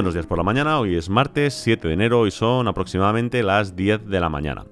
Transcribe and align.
Buenos 0.00 0.14
días 0.14 0.26
por 0.26 0.38
la 0.38 0.44
mañana, 0.44 0.80
hoy 0.80 0.96
es 0.96 1.10
martes 1.10 1.52
7 1.52 1.86
de 1.86 1.92
enero 1.92 2.26
y 2.26 2.30
son 2.30 2.66
aproximadamente 2.68 3.42
las 3.42 3.76
10 3.76 4.06
de 4.06 4.18
la 4.18 4.30
mañana. 4.30 4.64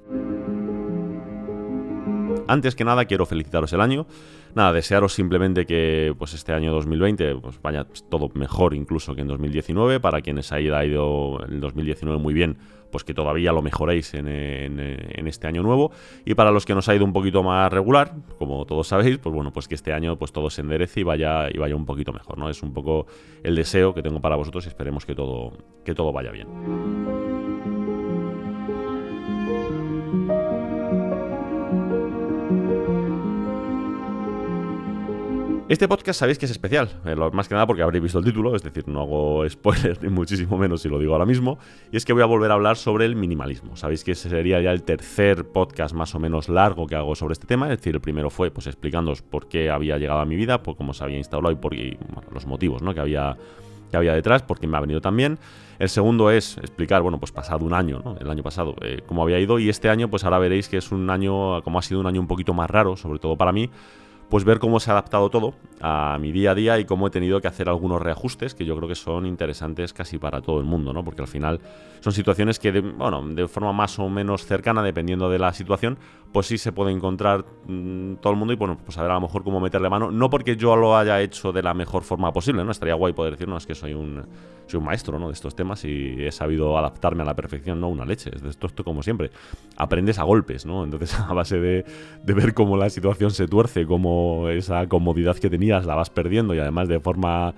Antes 2.46 2.74
que 2.74 2.82
nada 2.82 3.04
quiero 3.04 3.26
felicitaros 3.26 3.70
el 3.74 3.82
año. 3.82 4.06
Nada, 4.54 4.72
desearos 4.72 5.12
simplemente 5.12 5.66
que 5.66 6.14
pues 6.18 6.32
este 6.32 6.54
año 6.54 6.72
2020 6.72 7.34
pues, 7.42 7.60
vaya 7.60 7.86
todo 8.08 8.30
mejor 8.32 8.72
incluso 8.72 9.14
que 9.14 9.20
en 9.20 9.28
2019. 9.28 10.00
Para 10.00 10.22
quienes 10.22 10.50
haya 10.50 10.82
ido 10.82 11.44
el 11.46 11.60
2019 11.60 12.18
muy 12.18 12.32
bien, 12.32 12.56
pues 12.90 13.04
que 13.04 13.14
todavía 13.14 13.52
lo 13.52 13.62
mejoréis 13.62 14.14
en, 14.14 14.28
este 14.28 15.46
año 15.46 15.62
nuevo. 15.62 15.92
Y 16.24 16.34
para 16.34 16.50
los 16.50 16.64
que 16.64 16.74
nos 16.74 16.88
ha 16.88 16.94
ido 16.94 17.04
un 17.04 17.12
poquito 17.12 17.42
más 17.42 17.72
regular, 17.72 18.14
como 18.38 18.64
todos 18.66 18.88
sabéis, 18.88 19.18
pues 19.18 19.34
bueno, 19.34 19.52
pues 19.52 19.68
que 19.68 19.74
este 19.74 19.92
año 19.92 20.16
pues 20.16 20.32
todo 20.32 20.50
se 20.50 20.62
enderece 20.62 21.00
y 21.00 21.02
vaya, 21.02 21.48
y 21.50 21.58
vaya 21.58 21.76
un 21.76 21.86
poquito 21.86 22.12
mejor, 22.12 22.38
¿no? 22.38 22.48
Es 22.48 22.62
un 22.62 22.72
poco 22.72 23.06
el 23.42 23.54
deseo 23.54 23.94
que 23.94 24.02
tengo 24.02 24.20
para 24.20 24.36
vosotros 24.36 24.64
y 24.66 24.68
esperemos 24.68 25.04
que 25.04 25.14
todo, 25.14 25.52
que 25.84 25.94
todo 25.94 26.12
vaya 26.12 26.30
bien. 26.30 27.47
Este 35.68 35.86
podcast 35.86 36.20
sabéis 36.20 36.38
que 36.38 36.46
es 36.46 36.50
especial, 36.50 36.88
eh, 37.04 37.14
más 37.14 37.46
que 37.46 37.52
nada 37.52 37.66
porque 37.66 37.82
habréis 37.82 38.02
visto 38.02 38.18
el 38.18 38.24
título, 38.24 38.56
es 38.56 38.62
decir, 38.62 38.88
no 38.88 39.02
hago 39.02 39.46
spoilers 39.50 40.00
ni 40.02 40.08
muchísimo 40.08 40.56
menos 40.56 40.80
si 40.80 40.88
lo 40.88 40.98
digo 40.98 41.12
ahora 41.12 41.26
mismo, 41.26 41.58
y 41.92 41.98
es 41.98 42.06
que 42.06 42.14
voy 42.14 42.22
a 42.22 42.24
volver 42.24 42.50
a 42.50 42.54
hablar 42.54 42.78
sobre 42.78 43.04
el 43.04 43.16
minimalismo. 43.16 43.76
Sabéis 43.76 44.02
que 44.02 44.12
ese 44.12 44.30
sería 44.30 44.62
ya 44.62 44.72
el 44.72 44.82
tercer 44.82 45.44
podcast 45.44 45.94
más 45.94 46.14
o 46.14 46.18
menos 46.18 46.48
largo 46.48 46.86
que 46.86 46.94
hago 46.94 47.14
sobre 47.14 47.34
este 47.34 47.46
tema, 47.46 47.66
es 47.66 47.76
decir, 47.76 47.94
el 47.94 48.00
primero 48.00 48.30
fue 48.30 48.50
pues 48.50 48.66
explicándoos 48.66 49.20
por 49.20 49.46
qué 49.50 49.68
había 49.68 49.98
llegado 49.98 50.20
a 50.20 50.24
mi 50.24 50.36
vida, 50.36 50.62
por 50.62 50.74
cómo 50.74 50.94
se 50.94 51.04
había 51.04 51.18
instalado 51.18 51.52
y 51.52 51.56
por 51.56 51.74
los 52.32 52.46
motivos 52.46 52.80
¿no? 52.80 52.94
que 52.94 53.00
había 53.00 53.36
que 53.90 53.96
había 53.96 54.14
detrás, 54.14 54.42
porque 54.42 54.66
me 54.66 54.76
ha 54.76 54.80
venido 54.80 55.00
también. 55.00 55.38
El 55.78 55.88
segundo 55.88 56.30
es 56.30 56.58
explicar, 56.58 57.00
bueno, 57.00 57.18
pues 57.18 57.32
pasado 57.32 57.64
un 57.64 57.72
año, 57.72 58.02
¿no? 58.04 58.16
El 58.20 58.28
año 58.28 58.42
pasado, 58.42 58.74
eh, 58.82 59.02
cómo 59.06 59.22
había 59.22 59.38
ido. 59.38 59.58
Y 59.58 59.70
este 59.70 59.88
año, 59.88 60.08
pues 60.08 60.24
ahora 60.24 60.38
veréis 60.38 60.68
que 60.68 60.76
es 60.76 60.92
un 60.92 61.08
año, 61.08 61.62
como 61.62 61.78
ha 61.78 61.82
sido 61.82 62.00
un 62.00 62.06
año 62.06 62.20
un 62.20 62.26
poquito 62.26 62.52
más 62.52 62.68
raro, 62.68 62.96
sobre 62.96 63.18
todo 63.18 63.36
para 63.36 63.50
mí, 63.50 63.70
pues 64.28 64.44
ver 64.44 64.58
cómo 64.58 64.78
se 64.80 64.90
ha 64.90 64.94
adaptado 64.94 65.30
todo 65.30 65.54
a 65.80 66.18
mi 66.20 66.32
día 66.32 66.50
a 66.50 66.54
día 66.54 66.78
y 66.78 66.84
cómo 66.84 67.06
he 67.06 67.10
tenido 67.10 67.40
que 67.40 67.48
hacer 67.48 67.68
algunos 67.68 68.02
reajustes 68.02 68.54
que 68.54 68.64
yo 68.64 68.76
creo 68.76 68.88
que 68.88 68.94
son 68.94 69.26
interesantes 69.26 69.92
casi 69.92 70.18
para 70.18 70.40
todo 70.42 70.58
el 70.58 70.64
mundo, 70.64 70.92
¿no? 70.92 71.04
Porque 71.04 71.22
al 71.22 71.28
final 71.28 71.60
son 72.00 72.12
situaciones 72.12 72.58
que, 72.58 72.72
de, 72.72 72.80
bueno, 72.80 73.26
de 73.26 73.48
forma 73.48 73.72
más 73.72 73.98
o 73.98 74.08
menos 74.08 74.44
cercana, 74.44 74.82
dependiendo 74.82 75.30
de 75.30 75.38
la 75.38 75.52
situación, 75.52 75.98
pues 76.32 76.46
sí 76.46 76.58
se 76.58 76.72
puede 76.72 76.92
encontrar 76.92 77.44
mm, 77.66 78.16
todo 78.16 78.32
el 78.32 78.38
mundo 78.38 78.52
y, 78.52 78.56
bueno, 78.56 78.76
pues 78.84 78.98
a 78.98 79.02
ver 79.02 79.10
a 79.10 79.14
lo 79.14 79.22
mejor 79.22 79.44
cómo 79.44 79.60
meterle 79.60 79.88
mano, 79.88 80.10
no 80.10 80.28
porque 80.28 80.56
yo 80.56 80.76
lo 80.76 80.96
haya 80.96 81.20
hecho 81.20 81.52
de 81.52 81.62
la 81.62 81.72
mejor 81.74 82.02
forma 82.02 82.32
posible, 82.32 82.64
¿no? 82.64 82.70
Estaría 82.70 82.94
guay 82.94 83.12
poder 83.12 83.32
decir, 83.32 83.48
no, 83.48 83.56
es 83.56 83.66
que 83.66 83.74
soy 83.74 83.94
un, 83.94 84.26
soy 84.66 84.78
un 84.78 84.84
maestro, 84.84 85.18
¿no? 85.18 85.28
De 85.28 85.32
estos 85.32 85.54
temas 85.54 85.84
y 85.84 86.24
he 86.24 86.32
sabido 86.32 86.76
adaptarme 86.76 87.22
a 87.22 87.26
la 87.26 87.34
perfección, 87.34 87.80
no 87.80 87.88
una 87.88 88.04
leche, 88.04 88.30
es 88.34 88.42
de 88.42 88.50
esto, 88.50 88.66
esto 88.66 88.84
como 88.84 89.02
siempre. 89.02 89.30
Aprendes 89.76 90.18
a 90.18 90.24
golpes, 90.24 90.66
¿no? 90.66 90.84
Entonces, 90.84 91.18
a 91.28 91.32
base 91.32 91.58
de, 91.58 91.84
de 92.22 92.34
ver 92.34 92.52
cómo 92.52 92.76
la 92.76 92.90
situación 92.90 93.30
se 93.30 93.46
tuerce, 93.46 93.86
cómo 93.86 94.17
esa 94.50 94.86
comodidad 94.88 95.36
que 95.36 95.50
tenías 95.50 95.84
la 95.86 95.94
vas 95.94 96.10
perdiendo 96.10 96.54
y 96.54 96.58
además 96.58 96.88
de 96.88 97.00
forma 97.00 97.54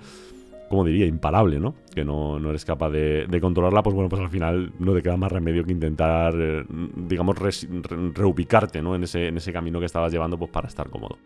como 0.71 0.85
diría, 0.85 1.05
imparable, 1.05 1.59
¿no? 1.59 1.75
Que 1.93 2.05
no, 2.05 2.37
eres 2.49 2.63
capaz 2.63 2.89
de, 2.91 3.39
controlarla, 3.41 3.83
pues 3.83 3.93
bueno, 3.93 4.07
pues 4.07 4.21
al 4.21 4.29
final 4.29 4.71
no 4.79 4.93
te 4.93 5.01
queda 5.03 5.17
más 5.17 5.29
remedio 5.29 5.65
que 5.65 5.73
intentar, 5.73 6.33
eh, 6.37 6.63
digamos, 6.95 7.35
reubicarte, 8.13 8.81
¿no? 8.81 8.95
En 8.95 9.03
ese, 9.03 9.27
en 9.27 9.35
ese 9.35 9.51
camino 9.51 9.81
que 9.81 9.85
estabas 9.85 10.13
llevando, 10.13 10.37
pues 10.37 10.49
para 10.49 10.69
estar 10.69 10.89
cómodo. 10.89 11.17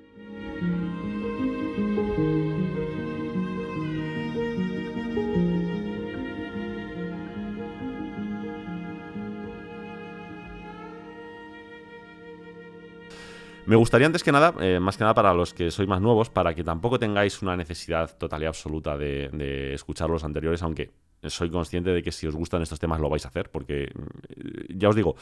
Me 13.65 13.75
gustaría 13.75 14.05
antes 14.05 14.23
que 14.23 14.31
nada, 14.31 14.53
eh, 14.59 14.79
más 14.79 14.95
que 14.95 15.03
nada 15.03 15.15
para 15.15 15.33
los 15.33 15.53
que 15.53 15.71
sois 15.71 15.89
más 15.89 15.99
nuevos, 15.99 16.29
para 16.29 16.53
que 16.53 16.63
tampoco 16.63 16.99
tengáis 16.99 17.41
una 17.41 17.57
necesidad 17.57 18.15
total 18.15 18.43
y 18.43 18.45
absoluta 18.45 18.95
de, 18.95 19.73
escuchar 19.73 20.09
los 20.09 20.23
anteriores, 20.23 20.61
aunque 20.61 20.91
soy 21.23 21.49
consciente 21.49 21.89
de 21.89 22.03
que 22.03 22.11
si 22.11 22.27
os 22.27 22.35
gustan 22.35 22.61
estos 22.61 22.79
temas 22.79 22.99
lo 22.99 23.09
vais 23.09 23.25
a 23.25 23.29
hacer, 23.29 23.49
porque 23.49 23.89
mm, 23.95 24.77
ya 24.77 24.89
os 24.89 24.95
digo, 24.95 25.15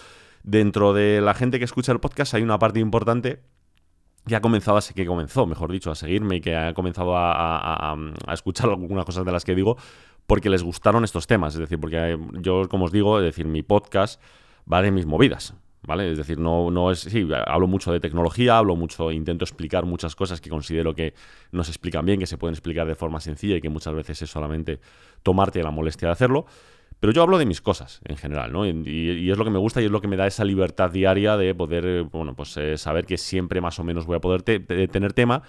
dentro 0.44 0.94
de 0.94 1.22
la 1.22 1.34
gente 1.34 1.58
que 1.58 1.66
escucha 1.66 1.94
el 1.94 2.00
podcast 2.00 2.34
hay 2.34 2.44
una 2.44 2.60
parte 2.60 2.82
importante 2.82 3.40
que 4.28 4.36
ha 4.36 4.42
comenzado 4.42 4.78
a 4.78 4.82
que 4.82 5.06
comenzó, 5.06 5.46
mejor 5.46 5.72
dicho, 5.72 5.92
a 5.92 5.96
seguirme 5.96 6.38
y 6.38 6.42
que 6.42 6.56
ha 6.56 6.74
comenzado 6.74 7.16
a, 7.16 7.94
a, 7.94 8.34
escuchar 8.34 8.70
algunas 8.70 9.06
cosas 9.06 9.26
de 9.26 9.32
las 9.32 9.44
que 9.46 9.56
digo 9.56 9.78
porque 10.28 10.50
les 10.50 10.64
gustaron 10.64 11.04
estos 11.04 11.28
temas. 11.28 11.54
Es 11.54 11.60
decir, 11.60 11.80
porque 11.80 12.18
yo, 12.40 12.68
como 12.70 12.86
os 12.86 12.92
digo, 12.92 13.20
es 13.20 13.26
decir, 13.26 13.46
mi 13.46 13.64
podcast 13.64 14.22
va 14.72 14.82
de 14.82 14.92
mis 14.92 15.06
movidas. 15.06 15.54
¿Vale? 15.86 16.12
Es 16.12 16.18
decir, 16.18 16.40
no, 16.40 16.72
no 16.72 16.92
es. 16.92 17.00
Sí, 17.00 17.28
hablo 17.46 17.68
mucho 17.68 17.92
de 17.92 18.00
tecnología, 18.00 18.58
hablo 18.58 18.76
mucho, 18.76 19.12
intento 19.12 19.44
explicar 19.44 19.86
muchas 19.86 20.16
cosas 20.16 20.40
que 20.40 20.50
considero 20.50 20.96
que 20.96 21.14
no 21.52 21.64
se 21.64 21.72
explican 21.72 22.06
bien, 22.06 22.20
que 22.20 22.26
se 22.26 22.38
pueden 22.38 22.54
explicar 22.54 22.88
de 22.88 22.96
forma 22.96 23.20
sencilla 23.20 23.58
y 23.58 23.62
que 23.62 23.70
muchas 23.70 23.94
veces 23.94 24.22
es 24.22 24.30
solamente 24.30 24.80
tomarte 25.24 25.62
la 25.62 25.72
molestia 25.72 26.08
de 26.08 26.14
hacerlo. 26.14 26.46
Pero 27.02 27.12
yo 27.12 27.22
hablo 27.22 27.38
de 27.38 27.46
mis 27.46 27.60
cosas 27.60 28.00
en 28.06 28.16
general, 28.16 28.54
¿no? 28.54 28.66
Y, 28.66 29.30
es 29.30 29.38
lo 29.38 29.44
que 29.44 29.52
me 29.52 29.60
gusta 29.60 29.82
y 29.82 29.86
es 29.86 29.92
lo 29.92 30.00
que 30.00 30.08
me 30.08 30.16
da 30.16 30.26
esa 30.26 30.46
libertad 30.46 30.90
diaria 30.90 31.36
de 31.36 31.54
poder, 31.54 32.04
bueno, 32.04 32.34
pues 32.34 32.56
eh, 32.56 32.78
saber 32.78 33.06
que 33.06 33.18
siempre 33.18 33.60
más 33.60 33.78
o 33.78 33.84
menos 33.84 34.06
voy 34.06 34.16
a 34.16 34.22
poder 34.22 34.42
tener 34.42 35.12
tema 35.12 35.44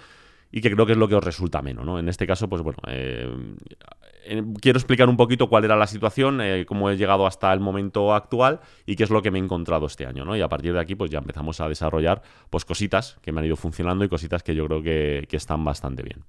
y 0.51 0.59
que 0.59 0.69
creo 0.69 0.85
que 0.85 0.91
es 0.91 0.97
lo 0.97 1.07
que 1.07 1.15
os 1.15 1.23
resulta 1.23 1.61
menos, 1.61 1.85
¿no? 1.85 1.97
En 1.97 2.09
este 2.09 2.27
caso, 2.27 2.49
pues 2.49 2.61
bueno, 2.61 2.79
eh, 2.87 3.29
quiero 4.61 4.77
explicar 4.77 5.09
un 5.09 5.17
poquito 5.17 5.47
cuál 5.47 5.65
era 5.65 5.75
la 5.75 5.87
situación, 5.87 6.41
eh, 6.41 6.65
cómo 6.65 6.89
he 6.89 6.97
llegado 6.97 7.25
hasta 7.25 7.51
el 7.53 7.59
momento 7.59 8.13
actual 8.13 8.59
y 8.85 8.95
qué 8.95 9.03
es 9.03 9.09
lo 9.09 9.21
que 9.21 9.31
me 9.31 9.39
he 9.39 9.41
encontrado 9.41 9.85
este 9.85 10.05
año, 10.05 10.25
¿no? 10.25 10.35
Y 10.35 10.41
a 10.41 10.49
partir 10.49 10.73
de 10.73 10.79
aquí, 10.79 10.95
pues 10.95 11.11
ya 11.11 11.19
empezamos 11.19 11.59
a 11.61 11.69
desarrollar, 11.69 12.21
pues 12.49 12.65
cositas 12.65 13.17
que 13.21 13.31
me 13.31 13.39
han 13.39 13.45
ido 13.45 13.55
funcionando 13.55 14.03
y 14.03 14.09
cositas 14.09 14.43
que 14.43 14.55
yo 14.55 14.65
creo 14.67 14.81
que, 14.81 15.27
están 15.35 15.65
bastante 15.65 16.01
bien. 16.01 16.23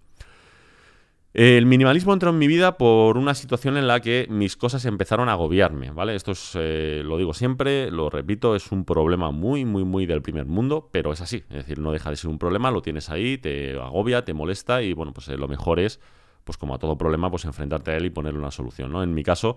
El 1.32 1.64
minimalismo 1.66 2.12
entró 2.12 2.30
en 2.30 2.38
mi 2.38 2.48
vida 2.48 2.76
por 2.76 3.16
una 3.16 3.34
situación 3.34 3.76
en 3.76 3.86
la 3.86 4.00
que 4.00 4.26
mis 4.28 4.56
cosas 4.56 4.84
empezaron 4.84 5.28
a 5.28 5.32
agobiarme, 5.32 5.92
¿vale? 5.92 6.16
Esto 6.16 6.32
es, 6.32 6.52
eh, 6.54 7.02
lo 7.04 7.18
digo 7.18 7.34
siempre, 7.34 7.90
lo 7.92 8.10
repito, 8.10 8.56
es 8.56 8.72
un 8.72 8.84
problema 8.84 9.30
muy, 9.30 9.64
muy, 9.64 9.84
muy 9.84 10.06
del 10.06 10.22
primer 10.22 10.46
mundo, 10.46 10.88
pero 10.90 11.12
es 11.12 11.20
así. 11.20 11.44
Es 11.50 11.58
decir, 11.58 11.78
no 11.78 11.92
deja 11.92 12.10
de 12.10 12.16
ser 12.16 12.30
un 12.30 12.38
problema, 12.38 12.72
lo 12.72 12.82
tienes 12.82 13.10
ahí, 13.10 13.38
te 13.38 13.78
agobia, 13.78 14.24
te 14.24 14.34
molesta 14.34 14.82
y, 14.82 14.92
bueno, 14.92 15.12
pues 15.12 15.28
eh, 15.28 15.36
lo 15.36 15.46
mejor 15.46 15.78
es 15.78 16.00
pues 16.46 16.56
como 16.56 16.76
a 16.76 16.78
todo 16.78 16.96
problema, 16.96 17.28
pues 17.28 17.44
enfrentarte 17.44 17.90
a 17.90 17.96
él 17.96 18.06
y 18.06 18.10
ponerle 18.10 18.38
una 18.38 18.52
solución, 18.52 18.92
¿no? 18.92 19.02
En 19.02 19.12
mi 19.12 19.24
caso, 19.24 19.56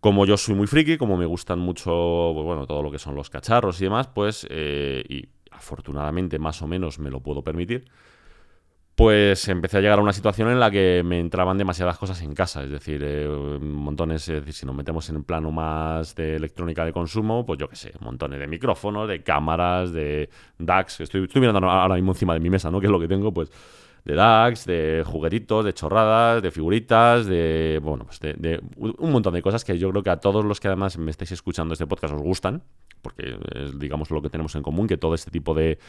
como 0.00 0.26
yo 0.26 0.36
soy 0.36 0.56
muy 0.56 0.66
friki, 0.66 0.98
como 0.98 1.16
me 1.16 1.24
gustan 1.24 1.60
mucho, 1.60 2.32
pues 2.34 2.44
bueno, 2.44 2.66
todo 2.66 2.82
lo 2.82 2.90
que 2.90 2.98
son 2.98 3.14
los 3.14 3.30
cacharros 3.30 3.80
y 3.80 3.84
demás, 3.84 4.08
pues, 4.08 4.44
eh, 4.50 5.04
y 5.08 5.28
afortunadamente 5.52 6.40
más 6.40 6.60
o 6.62 6.66
menos 6.66 6.98
me 6.98 7.10
lo 7.10 7.20
puedo 7.20 7.42
permitir, 7.42 7.88
pues 8.96 9.46
empecé 9.46 9.78
a 9.78 9.80
llegar 9.80 10.00
a 10.00 10.02
una 10.02 10.12
situación 10.12 10.50
en 10.50 10.58
la 10.58 10.68
que 10.68 11.02
me 11.04 11.20
entraban 11.20 11.58
demasiadas 11.58 11.96
cosas 11.96 12.20
en 12.22 12.34
casa, 12.34 12.64
es 12.64 12.70
decir, 12.70 13.00
eh, 13.04 13.28
montones, 13.60 14.28
es 14.28 14.40
decir, 14.40 14.52
si 14.52 14.66
nos 14.66 14.74
metemos 14.74 15.08
en 15.10 15.16
el 15.16 15.22
plano 15.22 15.52
más 15.52 16.16
de 16.16 16.34
electrónica 16.34 16.84
de 16.84 16.92
consumo, 16.92 17.46
pues 17.46 17.60
yo 17.60 17.68
qué 17.68 17.76
sé, 17.76 17.92
montones 18.00 18.40
de 18.40 18.48
micrófonos, 18.48 19.06
de 19.06 19.22
cámaras, 19.22 19.92
de 19.92 20.28
DAX, 20.58 21.02
estoy, 21.02 21.22
estoy 21.22 21.40
mirando 21.40 21.70
ahora 21.70 21.94
mismo 21.94 22.12
encima 22.12 22.34
de 22.34 22.40
mi 22.40 22.50
mesa, 22.50 22.68
¿no? 22.68 22.80
Que 22.80 22.86
es 22.86 22.92
lo 22.92 22.98
que 22.98 23.06
tengo, 23.06 23.32
pues 23.32 23.48
de 24.06 24.14
DAX, 24.14 24.64
de 24.66 25.02
juguetitos, 25.04 25.64
de 25.64 25.74
chorradas, 25.74 26.40
de 26.40 26.52
figuritas, 26.52 27.26
de, 27.26 27.80
bueno, 27.82 28.04
pues 28.04 28.20
de, 28.20 28.62
un 28.76 29.10
montón 29.10 29.34
de 29.34 29.42
cosas 29.42 29.64
que 29.64 29.76
yo 29.78 29.90
creo 29.90 30.04
que 30.04 30.10
a 30.10 30.18
todos 30.18 30.44
los 30.44 30.60
que 30.60 30.68
además 30.68 30.96
me 30.96 31.10
estáis 31.10 31.32
escuchando 31.32 31.72
este 31.74 31.88
podcast 31.88 32.14
os 32.14 32.22
gustan, 32.22 32.62
porque 33.02 33.36
es, 33.56 33.76
digamos, 33.80 34.12
lo 34.12 34.22
que 34.22 34.30
tenemos 34.30 34.54
en 34.54 34.62
común, 34.62 34.86
que 34.86 34.96
todo 34.96 35.16
este 35.16 35.32
tipo 35.32 35.54
de, 35.54 35.80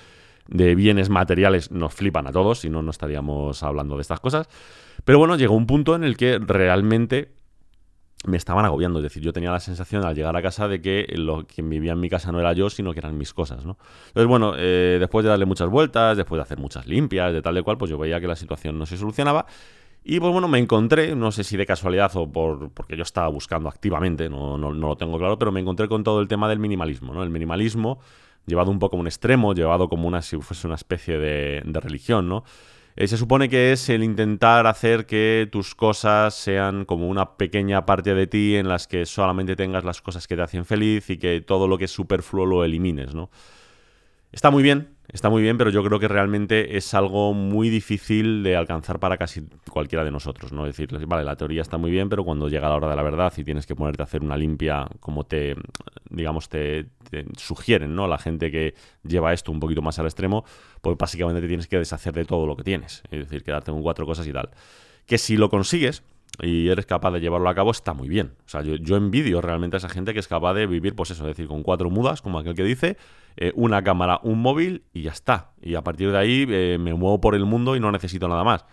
de 0.47 0.73
bienes 0.73 1.09
materiales 1.09 1.71
nos 1.71 1.93
flipan 1.93 2.25
a 2.25 2.31
todos, 2.31 2.59
si 2.61 2.71
no, 2.71 2.81
no 2.81 2.89
estaríamos 2.89 3.61
hablando 3.61 3.97
de 3.97 4.01
estas 4.01 4.19
cosas. 4.19 4.49
Pero 5.05 5.19
bueno, 5.19 5.37
llegó 5.37 5.55
un 5.55 5.67
punto 5.67 5.93
en 5.93 6.03
el 6.03 6.17
que 6.17 6.39
realmente 6.39 7.36
me 8.25 8.37
estaban 8.37 8.65
agobiando. 8.65 8.99
Es 8.99 9.03
decir, 9.03 9.23
yo 9.23 9.33
tenía 9.33 9.51
la 9.51 9.59
sensación 9.59 10.05
al 10.05 10.15
llegar 10.15 10.35
a 10.35 10.41
casa 10.41 10.67
de 10.67 10.81
que 10.81 11.05
lo 11.15 11.45
que 11.45 11.61
vivía 11.61 11.93
en 11.93 11.99
mi 11.99 12.09
casa 12.09 12.31
no 12.31 12.39
era 12.39 12.53
yo, 12.53 12.69
sino 12.69 12.93
que 12.93 12.99
eran 12.99 13.17
mis 13.17 13.33
cosas, 13.33 13.65
¿no? 13.65 13.77
Entonces, 14.07 14.27
bueno, 14.27 14.53
eh, 14.57 14.97
después 14.99 15.23
de 15.23 15.29
darle 15.29 15.45
muchas 15.45 15.69
vueltas, 15.69 16.17
después 16.17 16.37
de 16.39 16.43
hacer 16.43 16.57
muchas 16.57 16.87
limpias, 16.87 17.33
de 17.33 17.41
tal 17.41 17.55
de 17.55 17.63
cual, 17.63 17.77
pues 17.77 17.91
yo 17.91 17.97
veía 17.97 18.19
que 18.19 18.27
la 18.27 18.35
situación 18.35 18.77
no 18.77 18.85
se 18.85 18.97
solucionaba. 18.97 19.45
Y 20.03 20.19
pues 20.19 20.31
bueno, 20.31 20.47
me 20.47 20.57
encontré, 20.57 21.15
no 21.15 21.31
sé 21.31 21.43
si 21.43 21.57
de 21.57 21.65
casualidad 21.65 22.15
o 22.15 22.31
por, 22.31 22.71
porque 22.71 22.95
yo 22.95 23.03
estaba 23.03 23.27
buscando 23.27 23.67
activamente, 23.67 24.29
no, 24.29 24.57
no, 24.57 24.73
no 24.73 24.87
lo 24.87 24.95
tengo 24.95 25.17
claro, 25.17 25.37
pero 25.37 25.51
me 25.51 25.59
encontré 25.59 25.89
con 25.89 26.03
todo 26.03 26.21
el 26.21 26.29
tema 26.29 26.47
del 26.47 26.59
minimalismo, 26.59 27.13
¿no? 27.13 27.23
El 27.23 27.29
minimalismo 27.29 27.99
llevado 28.45 28.71
un 28.71 28.79
poco 28.79 28.95
a 28.95 28.99
un 28.99 29.07
extremo, 29.07 29.53
llevado 29.53 29.89
como 29.89 30.07
una, 30.07 30.21
si 30.21 30.37
fuese 30.37 30.65
una 30.65 30.77
especie 30.77 31.17
de, 31.17 31.61
de 31.65 31.79
religión, 31.81 32.29
¿no? 32.29 32.45
Eh, 32.99 33.07
se 33.07 33.15
supone 33.15 33.47
que 33.47 33.71
es 33.73 33.89
el 33.89 34.03
intentar 34.03 34.65
hacer 34.65 35.05
que 35.05 35.47
tus 35.51 35.75
cosas 35.75 36.33
sean 36.33 36.83
como 36.83 37.07
una 37.07 37.37
pequeña 37.37 37.85
parte 37.85 38.15
de 38.15 38.25
ti 38.25 38.55
en 38.55 38.67
las 38.67 38.87
que 38.87 39.05
solamente 39.05 39.55
tengas 39.55 39.83
las 39.83 40.01
cosas 40.01 40.27
que 40.27 40.35
te 40.35 40.41
hacen 40.41 40.65
feliz 40.65 41.07
y 41.11 41.19
que 41.19 41.41
todo 41.41 41.67
lo 41.67 41.77
que 41.77 41.85
es 41.85 41.91
superfluo 41.91 42.47
lo 42.47 42.65
elimines, 42.65 43.13
¿no? 43.13 43.29
Está 44.31 44.49
muy 44.49 44.63
bien, 44.63 44.96
está 45.07 45.29
muy 45.29 45.41
bien, 45.41 45.57
pero 45.57 45.69
yo 45.69 45.83
creo 45.83 45.99
que 45.99 46.07
realmente 46.07 46.77
es 46.77 46.93
algo 46.93 47.33
muy 47.33 47.69
difícil 47.69 48.43
de 48.43 48.55
alcanzar 48.55 48.99
para 48.99 49.17
casi 49.17 49.47
cualquiera 49.69 50.03
de 50.03 50.11
nosotros, 50.11 50.51
¿no? 50.51 50.65
Decir, 50.65 50.89
vale, 51.07 51.23
la 51.23 51.35
teoría 51.35 51.61
está 51.61 51.77
muy 51.77 51.91
bien, 51.91 52.09
pero 52.09 52.23
cuando 52.23 52.49
llega 52.49 52.67
la 52.69 52.75
hora 52.75 52.89
de 52.89 52.95
la 52.95 53.03
verdad 53.03 53.33
y 53.37 53.43
tienes 53.43 53.65
que 53.65 53.75
ponerte 53.75 54.01
a 54.01 54.05
hacer 54.05 54.21
una 54.21 54.35
limpia 54.35 54.87
como 54.99 55.23
te, 55.23 55.55
digamos, 56.09 56.49
te, 56.49 56.87
sugieren, 57.37 57.95
¿no? 57.95 58.07
La 58.07 58.17
gente 58.17 58.51
que 58.51 58.73
lleva 59.03 59.31
esto 59.31 59.51
un 59.51 59.61
poquito 59.61 59.81
más 59.81 59.97
al 59.99 60.05
extremo, 60.05 60.43
pues 60.81 60.97
básicamente 60.97 61.41
te 61.41 61.47
tienes 61.47 61.67
que 61.67 61.77
deshacer 61.77 62.13
de 62.13 62.25
todo 62.25 62.45
lo 62.45 62.57
que 62.57 62.63
tienes, 62.63 63.01
es 63.09 63.19
decir, 63.19 63.43
quedarte 63.43 63.71
con 63.71 63.81
cuatro 63.81 64.05
cosas 64.05 64.27
y 64.27 64.33
tal. 64.33 64.49
Que 65.05 65.17
si 65.17 65.37
lo 65.37 65.49
consigues, 65.49 66.03
y 66.41 66.69
eres 66.69 66.85
capaz 66.85 67.11
de 67.11 67.19
llevarlo 67.19 67.49
a 67.49 67.55
cabo, 67.55 67.71
está 67.71 67.93
muy 67.93 68.07
bien. 68.07 68.33
O 68.45 68.49
sea, 68.49 68.61
yo, 68.61 68.95
envidio 68.95 69.41
realmente 69.41 69.75
a 69.75 69.79
esa 69.79 69.89
gente 69.89 70.13
que 70.13 70.19
es 70.19 70.27
capaz 70.27 70.53
de 70.53 70.67
vivir, 70.67 70.95
pues 70.95 71.11
eso, 71.11 71.23
es 71.23 71.29
decir, 71.29 71.47
con 71.47 71.63
cuatro 71.63 71.89
mudas, 71.89 72.21
como 72.21 72.39
aquel 72.39 72.55
que 72.55 72.63
dice, 72.63 72.97
eh, 73.37 73.51
una 73.55 73.83
cámara, 73.83 74.19
un 74.23 74.41
móvil 74.41 74.83
y 74.93 75.03
ya 75.03 75.11
está. 75.11 75.51
Y 75.61 75.75
a 75.75 75.83
partir 75.83 76.11
de 76.11 76.17
ahí 76.17 76.45
eh, 76.49 76.77
me 76.79 76.93
muevo 76.93 77.19
por 77.19 77.35
el 77.35 77.45
mundo 77.45 77.75
y 77.75 77.79
no 77.79 77.91
necesito 77.91 78.27
nada 78.27 78.43
más. 78.43 78.65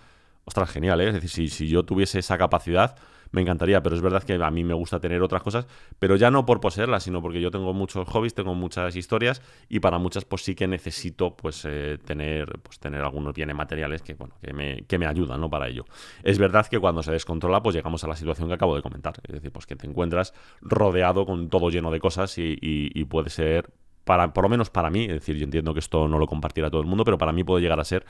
Ostras, 0.45 0.71
genial, 0.71 1.01
¿eh? 1.01 1.09
Es 1.09 1.15
decir, 1.15 1.31
si, 1.31 1.49
si 1.49 1.69
yo 1.69 1.85
tuviese 1.85 2.19
esa 2.19 2.37
capacidad, 2.37 2.97
me 3.35 3.41
encantaría, 3.41 3.83
pero 3.83 3.97
es 3.97 4.01
verdad 4.01 4.23
que 4.23 4.35
a 4.35 4.51
mí 4.53 4.63
me 4.63 4.75
gusta 4.75 5.01
tener 5.01 5.21
otras 5.21 5.43
cosas, 5.43 5.67
pero 5.99 6.15
ya 6.15 6.31
no 6.31 6.47
por 6.47 6.61
poseerlas, 6.61 7.03
sino 7.03 7.21
porque 7.21 7.41
yo 7.41 7.51
tengo 7.51 7.75
muchos 7.75 8.07
hobbies, 8.09 8.33
tengo 8.33 8.55
muchas 8.55 8.95
historias 8.95 9.43
y 9.69 9.81
para 9.81 9.99
muchas 9.99 10.25
pues 10.25 10.43
sí 10.43 10.55
que 10.55 10.69
necesito 10.69 11.37
pues 11.37 11.65
eh, 11.65 11.99
tener 12.05 12.61
pues 12.63 12.79
tener 12.79 13.03
algunos 13.03 13.35
bienes 13.35 13.57
materiales 13.57 14.03
que 14.03 14.15
bueno, 14.15 14.37
que 14.41 14.53
me, 14.53 14.85
que 14.87 14.99
me 14.99 15.07
ayudan, 15.07 15.41
¿no? 15.41 15.51
Para 15.51 15.67
ello. 15.69 15.85
Es 16.23 16.39
verdad 16.39 16.67
que 16.69 16.79
cuando 16.79 17.03
se 17.03 17.11
descontrola 17.11 17.61
pues 17.61 17.75
llegamos 17.75 18.05
a 18.05 18.07
la 18.07 18.15
situación 18.15 18.47
que 18.47 18.55
acabo 18.55 18.77
de 18.77 18.83
comentar, 18.83 19.15
es 19.27 19.35
decir, 19.35 19.51
pues 19.51 19.67
que 19.67 19.75
te 19.75 19.89
encuentras 19.89 20.33
rodeado 20.61 21.27
con 21.27 21.51
todo 21.51 21.71
lleno 21.71 21.91
de 21.91 21.99
cosas 21.99 22.39
y, 22.39 23.05
puede 23.11 23.31
ser 23.31 23.71
para, 24.05 24.33
por 24.33 24.45
lo 24.45 24.49
menos 24.49 24.71
para 24.71 24.91
mí, 24.91 25.05
es 25.05 25.13
decir, 25.13 25.37
yo 25.37 25.45
entiendo 25.45 25.75
que 25.75 25.81
esto 25.81 26.07
no 26.07 26.19
lo 26.19 26.27
compartirá 26.27 26.71
todo 26.71 26.81
el 26.81 26.87
mundo, 26.87 27.05
pero 27.05 27.19
para 27.19 27.33
mí 27.33 27.43
puede 27.43 27.63
llegar 27.63 27.81
a 27.81 27.85
ser 27.85 28.05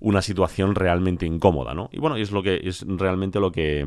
una 0.00 0.22
situación 0.22 0.74
realmente 0.74 1.26
incómoda, 1.26 1.74
¿no? 1.74 1.88
Y 1.92 2.00
bueno, 2.00 2.16
es 2.16 2.32
lo 2.32 2.42
que 2.42 2.60
es 2.64 2.84
realmente 2.86 3.38
lo 3.38 3.52
que 3.52 3.86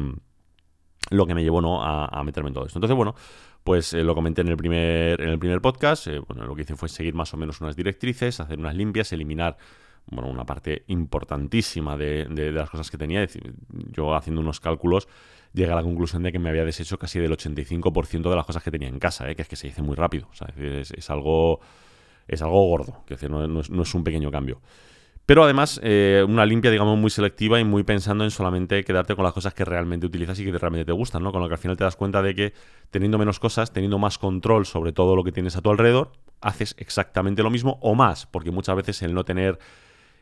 lo 1.09 1.25
que 1.25 1.36
me 1.36 1.44
llevó 1.44 1.62
¿no? 1.62 1.83
a, 1.83 2.24
meterme 2.24 2.50
en 2.50 2.53
todo 2.53 2.65
esto. 2.65 2.80
Entonces, 2.80 2.95
bueno, 2.95 3.15
pues 3.63 3.94
eh, 3.94 4.03
lo 4.03 4.15
comenté 4.15 4.42
en 4.42 4.47
el 4.47 4.57
primer, 4.57 5.21
en 5.21 5.30
el 5.30 5.39
primer 5.39 5.62
podcast. 5.62 6.07
Eh, 6.07 6.19
bueno, 6.19 6.45
lo 6.45 6.56
que 6.56 6.63
hice 6.63 6.75
fue 6.75 6.89
seguir 6.89 7.13
más 7.13 7.33
o 7.33 7.38
menos 7.38 7.62
unas 7.62 7.75
directrices, 7.75 8.39
hacer 8.39 8.59
unas 8.59 8.75
limpias, 8.75 9.12
eliminar 9.12 9.57
bueno, 10.07 10.30
una 10.30 10.45
parte 10.45 10.83
importantísima 10.88 11.97
de, 11.97 12.51
las 12.51 12.69
cosas 12.69 12.92
que 12.92 12.97
tenía. 12.97 13.27
yo 13.92 14.15
haciendo 14.15 14.42
unos 14.42 14.59
cálculos 14.59 15.07
llegué 15.53 15.71
a 15.71 15.75
la 15.75 15.83
conclusión 15.83 16.21
de 16.21 16.31
que 16.31 16.38
me 16.38 16.50
había 16.50 16.65
deshecho 16.65 17.00
casi 17.00 17.18
del 17.19 17.31
85% 17.31 18.30
de 18.30 18.36
las 18.36 18.45
cosas 18.45 18.62
que 18.62 18.71
tenía 18.71 18.89
en 18.89 19.00
casa, 19.00 19.30
¿eh? 19.30 19.36
que 19.36 19.42
es 19.42 19.47
que 19.47 19.56
se 19.56 19.68
dice 19.68 19.81
muy 19.81 19.95
rápido. 19.95 20.30
es, 20.57 21.09
algo, 21.09 21.62
es 22.27 22.42
algo 22.42 22.68
gordo, 22.68 23.03
que 23.06 23.15
no, 23.30 23.47
no, 23.47 23.62
no 23.68 23.81
es 23.81 23.94
un 23.94 24.03
pequeño 24.03 24.30
cambio. 24.30 24.62
Pero 25.25 25.44
además, 25.44 25.80
eh, 25.81 26.24
una 26.27 26.45
limpia, 26.45 26.69
digamos, 26.69 27.00
muy 27.00 27.10
selectiva 27.10 27.60
y 27.60 27.63
muy 27.63 27.83
pensando 27.83 28.24
en 28.24 28.31
solamente 28.31 28.83
quedarte 28.83 29.16
con 29.16 29.24
las 29.24 29.33
cosas 29.33 29.56
que 29.56 29.66
realmente 29.66 30.06
utilizas 30.06 30.39
y 30.39 30.45
que 30.45 30.51
realmente 30.56 30.86
te 30.86 30.92
gustan, 30.92 31.24
¿no? 31.24 31.31
Con 31.31 31.42
lo 31.42 31.48
que 31.48 31.56
al 31.56 31.60
final 31.60 31.77
te 31.77 31.83
das 31.83 31.95
cuenta 31.95 32.22
de 32.22 32.36
que 32.36 32.54
teniendo 32.92 33.18
menos 33.18 33.39
cosas, 33.39 33.74
teniendo 33.74 33.98
más 33.98 34.19
control 34.19 34.68
sobre 34.68 34.92
todo 34.92 35.16
lo 35.16 35.24
que 35.24 35.31
tienes 35.31 35.56
a 35.56 35.62
tu 35.62 35.72
alrededor, 35.72 36.12
haces 36.42 36.75
exactamente 36.77 37.42
lo 37.42 37.50
mismo 37.50 37.80
o 37.81 37.95
más, 37.95 38.27
porque 38.27 38.51
muchas 38.51 38.75
veces 38.75 39.01
el 39.01 39.16
no 39.16 39.25
tener 39.25 39.57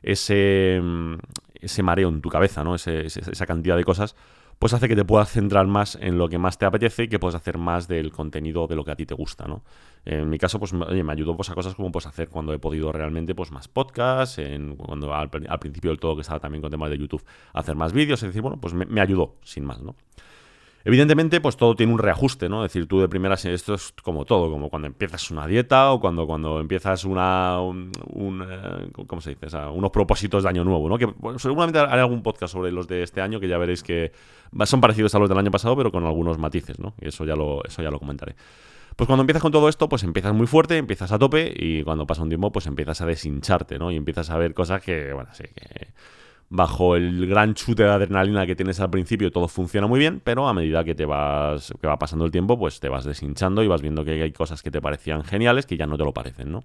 ese, 0.03 0.79
mm, 0.81 1.15
ese 1.55 1.83
mareo 1.83 2.07
en 2.07 2.21
tu 2.21 2.29
cabeza, 2.29 2.63
¿no? 2.63 2.75
esa 2.75 3.45
cantidad 3.45 3.75
de 3.75 3.83
cosas, 3.83 4.15
pues 4.63 4.71
hace 4.71 4.87
que 4.87 4.95
te 4.95 5.03
puedas 5.03 5.29
centrar 5.29 5.67
más 5.67 5.97
en 5.99 6.17
lo 6.17 6.29
que 6.29 6.37
más 6.37 6.57
te 6.57 6.65
apetece 6.65 7.03
y 7.03 7.07
que 7.09 7.19
puedas 7.19 7.35
hacer 7.35 7.57
más 7.57 7.89
del 7.89 8.13
contenido 8.13 8.65
de 8.65 8.77
lo 8.77 8.85
que 8.85 8.91
a 8.91 8.95
ti 8.95 9.05
te 9.05 9.13
gusta, 9.13 9.45
¿no? 9.45 9.61
En 10.05 10.29
mi 10.29 10.37
caso, 10.37 10.57
pues 10.57 10.71
oye, 10.71 11.03
me 11.03 11.11
ayudó 11.11 11.35
pues, 11.35 11.49
a 11.49 11.53
cosas 11.53 11.75
como 11.75 11.91
pues 11.91 12.05
hacer 12.05 12.29
cuando 12.29 12.53
he 12.53 12.59
podido 12.59 12.89
realmente 12.93 13.35
pues 13.35 13.51
más 13.51 13.67
podcasts, 13.67 14.37
en, 14.37 14.77
cuando 14.77 15.13
al, 15.13 15.29
principio 15.29 15.91
del 15.91 15.99
todo 15.99 16.15
que 16.15 16.21
estaba 16.21 16.39
también 16.39 16.61
con 16.61 16.71
temas 16.71 16.89
de 16.91 16.97
YouTube, 16.97 17.21
hacer 17.51 17.75
más 17.75 17.91
vídeos, 17.91 18.23
es 18.23 18.29
decir, 18.29 18.41
bueno, 18.41 18.55
pues 18.55 18.73
me, 18.73 18.85
me 18.85 19.01
ayudó, 19.01 19.35
sin 19.43 19.65
más, 19.65 19.81
¿no? 19.81 19.95
Evidentemente, 20.85 21.39
pues 21.39 21.55
todo 21.55 21.75
tiene 21.75 21.93
un 21.93 21.99
reajuste, 21.99 22.49
¿no? 22.49 22.65
Es 22.65 22.73
decir, 22.73 22.89
tú 22.89 22.99
de 22.99 23.07
primeras, 23.07 23.45
esto 23.45 23.73
es 23.73 23.93
como 24.03 24.25
todo, 24.25 24.51
como 24.51 24.69
cuando 24.69 24.87
empiezas 24.87 25.31
una 25.31 25.47
dieta 25.47 25.91
o 25.91 26.01
cuando, 26.01 26.27
cuando 26.27 26.59
empiezas 26.59 27.05
una, 27.05 27.61
un, 27.61 28.45
eh, 28.49 28.89
¿cómo 29.07 29.21
se 29.21 29.35
dice? 29.35 29.47
unos 29.73 29.91
propósitos 29.91 30.43
de 30.43 30.49
año 30.49 30.65
nuevo, 30.65 30.89
¿no? 30.89 30.97
Que 30.97 31.07
seguramente 31.37 31.79
haré 31.79 32.01
algún 32.01 32.21
podcast 32.21 32.51
sobre 32.51 32.71
los 32.71 32.87
de 32.87 33.03
este 33.03 33.21
año 33.21 33.39
que 33.39 33.47
ya 33.47 33.57
veréis 33.57 33.81
que 33.81 34.11
son 34.65 34.81
parecidos 34.81 35.15
a 35.15 35.19
los 35.19 35.29
del 35.29 35.37
año 35.37 35.51
pasado, 35.51 35.77
pero 35.77 35.89
con 35.89 36.05
algunos 36.05 36.37
matices, 36.37 36.79
¿no? 36.79 36.95
Y 36.99 37.07
eso 37.07 37.23
ya 37.23 37.35
lo, 37.35 37.63
eso 37.63 37.81
ya 37.81 37.89
lo 37.89 37.99
comentaré. 37.99 38.35
Pues 38.97 39.07
cuando 39.07 39.21
empiezas 39.21 39.41
con 39.41 39.53
todo 39.53 39.69
esto, 39.69 39.87
pues 39.87 40.03
empiezas 40.03 40.33
muy 40.33 40.47
fuerte, 40.47 40.77
empiezas 40.77 41.11
a 41.13 41.17
tope 41.17 41.53
y 41.55 41.83
cuando 41.83 42.05
pasa 42.05 42.21
un 42.21 42.29
tiempo, 42.29 42.51
pues 42.51 42.67
empiezas 42.67 42.99
a 43.01 43.05
deshincharte, 43.05 43.79
¿no? 43.79 43.89
Y 43.89 43.95
empiezas 43.95 44.29
a 44.29 44.37
ver 44.37 44.53
cosas 44.53 44.81
que, 44.81 45.13
bueno, 45.13 45.29
sí, 45.33 45.45
que 45.55 45.87
bajo 46.53 46.95
el 46.95 47.25
gran 47.25 47.55
chute 47.55 47.81
de 47.81 47.89
adrenalina 47.89 48.45
que 48.45 48.55
tienes 48.55 48.79
al 48.79 48.91
principio 48.91 49.31
todo 49.31 49.47
funciona 49.47 49.87
muy 49.87 49.99
bien, 49.99 50.21
pero 50.23 50.47
a 50.47 50.53
medida 50.53 50.83
que 50.83 50.93
te 50.93 51.03
vas 51.03 51.73
que 51.81 51.87
va 51.87 51.97
pasando 51.97 52.25
el 52.25 52.31
tiempo, 52.31 52.59
pues 52.59 52.79
te 52.79 52.89
vas 52.89 53.05
deshinchando 53.05 53.63
y 53.63 53.67
vas 53.67 53.81
viendo 53.81 54.05
que 54.05 54.21
hay 54.21 54.31
cosas 54.31 54.61
que 54.61 54.69
te 54.69 54.79
parecían 54.79 55.23
geniales 55.23 55.65
que 55.65 55.77
ya 55.77 55.87
no 55.87 55.97
te 55.97 56.03
lo 56.03 56.13
parecen, 56.13 56.51
¿no? 56.51 56.63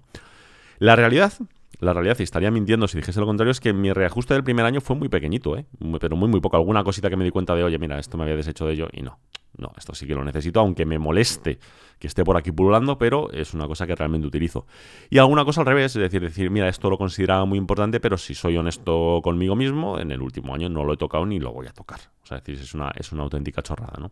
La 0.77 0.95
realidad, 0.95 1.33
la 1.79 1.93
realidad, 1.93 2.17
y 2.19 2.23
estaría 2.23 2.51
mintiendo 2.51 2.87
si 2.87 2.97
dijese 2.97 3.19
lo 3.19 3.25
contrario, 3.25 3.49
es 3.49 3.59
que 3.59 3.73
mi 3.73 3.91
reajuste 3.91 4.35
del 4.35 4.43
primer 4.43 4.63
año 4.63 4.79
fue 4.79 4.95
muy 4.95 5.09
pequeñito, 5.09 5.57
¿eh? 5.57 5.65
pero 5.99 6.15
muy, 6.15 6.29
muy 6.29 6.39
poco. 6.39 6.57
Alguna 6.57 6.83
cosita 6.83 7.09
que 7.09 7.17
me 7.17 7.23
di 7.23 7.31
cuenta 7.31 7.55
de, 7.55 7.63
oye, 7.63 7.79
mira, 7.79 7.97
esto 7.97 8.15
me 8.15 8.23
había 8.23 8.35
deshecho 8.35 8.67
de 8.67 8.73
ello, 8.73 8.89
y 8.93 9.01
no. 9.01 9.17
No, 9.59 9.71
esto 9.77 9.93
sí 9.93 10.07
que 10.07 10.15
lo 10.15 10.23
necesito, 10.23 10.59
aunque 10.59 10.85
me 10.85 10.97
moleste 10.97 11.59
que 11.99 12.07
esté 12.07 12.23
por 12.23 12.37
aquí 12.37 12.51
pululando, 12.51 12.97
pero 12.97 13.29
es 13.31 13.53
una 13.53 13.67
cosa 13.67 13.85
que 13.85 13.93
realmente 13.93 14.25
utilizo. 14.25 14.65
Y 15.09 15.17
alguna 15.17 15.43
cosa 15.43 15.61
al 15.61 15.67
revés, 15.67 15.95
es 15.95 16.01
decir, 16.01 16.21
decir, 16.21 16.49
mira, 16.49 16.69
esto 16.69 16.89
lo 16.89 16.97
consideraba 16.97 17.43
muy 17.45 17.57
importante, 17.57 17.99
pero 17.99 18.17
si 18.17 18.33
soy 18.33 18.55
honesto 18.55 19.19
conmigo 19.21 19.55
mismo, 19.55 19.99
en 19.99 20.11
el 20.11 20.21
último 20.21 20.55
año 20.55 20.69
no 20.69 20.85
lo 20.85 20.93
he 20.93 20.97
tocado 20.97 21.25
ni 21.25 21.39
lo 21.39 21.51
voy 21.51 21.67
a 21.67 21.73
tocar. 21.73 21.99
O 22.23 22.25
sea, 22.25 22.37
es 22.37 22.45
decir, 22.45 22.63
es 22.63 22.73
una, 22.73 22.91
es 22.95 23.11
una 23.11 23.23
auténtica 23.23 23.61
chorrada, 23.61 23.97
¿no? 23.99 24.11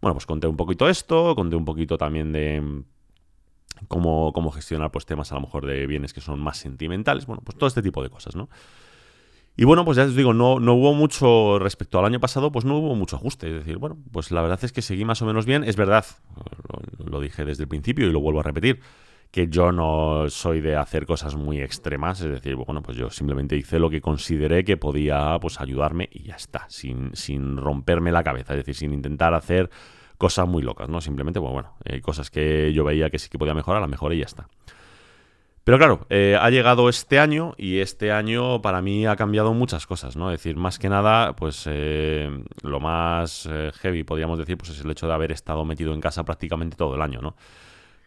Bueno, 0.00 0.14
pues 0.14 0.24
conté 0.24 0.46
un 0.46 0.56
poquito 0.56 0.88
esto, 0.88 1.34
conté 1.34 1.56
un 1.56 1.64
poquito 1.64 1.98
también 1.98 2.32
de 2.32 2.84
cómo, 3.88 4.32
cómo 4.32 4.50
gestionar 4.50 4.90
pues 4.90 5.04
temas 5.04 5.30
a 5.32 5.34
lo 5.34 5.42
mejor 5.42 5.66
de 5.66 5.86
bienes 5.86 6.12
que 6.12 6.20
son 6.20 6.40
más 6.40 6.56
sentimentales, 6.56 7.26
bueno, 7.26 7.42
pues 7.44 7.56
todo 7.58 7.68
este 7.68 7.82
tipo 7.82 8.02
de 8.02 8.10
cosas, 8.10 8.34
¿no? 8.34 8.48
Y 9.58 9.64
bueno, 9.64 9.86
pues 9.86 9.96
ya 9.96 10.04
os 10.04 10.14
digo, 10.14 10.34
no, 10.34 10.60
no 10.60 10.74
hubo 10.74 10.92
mucho 10.92 11.58
respecto 11.58 11.98
al 11.98 12.04
año 12.04 12.20
pasado, 12.20 12.52
pues 12.52 12.66
no 12.66 12.76
hubo 12.76 12.94
mucho 12.94 13.16
ajuste. 13.16 13.48
Es 13.48 13.54
decir, 13.54 13.78
bueno, 13.78 13.96
pues 14.12 14.30
la 14.30 14.42
verdad 14.42 14.60
es 14.62 14.70
que 14.70 14.82
seguí 14.82 15.06
más 15.06 15.22
o 15.22 15.26
menos 15.26 15.46
bien. 15.46 15.64
Es 15.64 15.76
verdad, 15.76 16.04
lo, 16.98 17.20
dije 17.20 17.46
desde 17.46 17.62
el 17.62 17.68
principio 17.68 18.06
y 18.06 18.12
lo 18.12 18.20
vuelvo 18.20 18.40
a 18.40 18.42
repetir, 18.42 18.80
que 19.30 19.48
yo 19.48 19.72
no 19.72 20.28
soy 20.28 20.60
de 20.60 20.76
hacer 20.76 21.06
cosas 21.06 21.36
muy 21.36 21.62
extremas. 21.62 22.20
Es 22.20 22.30
decir, 22.30 22.54
bueno, 22.54 22.82
pues 22.82 22.98
yo 22.98 23.08
simplemente 23.08 23.56
hice 23.56 23.78
lo 23.78 23.88
que 23.88 24.02
consideré 24.02 24.62
que 24.62 24.76
podía 24.76 25.38
pues 25.40 25.58
ayudarme 25.58 26.10
y 26.12 26.24
ya 26.24 26.36
está, 26.36 26.66
sin, 26.68 27.16
sin 27.16 27.56
romperme 27.56 28.12
la 28.12 28.22
cabeza. 28.22 28.52
Es 28.52 28.58
decir, 28.58 28.74
sin 28.74 28.92
intentar 28.92 29.32
hacer 29.32 29.70
cosas 30.18 30.46
muy 30.46 30.62
locas, 30.62 30.90
¿no? 30.90 31.00
Simplemente, 31.00 31.40
pues 31.40 31.52
bueno, 31.52 31.72
hay 31.82 32.02
cosas 32.02 32.30
que 32.30 32.74
yo 32.74 32.84
veía 32.84 33.08
que 33.08 33.18
sí 33.18 33.30
que 33.30 33.38
podía 33.38 33.54
mejorar, 33.54 33.78
a 33.78 33.86
la 33.86 33.88
mejor 33.88 34.12
y 34.12 34.18
ya 34.18 34.26
está. 34.26 34.48
Pero 35.66 35.78
claro, 35.78 36.06
eh, 36.10 36.38
ha 36.40 36.48
llegado 36.48 36.88
este 36.88 37.18
año 37.18 37.54
y 37.58 37.80
este 37.80 38.12
año 38.12 38.62
para 38.62 38.80
mí 38.82 39.04
ha 39.04 39.16
cambiado 39.16 39.52
muchas 39.52 39.84
cosas, 39.84 40.14
¿no? 40.14 40.30
Es 40.30 40.38
decir, 40.38 40.54
más 40.54 40.78
que 40.78 40.88
nada, 40.88 41.34
pues 41.34 41.64
eh, 41.68 42.30
lo 42.62 42.78
más 42.78 43.48
eh, 43.50 43.72
heavy, 43.80 44.04
podríamos 44.04 44.38
decir, 44.38 44.56
pues 44.56 44.70
es 44.70 44.84
el 44.84 44.90
hecho 44.92 45.08
de 45.08 45.14
haber 45.14 45.32
estado 45.32 45.64
metido 45.64 45.92
en 45.92 46.00
casa 46.00 46.24
prácticamente 46.24 46.76
todo 46.76 46.94
el 46.94 47.02
año, 47.02 47.20
¿no? 47.20 47.34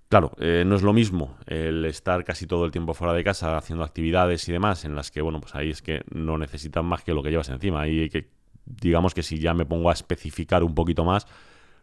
Claro, 0.07 0.31
no 0.39 0.75
es 0.75 0.83
lo 0.83 0.93
mismo 0.93 1.37
el 1.47 1.83
estar 1.83 2.23
casi 2.23 2.47
todo 2.47 2.63
el 2.63 2.71
tiempo 2.71 2.93
fuera 2.93 3.13
de 3.13 3.25
casa 3.25 3.57
haciendo 3.57 3.83
actividades 3.83 4.47
y 4.47 4.53
demás, 4.53 4.85
en 4.85 4.95
las 4.95 5.11
que, 5.11 5.21
bueno, 5.21 5.41
pues 5.41 5.53
ahí 5.53 5.69
es 5.69 5.81
que 5.81 6.03
no 6.13 6.37
necesitan 6.37 6.85
más 6.85 7.03
que 7.03 7.13
lo 7.13 7.21
que 7.21 7.29
llevas 7.29 7.49
encima. 7.49 7.81
Ahí 7.81 8.09
que, 8.09 8.29
digamos 8.65 9.13
que 9.13 9.21
si 9.21 9.37
ya 9.37 9.53
me 9.53 9.65
pongo 9.65 9.89
a 9.89 9.93
especificar 9.93 10.63
un 10.63 10.75
poquito 10.75 11.03
más, 11.03 11.27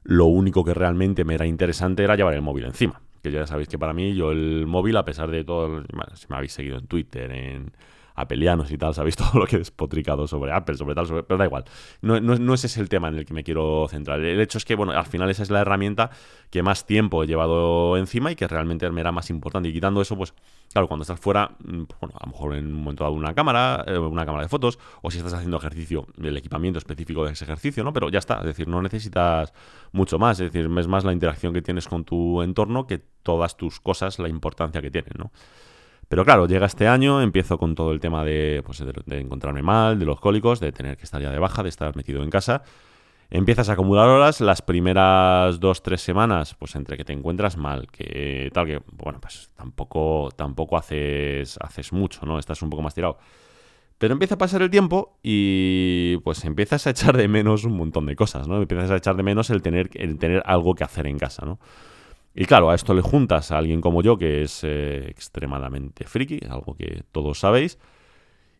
lo 0.05 0.25
único 0.25 0.65
que 0.65 0.73
realmente 0.73 1.25
me 1.25 1.35
era 1.35 1.45
interesante 1.45 2.03
era 2.03 2.17
llevar 2.17 2.33
el 2.33 2.43
móvil 2.43 2.65
encima 2.65 3.03
que 3.27 3.33
ya 3.33 3.47
sabéis 3.47 3.69
que 3.69 3.79
para 3.79 3.93
mí 3.93 4.15
yo 4.15 4.31
el 4.31 4.67
móvil, 4.67 4.97
a 4.97 5.05
pesar 5.05 5.31
de 5.31 5.43
todo, 5.45 5.83
si 6.15 6.27
me 6.29 6.37
habéis 6.37 6.53
seguido 6.53 6.79
en 6.79 6.87
Twitter, 6.87 7.33
en 7.33 7.73
apelianos 8.17 8.73
y 8.73 8.79
tal, 8.79 8.95
sabéis 8.95 9.17
todo 9.17 9.39
lo 9.39 9.47
que 9.47 9.57
he 9.57 9.59
despotricado 9.59 10.27
sobre 10.27 10.53
Apple, 10.53 10.77
sobre 10.77 10.95
tal, 10.95 11.07
pero 11.27 11.39
da 11.39 11.45
igual. 11.45 11.65
No, 12.01 12.19
no, 12.21 12.55
ese 12.55 12.67
es 12.67 12.77
el 12.79 12.89
tema 12.89 13.09
en 13.09 13.17
el 13.17 13.25
que 13.25 13.35
me 13.35 13.45
quiero 13.45 13.87
centrar. 13.89 14.21
El 14.21 14.41
hecho 14.41 14.59
es 14.59 14.65
que, 14.65 14.75
bueno, 14.75 14.93
al 14.93 15.07
final 15.07 15.31
esa 15.31 15.43
es 15.43 15.51
la 15.51 15.61
herramienta 15.61 16.11
que 16.51 16.63
más 16.63 16.87
tiempo 16.87 17.23
he 17.23 17.27
llevado 17.27 17.97
encima 17.97 18.33
y 18.33 18.37
que 18.37 18.49
realmente 18.49 18.91
me 18.91 19.01
era 19.01 19.13
más 19.13 19.31
importante. 19.31 19.69
Y 19.69 19.73
quitando 19.73 20.01
eso, 20.01 20.17
pues, 20.17 20.35
claro, 20.73 20.89
cuando 20.89 21.03
estás 21.03 21.21
fuera, 21.21 21.51
mm, 21.59 21.85
pues, 21.85 22.01
bueno, 22.01 22.15
a 22.19 22.27
lo 22.27 22.33
mejor 22.33 22.55
en 22.57 22.67
un 22.67 22.73
momento 22.73 23.05
dado 23.05 23.15
una 23.15 23.35
cámara, 23.35 23.85
eh, 23.87 23.99
una 23.99 24.25
cámara 24.25 24.45
de 24.45 24.49
fotos, 24.49 24.79
o 25.03 25.11
si 25.11 25.19
estás 25.19 25.35
haciendo 25.35 25.59
ejercicio, 25.59 26.07
el 26.23 26.37
equipamiento 26.37 26.79
específico 26.79 27.25
de 27.25 27.33
ese 27.33 27.45
ejercicio, 27.45 27.85
¿no? 27.85 27.93
Pero 27.93 28.09
ya 28.09 28.19
está, 28.19 28.39
es 28.39 28.47
decir, 28.47 28.67
no 28.67 28.81
necesitas 28.81 29.53
mucho 29.93 30.19
más, 30.19 30.41
es 30.41 30.53
decir, 30.53 30.71
es 30.79 30.89
más 30.89 31.05
la 31.05 31.13
interacción 31.13 31.53
que 31.53 31.63
tienes 31.63 31.87
con 31.87 32.05
tu 32.05 32.43
entorno 32.43 32.87
que 32.87 32.99
todas 33.23 33.57
tus 33.57 33.81
cosas, 33.81 34.19
la 34.19 34.29
importancia 34.29 34.81
que 34.81 34.91
tienen, 34.91 35.13
¿no? 35.19 35.31
Pero 36.09 36.25
claro, 36.25 36.47
llega 36.47 36.67
este 36.67 36.87
año, 36.87 37.21
empiezo 37.21 37.59
con 37.59 37.75
todo 37.75 37.93
el 37.93 38.01
tema 38.01 38.25
de, 38.25 38.63
pues, 38.65 38.85
de, 39.07 39.21
encontrarme 39.21 39.63
mal, 39.63 39.99
de 39.99 40.05
los 40.05 40.21
cólicos, 40.21 40.61
de 40.61 40.73
tener 40.73 40.97
que 40.97 41.05
estar 41.05 41.21
ya 41.21 41.31
de 41.31 41.39
baja, 41.39 41.63
de 41.63 41.69
estar 41.69 41.97
metido 41.97 42.23
en 42.23 42.31
casa. 42.31 42.63
Empiezas 43.29 43.69
a 43.69 43.73
acumular 43.73 44.09
horas, 44.09 44.41
las 44.41 44.63
primeras 44.63 45.59
dos, 45.59 45.83
tres 45.83 46.01
semanas, 46.01 46.55
pues 46.55 46.77
entre 46.77 46.97
que 46.97 47.05
te 47.05 47.13
encuentras 47.13 47.57
mal, 47.57 47.89
que 47.91 48.51
tal, 48.53 48.67
que, 48.67 48.81
bueno, 48.93 49.21
pues 49.21 49.51
tampoco, 49.57 50.29
tampoco 50.37 50.77
haces, 50.77 51.59
haces 51.61 51.93
mucho, 51.93 52.25
¿no? 52.25 52.39
Estás 52.39 52.63
un 52.63 52.71
poco 52.71 52.83
más 52.83 52.95
tirado. 52.95 53.19
Pero 53.99 54.13
empieza 54.13 54.37
a 54.37 54.39
pasar 54.39 54.63
el 54.63 54.71
tiempo 54.71 55.19
y 55.23 56.19
pues 56.19 56.45
empiezas 56.45 56.87
a 56.87 56.91
echar 56.91 57.17
de 57.17 57.27
menos 57.29 57.65
un 57.65 57.77
montón 57.77 58.07
de 58.07 58.15
cosas, 58.15 58.47
¿no? 58.47 58.61
Empiezas 58.61 58.91
a 58.93 58.97
echar 58.97 59.17
de 59.17 59.25
menos 59.25 59.51
el 59.51 59.63
tener, 59.63 59.91
el 59.95 60.19
tener 60.19 60.43
algo 60.47 60.75
que 60.75 60.85
hacer 60.85 61.09
en 61.09 61.19
casa, 61.19 61.45
¿no? 61.47 61.59
Y 62.39 62.45
claro, 62.45 62.69
a 62.69 62.75
esto 62.75 62.93
le 62.93 63.01
juntas 63.01 63.51
a 63.51 63.57
alguien 63.57 63.81
como 63.81 64.03
yo, 64.03 64.19
que 64.19 64.43
es 64.43 64.63
eh, 64.63 65.09
extremadamente 65.09 66.05
friki, 66.05 66.39
algo 66.51 66.77
que 66.77 67.03
todos 67.11 67.41
sabéis. 67.41 67.79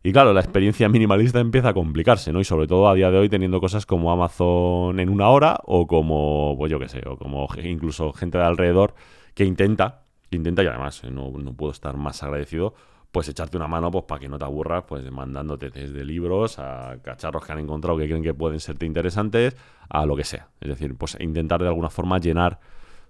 Y 0.03 0.13
claro, 0.13 0.33
la 0.33 0.41
experiencia 0.41 0.89
minimalista 0.89 1.41
empieza 1.41 1.69
a 1.69 1.75
complicarse, 1.75 2.33
¿no? 2.33 2.41
Y 2.41 2.45
sobre 2.45 2.67
todo 2.67 2.89
a 2.89 2.95
día 2.95 3.11
de 3.11 3.19
hoy 3.19 3.29
teniendo 3.29 3.61
cosas 3.61 3.85
como 3.85 4.11
Amazon 4.11 4.99
en 4.99 5.11
una 5.11 5.29
hora 5.29 5.59
o 5.65 5.87
como, 5.87 6.55
pues 6.57 6.73
yo 6.73 6.79
qué 6.79 6.89
sé, 6.89 7.03
o 7.07 7.19
como 7.19 7.47
incluso 7.63 8.15
gente 8.15 8.39
de 8.39 8.45
alrededor 8.45 8.95
que 9.35 9.45
intenta, 9.45 10.05
que 10.31 10.37
intenta 10.37 10.63
y 10.63 10.69
además 10.69 11.05
eh, 11.05 11.11
no, 11.11 11.31
no 11.31 11.53
puedo 11.53 11.73
estar 11.73 11.99
más 11.99 12.23
agradecido, 12.23 12.73
pues 13.13 13.29
echarte 13.29 13.59
una 13.59 13.69
mano 13.69 13.91
pues 13.91 14.05
para 14.05 14.21
que 14.21 14.29
no 14.31 14.39
te 14.39 14.47
aburras, 14.47 14.85
pues 14.89 15.11
mandándote 15.11 15.69
desde 15.69 16.03
libros 16.03 16.59
a 16.59 16.97
cacharros 17.03 17.45
que 17.45 17.53
han 17.53 17.59
encontrado 17.59 17.99
que 17.99 18.07
creen 18.07 18.23
que 18.23 18.33
pueden 18.33 18.59
serte 18.59 18.87
interesantes, 18.87 19.55
a 19.91 20.07
lo 20.07 20.17
que 20.17 20.25
sea. 20.25 20.49
Es 20.63 20.69
decir, 20.69 20.95
pues 20.97 21.19
intentar 21.21 21.61
de 21.61 21.69
alguna 21.69 21.91
forma 21.91 22.19
llenar 22.19 22.59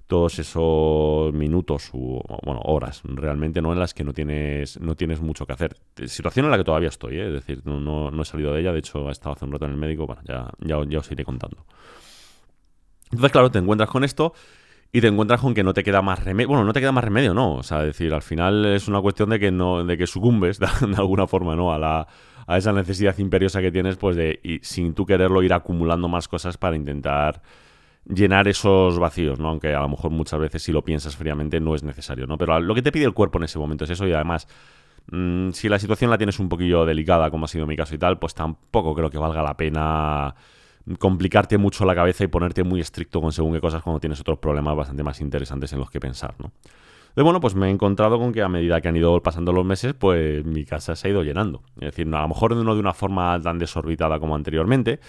todos 0.06 0.38
esos 0.38 1.32
minutos 1.32 1.90
o 1.92 2.22
bueno, 2.44 2.60
horas 2.64 3.02
realmente 3.04 3.60
no 3.60 3.72
en 3.72 3.80
las 3.80 3.92
que 3.92 4.04
no 4.04 4.12
tienes 4.12 4.80
no 4.80 4.94
tienes 4.94 5.20
mucho 5.20 5.46
que 5.46 5.52
hacer. 5.52 5.76
Situación 6.06 6.46
en 6.46 6.52
la 6.52 6.58
que 6.58 6.64
todavía 6.64 6.88
estoy, 6.88 7.16
¿eh? 7.16 7.26
es 7.26 7.32
decir, 7.32 7.62
no, 7.64 7.80
no, 7.80 8.22
he 8.22 8.24
salido 8.24 8.52
de 8.52 8.60
ella, 8.60 8.72
de 8.72 8.78
hecho 8.78 9.08
he 9.08 9.12
estado 9.12 9.34
hace 9.34 9.44
un 9.44 9.52
rato 9.52 9.64
en 9.64 9.72
el 9.72 9.76
médico, 9.76 10.06
bueno, 10.06 10.22
ya, 10.26 10.50
ya, 10.60 10.76
ya 10.88 10.98
os 10.98 11.10
iré 11.10 11.24
contando. 11.24 11.64
Entonces, 13.06 13.32
claro, 13.32 13.50
te 13.50 13.58
encuentras 13.58 13.88
con 13.88 14.04
esto 14.04 14.32
y 14.92 15.00
te 15.00 15.08
encuentras 15.08 15.40
con 15.40 15.54
que 15.54 15.62
no 15.62 15.74
te 15.74 15.82
queda 15.82 16.02
más 16.02 16.24
remedio. 16.24 16.48
Bueno, 16.48 16.64
no 16.64 16.72
te 16.72 16.80
queda 16.80 16.92
más 16.92 17.04
remedio, 17.04 17.34
no. 17.34 17.56
O 17.56 17.62
sea, 17.62 17.82
decir, 17.82 18.12
al 18.14 18.22
final 18.22 18.64
es 18.66 18.88
una 18.88 19.00
cuestión 19.00 19.30
de 19.30 19.38
que 19.38 19.50
no, 19.50 19.84
de 19.84 19.96
que 19.96 20.06
sucumbes 20.06 20.58
de, 20.60 20.66
alguna 20.96 21.26
forma, 21.26 21.54
¿no? 21.56 21.72
A 21.72 21.78
la 21.78 22.06
a 22.48 22.58
esa 22.58 22.72
necesidad 22.72 23.18
imperiosa 23.18 23.60
que 23.60 23.72
tienes, 23.72 23.96
pues 23.96 24.16
de 24.16 24.38
y, 24.42 24.60
sin 24.62 24.94
tú 24.94 25.04
quererlo 25.04 25.42
ir 25.42 25.52
acumulando 25.52 26.06
más 26.08 26.28
cosas 26.28 26.56
para 26.56 26.76
intentar 26.76 27.42
llenar 28.08 28.48
esos 28.48 28.98
vacíos, 28.98 29.38
¿no? 29.38 29.48
Aunque 29.48 29.74
a 29.74 29.80
lo 29.80 29.88
mejor 29.88 30.10
muchas 30.10 30.38
veces 30.38 30.62
si 30.62 30.72
lo 30.72 30.82
piensas 30.82 31.16
fríamente 31.16 31.60
no 31.60 31.74
es 31.74 31.82
necesario, 31.82 32.26
¿no? 32.26 32.38
Pero 32.38 32.58
lo 32.60 32.74
que 32.74 32.82
te 32.82 32.92
pide 32.92 33.04
el 33.04 33.14
cuerpo 33.14 33.38
en 33.38 33.44
ese 33.44 33.58
momento 33.58 33.84
es 33.84 33.90
eso 33.90 34.06
y 34.06 34.12
además 34.12 34.46
mmm, 35.10 35.50
si 35.50 35.68
la 35.68 35.78
situación 35.78 36.10
la 36.10 36.18
tienes 36.18 36.38
un 36.38 36.48
poquillo 36.48 36.84
delicada 36.84 37.30
como 37.30 37.46
ha 37.46 37.48
sido 37.48 37.66
mi 37.66 37.76
caso 37.76 37.94
y 37.94 37.98
tal, 37.98 38.18
pues 38.18 38.34
tampoco 38.34 38.94
creo 38.94 39.10
que 39.10 39.18
valga 39.18 39.42
la 39.42 39.56
pena 39.56 40.34
complicarte 40.98 41.58
mucho 41.58 41.84
la 41.84 41.94
cabeza 41.96 42.22
y 42.24 42.28
ponerte 42.28 42.62
muy 42.62 42.80
estricto 42.80 43.20
con 43.20 43.32
según 43.32 43.52
qué 43.52 43.60
cosas 43.60 43.82
cuando 43.82 43.98
tienes 43.98 44.20
otros 44.20 44.38
problemas 44.38 44.76
bastante 44.76 45.02
más 45.02 45.20
interesantes 45.20 45.72
en 45.72 45.80
los 45.80 45.90
que 45.90 45.98
pensar, 45.98 46.34
¿no? 46.38 46.52
De 47.16 47.22
bueno, 47.22 47.40
pues 47.40 47.54
me 47.54 47.68
he 47.68 47.70
encontrado 47.70 48.18
con 48.18 48.30
que 48.30 48.42
a 48.42 48.48
medida 48.48 48.80
que 48.82 48.88
han 48.88 48.96
ido 48.96 49.22
pasando 49.22 49.50
los 49.50 49.64
meses, 49.64 49.94
pues 49.94 50.44
mi 50.44 50.66
casa 50.66 50.94
se 50.94 51.08
ha 51.08 51.10
ido 51.10 51.22
llenando. 51.22 51.62
Es 51.76 51.86
decir, 51.86 52.06
a 52.14 52.20
lo 52.20 52.28
mejor 52.28 52.54
no 52.54 52.74
de 52.74 52.80
una 52.80 52.92
forma 52.92 53.40
tan 53.40 53.58
desorbitada 53.58 54.20
como 54.20 54.34
anteriormente, 54.36 55.00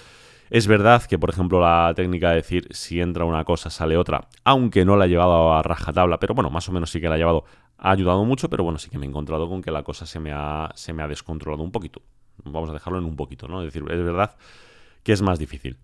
es 0.49 0.67
verdad 0.67 1.03
que, 1.03 1.19
por 1.19 1.29
ejemplo, 1.29 1.59
la 1.59 1.93
técnica 1.95 2.29
de 2.29 2.37
decir 2.37 2.67
si 2.71 3.01
entra 3.01 3.25
una 3.25 3.43
cosa, 3.43 3.69
sale 3.69 3.97
otra, 3.97 4.27
aunque 4.43 4.85
no 4.85 4.95
la 4.95 5.05
he 5.05 5.09
llevado 5.09 5.53
a 5.53 5.61
rajatabla, 5.61 6.19
pero 6.19 6.33
bueno, 6.33 6.49
más 6.49 6.67
o 6.69 6.71
menos 6.71 6.89
sí 6.89 7.01
que 7.01 7.09
la 7.09 7.15
he 7.15 7.19
llevado, 7.19 7.45
ha 7.77 7.91
ayudado 7.91 8.23
mucho, 8.25 8.49
pero 8.49 8.63
bueno, 8.63 8.79
sí 8.79 8.89
que 8.89 8.97
me 8.97 9.05
he 9.05 9.09
encontrado 9.09 9.47
con 9.47 9.61
que 9.61 9.71
la 9.71 9.83
cosa 9.83 10.05
se 10.05 10.19
me 10.19 10.31
ha, 10.33 10.71
se 10.75 10.93
me 10.93 11.03
ha 11.03 11.07
descontrolado 11.07 11.63
un 11.63 11.71
poquito. 11.71 12.01
Vamos 12.43 12.69
a 12.69 12.73
dejarlo 12.73 12.99
en 12.99 13.05
un 13.05 13.15
poquito, 13.15 13.47
¿no? 13.47 13.61
Es 13.61 13.73
decir, 13.73 13.83
es 13.91 14.03
verdad 14.03 14.35
que 15.03 15.13
es 15.13 15.21
más 15.21 15.39
difícil. 15.39 15.77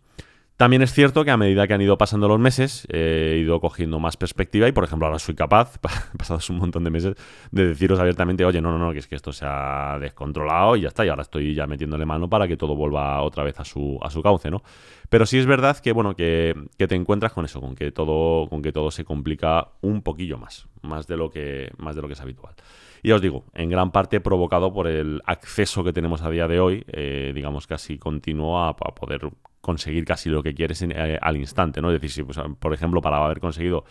También 0.57 0.83
es 0.83 0.93
cierto 0.93 1.25
que 1.25 1.31
a 1.31 1.37
medida 1.37 1.67
que 1.67 1.73
han 1.73 1.81
ido 1.81 1.97
pasando 1.97 2.27
los 2.27 2.39
meses, 2.39 2.87
he 2.91 3.39
ido 3.41 3.59
cogiendo 3.59 3.99
más 3.99 4.17
perspectiva 4.17 4.67
y, 4.67 4.71
por 4.71 4.83
ejemplo, 4.83 5.07
ahora 5.07 5.17
soy 5.17 5.33
capaz, 5.33 5.79
pasados 6.17 6.47
un 6.51 6.57
montón 6.57 6.83
de 6.83 6.91
meses, 6.91 7.15
de 7.51 7.67
deciros 7.67 7.99
abiertamente, 7.99 8.45
oye, 8.45 8.61
no, 8.61 8.71
no, 8.71 8.77
no, 8.77 8.93
que 8.93 8.99
es 8.99 9.07
que 9.07 9.15
esto 9.15 9.31
se 9.31 9.45
ha 9.47 9.97
descontrolado 9.99 10.75
y 10.75 10.81
ya 10.81 10.89
está, 10.89 11.05
y 11.05 11.09
ahora 11.09 11.23
estoy 11.23 11.55
ya 11.55 11.65
metiéndole 11.65 12.05
mano 12.05 12.29
para 12.29 12.47
que 12.47 12.55
todo 12.55 12.75
vuelva 12.75 13.21
otra 13.23 13.43
vez 13.43 13.59
a 13.59 13.65
su, 13.65 13.97
a 14.03 14.11
su 14.11 14.21
cauce, 14.21 14.51
¿no? 14.51 14.61
Pero 15.09 15.25
sí 15.25 15.39
es 15.39 15.47
verdad 15.47 15.77
que, 15.77 15.91
bueno, 15.91 16.15
que, 16.15 16.53
que 16.77 16.87
te 16.87 16.95
encuentras 16.95 17.33
con 17.33 17.45
eso, 17.45 17.59
con 17.59 17.75
que 17.75 17.91
todo, 17.91 18.47
con 18.47 18.61
que 18.61 18.71
todo 18.71 18.91
se 18.91 19.03
complica 19.03 19.69
un 19.81 20.03
poquillo 20.03 20.37
más, 20.37 20.67
más 20.83 21.07
de 21.07 21.17
lo 21.17 21.31
que, 21.31 21.71
más 21.77 21.95
de 21.95 22.03
lo 22.03 22.07
que 22.07 22.13
es 22.13 22.21
habitual. 22.21 22.53
Y 23.01 23.11
os 23.11 23.21
digo, 23.21 23.43
en 23.53 23.69
gran 23.69 23.91
parte 23.91 24.21
provocado 24.21 24.71
por 24.71 24.87
el 24.87 25.21
acceso 25.25 25.83
que 25.83 25.91
tenemos 25.91 26.21
a 26.21 26.29
día 26.29 26.47
de 26.47 26.59
hoy, 26.59 26.85
eh, 26.87 27.33
digamos 27.35 27.67
casi 27.67 27.97
continuo, 27.97 28.59
a, 28.59 28.69
a, 28.69 28.73
poder 28.73 29.29
conseguir 29.63 30.03
casi 30.03 30.27
lo 30.27 30.43
que 30.43 30.53
quieres 30.53 30.81
en, 30.81 30.91
eh, 30.91 31.17
al 31.21 31.37
instante, 31.37 31.81
¿no? 31.81 31.89
Es 31.89 31.93
decir, 31.93 32.11
si, 32.11 32.23
pues, 32.23 32.37
por 32.59 32.73
ejemplo, 32.73 33.01
para 33.01 33.23
haber 33.23 33.39
conseguido, 33.39 33.85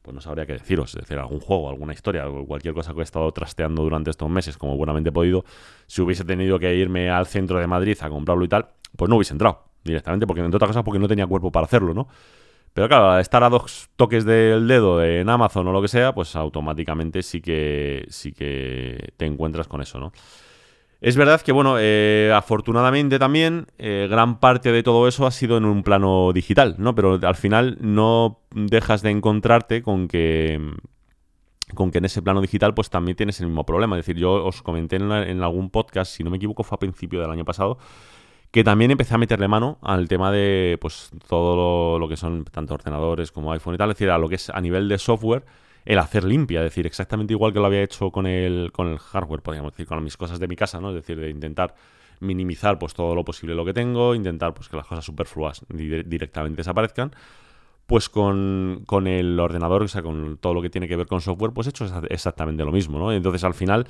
pues 0.00 0.14
no 0.14 0.20
sabría 0.20 0.46
qué 0.46 0.52
deciros, 0.52 0.94
es 0.94 1.00
decir, 1.00 1.18
algún 1.18 1.40
juego, 1.40 1.68
alguna 1.68 1.92
historia, 1.92 2.24
cualquier 2.46 2.72
cosa 2.72 2.94
que 2.94 3.00
he 3.00 3.02
estado 3.02 3.30
trasteando 3.32 3.82
durante 3.82 4.10
estos 4.10 4.30
meses, 4.30 4.56
como 4.56 4.76
buenamente 4.76 5.08
he 5.08 5.12
podido, 5.12 5.44
si 5.88 6.02
hubiese 6.02 6.24
tenido 6.24 6.60
que 6.60 6.72
irme 6.72 7.10
al 7.10 7.26
centro 7.26 7.58
de 7.58 7.66
Madrid 7.66 7.98
a 8.00 8.08
comprarlo 8.08 8.44
y 8.44 8.48
tal, 8.48 8.68
pues 8.96 9.08
no 9.08 9.16
hubiese 9.16 9.34
entrado 9.34 9.64
directamente, 9.82 10.24
porque 10.24 10.40
entre 10.40 10.56
otras 10.56 10.68
cosas 10.68 10.84
porque 10.84 11.00
no 11.00 11.08
tenía 11.08 11.26
cuerpo 11.26 11.50
para 11.50 11.66
hacerlo, 11.66 11.94
¿no? 11.94 12.06
Pero 12.72 12.86
claro, 12.86 13.18
estar 13.18 13.42
a 13.42 13.48
dos 13.48 13.90
toques 13.96 14.24
del 14.24 14.68
dedo 14.68 15.02
en 15.02 15.28
Amazon 15.28 15.66
o 15.66 15.72
lo 15.72 15.82
que 15.82 15.88
sea, 15.88 16.14
pues 16.14 16.36
automáticamente 16.36 17.24
sí 17.24 17.40
que, 17.40 18.06
sí 18.08 18.32
que 18.32 19.14
te 19.16 19.26
encuentras 19.26 19.66
con 19.66 19.80
eso, 19.80 19.98
¿no? 19.98 20.12
Es 21.00 21.16
verdad 21.16 21.40
que, 21.42 21.52
bueno, 21.52 21.76
eh, 21.78 22.32
afortunadamente 22.34 23.18
también, 23.18 23.68
eh, 23.78 24.08
gran 24.10 24.40
parte 24.40 24.72
de 24.72 24.82
todo 24.82 25.06
eso 25.06 25.26
ha 25.26 25.30
sido 25.30 25.56
en 25.56 25.64
un 25.64 25.82
plano 25.82 26.32
digital, 26.32 26.74
¿no? 26.78 26.94
Pero 26.94 27.20
al 27.22 27.36
final 27.36 27.78
no 27.80 28.40
dejas 28.50 29.02
de 29.02 29.10
encontrarte 29.10 29.82
con 29.82 30.08
que 30.08 30.60
con 31.74 31.90
que 31.90 31.98
en 31.98 32.06
ese 32.06 32.22
plano 32.22 32.40
digital 32.40 32.72
pues 32.72 32.88
también 32.88 33.14
tienes 33.14 33.40
el 33.40 33.46
mismo 33.46 33.64
problema. 33.64 33.96
Es 33.96 34.06
decir, 34.06 34.16
yo 34.16 34.44
os 34.44 34.62
comenté 34.62 34.96
en, 34.96 35.12
en 35.12 35.42
algún 35.42 35.70
podcast, 35.70 36.10
si 36.12 36.24
no 36.24 36.30
me 36.30 36.38
equivoco 36.38 36.62
fue 36.64 36.76
a 36.76 36.78
principio 36.78 37.20
del 37.20 37.30
año 37.30 37.44
pasado, 37.44 37.78
que 38.50 38.64
también 38.64 38.90
empecé 38.90 39.14
a 39.14 39.18
meterle 39.18 39.48
mano 39.48 39.78
al 39.82 40.08
tema 40.08 40.32
de 40.32 40.78
pues 40.80 41.10
todo 41.28 41.98
lo, 41.98 42.08
que 42.08 42.16
son 42.16 42.44
tanto 42.44 42.74
ordenadores 42.74 43.30
como 43.30 43.52
iPhone 43.52 43.74
y 43.74 43.78
tal, 43.78 43.90
es 43.90 43.96
decir, 43.96 44.10
a 44.10 44.18
lo 44.18 44.28
que 44.28 44.36
es 44.36 44.50
a 44.50 44.60
nivel 44.60 44.88
de 44.88 44.98
software, 44.98 45.44
el 45.88 45.98
hacer 45.98 46.22
limpia, 46.22 46.60
es 46.60 46.64
decir, 46.64 46.86
exactamente 46.86 47.32
igual 47.32 47.54
que 47.54 47.60
lo 47.60 47.64
había 47.64 47.82
hecho 47.82 48.10
con 48.10 48.26
el, 48.26 48.70
con 48.72 48.88
el 48.88 48.98
hardware, 48.98 49.40
podríamos 49.40 49.72
decir, 49.72 49.86
con 49.86 50.04
mis 50.04 50.18
cosas 50.18 50.38
de 50.38 50.46
mi 50.46 50.54
casa, 50.54 50.82
¿no? 50.82 50.90
Es 50.90 50.96
decir, 50.96 51.18
de 51.18 51.30
intentar 51.30 51.74
minimizar 52.20 52.78
pues 52.78 52.92
todo 52.92 53.14
lo 53.14 53.24
posible 53.24 53.54
lo 53.54 53.64
que 53.64 53.72
tengo, 53.72 54.14
intentar 54.14 54.52
pues 54.52 54.68
que 54.68 54.76
las 54.76 54.86
cosas 54.86 55.02
superfluas 55.02 55.64
directamente 55.70 56.58
desaparezcan. 56.58 57.12
Pues 57.86 58.10
con, 58.10 58.82
con, 58.84 59.06
el 59.06 59.40
ordenador, 59.40 59.82
o 59.82 59.88
sea, 59.88 60.02
con 60.02 60.36
todo 60.36 60.52
lo 60.52 60.60
que 60.60 60.68
tiene 60.68 60.88
que 60.88 60.96
ver 60.96 61.06
con 61.06 61.22
software, 61.22 61.52
pues 61.52 61.68
he 61.68 61.70
hecho 61.70 61.86
exactamente 62.10 62.62
lo 62.62 62.70
mismo, 62.70 62.98
¿no? 62.98 63.10
Entonces 63.10 63.42
al 63.44 63.54
final 63.54 63.86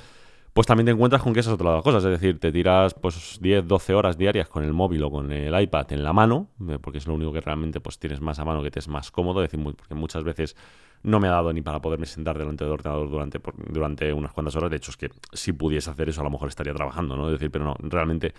pues 0.53 0.67
también 0.67 0.85
te 0.85 0.91
encuentras 0.91 1.21
con 1.21 1.33
que 1.33 1.39
esas 1.39 1.53
otras 1.53 1.81
cosas. 1.83 2.03
Es 2.03 2.11
decir, 2.11 2.39
te 2.39 2.51
tiras 2.51 2.93
pues 2.93 3.37
10, 3.41 3.67
12 3.67 3.93
horas 3.93 4.17
diarias 4.17 4.49
con 4.49 4.63
el 4.63 4.73
móvil 4.73 5.03
o 5.03 5.11
con 5.11 5.31
el 5.31 5.59
iPad 5.59 5.91
en 5.93 6.03
la 6.03 6.13
mano, 6.13 6.49
eh, 6.67 6.77
porque 6.81 6.97
es 6.97 7.07
lo 7.07 7.13
único 7.13 7.31
que 7.31 7.41
realmente 7.41 7.79
pues 7.79 7.99
tienes 7.99 8.21
más 8.21 8.39
a 8.39 8.45
mano, 8.45 8.63
que 8.63 8.71
te 8.71 8.79
es 8.79 8.87
más 8.87 9.11
cómodo. 9.11 9.43
Es 9.43 9.51
decir, 9.51 9.63
porque 9.75 9.95
muchas 9.95 10.23
veces 10.23 10.55
no 11.03 11.19
me 11.19 11.27
ha 11.27 11.31
dado 11.31 11.53
ni 11.53 11.61
para 11.61 11.81
poderme 11.81 12.05
sentar 12.05 12.37
delante 12.37 12.63
del 12.63 12.73
ordenador 12.73 13.09
durante, 13.09 13.39
durante 13.67 14.11
unas 14.11 14.33
cuantas 14.33 14.55
horas. 14.55 14.69
De 14.69 14.77
hecho, 14.77 14.91
es 14.91 14.97
que 14.97 15.09
si 15.33 15.53
pudiese 15.53 15.89
hacer 15.89 16.09
eso, 16.09 16.21
a 16.21 16.23
lo 16.23 16.29
mejor 16.29 16.49
estaría 16.49 16.73
trabajando, 16.73 17.15
¿no? 17.15 17.27
Es 17.27 17.33
decir, 17.33 17.51
pero 17.51 17.65
no, 17.65 17.75
realmente 17.79 18.33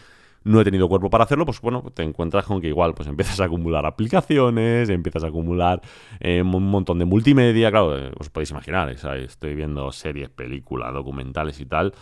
no 0.45 0.61
he 0.61 0.65
tenido 0.65 0.89
cuerpo 0.89 1.11
para 1.11 1.25
hacerlo, 1.25 1.45
pues 1.45 1.61
bueno, 1.61 1.85
te 1.95 2.03
encuentras 2.03 2.47
con 2.47 2.61
que 2.61 2.69
igual 2.69 2.95
pues 2.95 3.09
empiezas 3.09 3.41
a 3.41 3.45
acumular 3.45 3.85
aplicaciones, 3.87 4.89
empiezas 4.89 5.25
a 5.25 5.29
acumular 5.29 5.81
eh, 6.21 6.43
un 6.43 6.71
montón 6.71 6.99
de 6.99 7.05
multimedia, 7.05 7.71
claro, 7.71 7.99
eh, 7.99 8.13
os 8.19 8.31
podéis 8.31 8.51
imaginar, 8.51 8.91
estoy 8.91 9.55
viendo 9.55 9.93
series, 9.93 10.31
películas, 10.31 10.93
documentales 10.95 11.61
y 11.61 11.67
tal, 11.67 11.93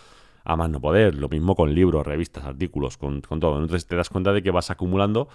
a 0.43 0.55
más 0.55 0.69
no 0.69 0.79
poder, 0.79 1.15
lo 1.15 1.29
mismo 1.29 1.55
con 1.55 1.73
libros, 1.73 2.05
revistas, 2.05 2.45
artículos, 2.45 2.97
con, 2.97 3.21
con 3.21 3.39
todo. 3.39 3.59
Entonces 3.59 3.85
te 3.87 3.95
das 3.95 4.09
cuenta 4.09 4.31
de 4.33 4.41
que 4.41 4.51
vas 4.51 4.71
acumulando 4.71 5.27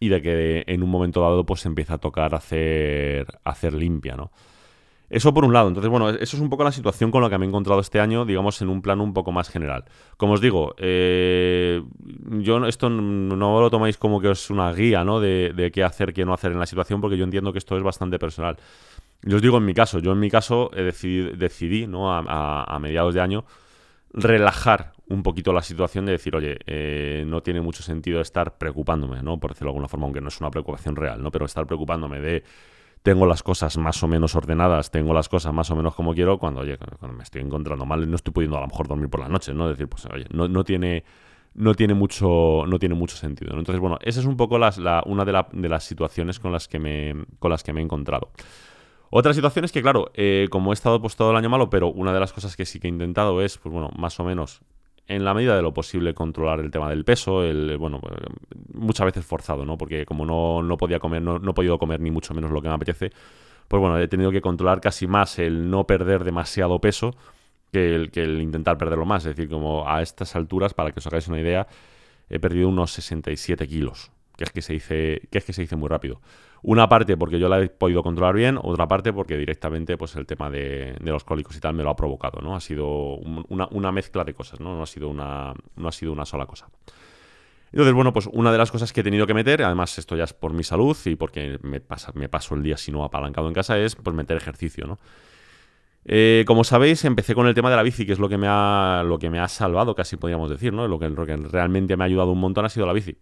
y 0.00 0.08
de 0.08 0.20
que 0.20 0.64
en 0.66 0.82
un 0.82 0.90
momento 0.90 1.20
dado 1.20 1.46
pues 1.46 1.64
empieza 1.64 1.94
a 1.94 1.98
tocar 1.98 2.34
hacer, 2.34 3.26
hacer 3.44 3.72
limpia, 3.72 4.16
¿no? 4.16 4.32
Eso 5.12 5.34
por 5.34 5.44
un 5.44 5.52
lado. 5.52 5.68
Entonces, 5.68 5.90
bueno, 5.90 6.08
eso 6.08 6.36
es 6.36 6.40
un 6.40 6.48
poco 6.48 6.64
la 6.64 6.72
situación 6.72 7.10
con 7.10 7.22
la 7.22 7.28
que 7.28 7.36
me 7.36 7.44
he 7.44 7.48
encontrado 7.48 7.82
este 7.82 8.00
año, 8.00 8.24
digamos, 8.24 8.62
en 8.62 8.70
un 8.70 8.80
plano 8.80 9.04
un 9.04 9.12
poco 9.12 9.30
más 9.30 9.50
general. 9.50 9.84
Como 10.16 10.32
os 10.32 10.40
digo, 10.40 10.74
eh, 10.78 11.82
yo 12.40 12.66
esto 12.66 12.88
no 12.88 13.60
lo 13.60 13.70
tomáis 13.70 13.98
como 13.98 14.22
que 14.22 14.30
es 14.30 14.48
una 14.48 14.72
guía, 14.72 15.04
¿no? 15.04 15.20
De, 15.20 15.70
qué 15.70 15.84
hacer, 15.84 16.14
qué 16.14 16.24
no 16.24 16.32
hacer 16.32 16.52
en 16.52 16.58
la 16.58 16.64
situación, 16.64 17.02
porque 17.02 17.18
yo 17.18 17.24
entiendo 17.24 17.52
que 17.52 17.58
esto 17.58 17.76
es 17.76 17.82
bastante 17.82 18.18
personal. 18.18 18.56
Yo 19.20 19.36
os 19.36 19.42
digo 19.42 19.58
en 19.58 19.66
mi 19.66 19.74
caso, 19.74 19.98
yo 19.98 20.12
en 20.12 20.18
mi 20.18 20.30
caso 20.30 20.70
decidí, 20.74 21.36
decidí 21.36 21.86
¿no? 21.86 22.10
A, 22.10 22.78
mediados 22.80 23.12
de 23.12 23.20
año 23.20 23.44
relajar 24.14 24.92
un 25.08 25.22
poquito 25.22 25.52
la 25.52 25.60
situación 25.60 26.06
de 26.06 26.12
decir, 26.12 26.34
oye, 26.34 26.56
eh, 26.66 27.24
no 27.26 27.42
tiene 27.42 27.60
mucho 27.60 27.82
sentido 27.82 28.22
estar 28.22 28.56
preocupándome, 28.56 29.22
¿no? 29.22 29.38
Por 29.38 29.50
decirlo 29.50 29.68
de 29.68 29.72
alguna 29.72 29.88
forma, 29.88 30.06
aunque 30.06 30.22
no 30.22 30.28
es 30.28 30.40
una 30.40 30.50
preocupación 30.50 30.96
real, 30.96 31.22
¿no? 31.22 31.30
Pero 31.30 31.44
estar 31.44 31.66
preocupándome 31.66 32.18
de 32.18 32.44
tengo 33.02 33.26
las 33.26 33.42
cosas 33.42 33.76
más 33.78 34.02
o 34.02 34.08
menos 34.08 34.34
ordenadas, 34.36 34.90
tengo 34.90 35.12
las 35.12 35.28
cosas 35.28 35.52
más 35.52 35.70
o 35.70 35.76
menos 35.76 35.94
como 35.94 36.14
quiero, 36.14 36.38
cuando, 36.38 36.60
oye, 36.60 36.78
cuando 36.78 37.16
me 37.16 37.24
estoy 37.24 37.42
encontrando 37.42 37.84
mal, 37.84 38.08
no 38.08 38.16
estoy 38.16 38.32
pudiendo 38.32 38.56
a 38.56 38.60
lo 38.60 38.68
mejor 38.68 38.88
dormir 38.88 39.08
por 39.08 39.20
la 39.20 39.28
noche, 39.28 39.52
¿no? 39.52 39.68
Decir, 39.68 39.88
pues, 39.88 40.06
oye, 40.06 40.26
no, 40.30 40.48
no 40.48 40.64
tiene 40.64 41.04
no 41.54 41.74
tiene 41.74 41.94
mucho, 41.94 42.64
no 42.66 42.78
tiene 42.78 42.94
mucho 42.94 43.16
sentido. 43.16 43.56
Entonces, 43.58 43.80
bueno, 43.80 43.98
esa 44.02 44.20
es 44.20 44.26
un 44.26 44.36
poco 44.36 44.58
las, 44.58 44.78
una 45.06 45.24
de, 45.24 45.68
las 45.68 45.84
situaciones 45.84 46.38
con 46.38 46.52
las, 46.52 46.68
que 46.68 46.78
me, 46.78 47.14
con 47.38 47.50
las 47.50 47.62
que 47.62 47.72
me 47.72 47.80
he 47.80 47.84
encontrado. 47.84 48.30
Otra 49.10 49.34
situación 49.34 49.66
es 49.66 49.72
que, 49.72 49.82
claro, 49.82 50.10
eh, 50.14 50.48
como 50.50 50.72
he 50.72 50.74
estado 50.74 50.98
todo 51.00 51.30
el 51.30 51.36
año 51.36 51.50
malo, 51.50 51.68
pero 51.68 51.88
una 51.88 52.14
de 52.14 52.20
las 52.20 52.32
cosas 52.32 52.56
que 52.56 52.64
sí 52.64 52.80
que 52.80 52.88
he 52.88 52.90
intentado 52.90 53.42
es, 53.42 53.58
pues 53.58 53.72
bueno, 53.72 53.90
más 53.96 54.18
o 54.20 54.24
menos, 54.24 54.62
en 55.06 55.24
la 55.24 55.34
medida 55.34 55.56
de 55.56 55.62
lo 55.62 55.74
posible, 55.74 56.14
controlar 56.14 56.60
el 56.60 56.70
tema 56.70 56.88
del 56.88 57.04
peso, 57.04 57.42
el, 57.42 57.76
bueno, 57.76 58.00
muchas 58.72 59.06
veces 59.06 59.24
forzado, 59.24 59.64
¿no? 59.64 59.76
Porque 59.76 60.06
como 60.06 60.24
no, 60.24 60.62
no 60.62 60.76
podía 60.76 60.98
comer, 60.98 61.22
no, 61.22 61.38
no 61.38 61.50
he 61.50 61.54
podido 61.54 61.78
comer 61.78 62.00
ni 62.00 62.10
mucho 62.10 62.34
menos 62.34 62.50
lo 62.50 62.62
que 62.62 62.68
me 62.68 62.74
apetece, 62.74 63.10
pues 63.68 63.80
bueno, 63.80 63.98
he 63.98 64.08
tenido 64.08 64.30
que 64.30 64.40
controlar 64.40 64.80
casi 64.80 65.06
más 65.06 65.38
el 65.38 65.70
no 65.70 65.86
perder 65.86 66.24
demasiado 66.24 66.80
peso 66.80 67.14
que 67.72 67.94
el, 67.94 68.10
que 68.10 68.22
el 68.22 68.40
intentar 68.40 68.78
perderlo 68.78 69.06
más. 69.06 69.24
Es 69.24 69.34
decir, 69.36 69.50
como 69.50 69.88
a 69.88 70.02
estas 70.02 70.36
alturas, 70.36 70.74
para 70.74 70.92
que 70.92 71.00
os 71.00 71.06
hagáis 71.06 71.28
una 71.28 71.40
idea, 71.40 71.66
he 72.28 72.38
perdido 72.38 72.68
unos 72.68 72.92
67 72.92 73.66
kilos, 73.66 74.10
que 74.36 74.44
es 74.44 74.50
que 74.50 74.62
se 74.62 74.72
dice, 74.72 75.28
que 75.30 75.38
es 75.38 75.44
que 75.44 75.52
se 75.52 75.62
dice 75.62 75.76
muy 75.76 75.88
rápido. 75.88 76.20
Una 76.62 76.88
parte 76.88 77.16
porque 77.16 77.38
yo 77.38 77.48
la 77.48 77.60
he 77.60 77.68
podido 77.68 78.02
controlar 78.02 78.36
bien, 78.36 78.58
otra 78.62 78.86
parte 78.86 79.12
porque 79.12 79.36
directamente 79.36 79.96
pues 79.96 80.14
el 80.14 80.26
tema 80.26 80.48
de, 80.48 80.96
los 81.00 81.24
cólicos 81.24 81.56
y 81.56 81.60
tal 81.60 81.74
me 81.74 81.82
lo 81.82 81.90
ha 81.90 81.96
provocado, 81.96 82.40
¿no? 82.40 82.54
Ha 82.54 82.60
sido 82.60 83.16
una, 83.16 83.92
mezcla 83.92 84.24
de 84.24 84.32
cosas, 84.32 84.60
¿no? 84.60 84.76
No 84.76 84.82
ha 84.82 84.86
sido 84.86 85.08
una, 85.08 85.54
no 85.76 85.88
ha 85.88 85.92
sido 85.92 86.12
una 86.12 86.24
sola 86.24 86.46
cosa. 86.46 86.68
Entonces, 87.72 87.94
bueno, 87.94 88.12
pues 88.12 88.28
una 88.30 88.52
de 88.52 88.58
las 88.58 88.70
cosas 88.70 88.92
que 88.92 89.00
he 89.00 89.04
tenido 89.04 89.26
que 89.26 89.34
meter, 89.34 89.62
además 89.62 89.98
esto 89.98 90.14
ya 90.14 90.24
es 90.24 90.34
por 90.34 90.52
mi 90.52 90.62
salud 90.62 90.96
y 91.06 91.16
porque 91.16 91.58
me, 91.62 91.80
pasa, 91.80 92.12
me 92.14 92.28
paso 92.28 92.54
el 92.54 92.62
día 92.62 92.76
si 92.76 92.92
no 92.92 93.02
apalancado 93.02 93.48
en 93.48 93.54
casa, 93.54 93.78
es 93.78 93.96
pues 93.96 94.14
meter 94.14 94.36
ejercicio, 94.36 94.86
¿no? 94.86 94.98
Eh, 96.04 96.44
como 96.46 96.64
sabéis, 96.64 97.04
empecé 97.04 97.34
con 97.34 97.46
el 97.46 97.54
tema 97.54 97.70
de 97.70 97.76
la 97.76 97.82
bici, 97.82 98.04
que 98.04 98.12
es 98.12 98.18
lo 98.18 98.28
que 98.28 98.36
me 98.36 98.46
ha, 98.48 99.02
lo 99.04 99.18
que 99.18 99.30
me 99.30 99.38
ha 99.40 99.48
salvado, 99.48 99.94
casi 99.94 100.16
podríamos 100.16 100.50
decir, 100.50 100.72
¿no? 100.72 100.86
Lo 100.86 100.98
que, 100.98 101.08
lo 101.08 101.26
que 101.26 101.36
realmente 101.36 101.96
me 101.96 102.04
ha 102.04 102.06
ayudado 102.06 102.30
un 102.32 102.40
montón 102.40 102.64
ha 102.64 102.68
sido 102.68 102.86
la 102.86 102.92
bici. 102.92 103.16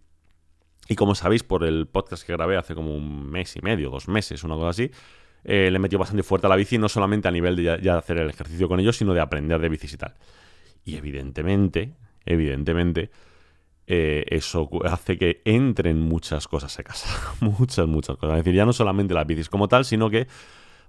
Y 0.91 0.95
como 0.97 1.15
sabéis, 1.15 1.43
por 1.43 1.63
el 1.63 1.87
podcast 1.87 2.27
que 2.27 2.33
grabé 2.33 2.57
hace 2.57 2.75
como 2.75 2.93
un 2.93 3.31
mes 3.31 3.55
y 3.55 3.61
medio, 3.61 3.89
dos 3.89 4.09
meses, 4.09 4.43
una 4.43 4.55
cosa 4.55 4.67
así, 4.71 4.91
eh, 5.45 5.69
le 5.71 5.77
he 5.77 5.79
metido 5.79 5.99
bastante 5.99 6.21
fuerte 6.21 6.47
a 6.47 6.49
la 6.49 6.57
bici, 6.57 6.77
no 6.77 6.89
solamente 6.89 7.29
a 7.29 7.31
nivel 7.31 7.55
de 7.55 7.79
ya, 7.81 7.97
hacer 7.97 8.17
el 8.17 8.29
ejercicio 8.29 8.67
con 8.67 8.77
ellos, 8.81 8.97
sino 8.97 9.13
de 9.13 9.21
aprender 9.21 9.61
de 9.61 9.69
bicis 9.69 9.93
y 9.93 9.97
tal. 9.97 10.15
Y 10.83 10.97
evidentemente, 10.97 11.93
evidentemente, 12.25 13.09
eh, 13.87 14.25
eso 14.27 14.69
hace 14.83 15.17
que 15.17 15.41
entren 15.45 15.97
muchas 15.97 16.49
cosas 16.49 16.75
casa. 16.83 17.07
muchas, 17.39 17.87
muchas 17.87 18.17
cosas. 18.17 18.39
Es 18.39 18.43
decir, 18.43 18.57
ya 18.57 18.65
no 18.65 18.73
solamente 18.73 19.13
las 19.13 19.25
bicis 19.25 19.47
como 19.47 19.69
tal, 19.69 19.85
sino 19.85 20.09
que 20.09 20.27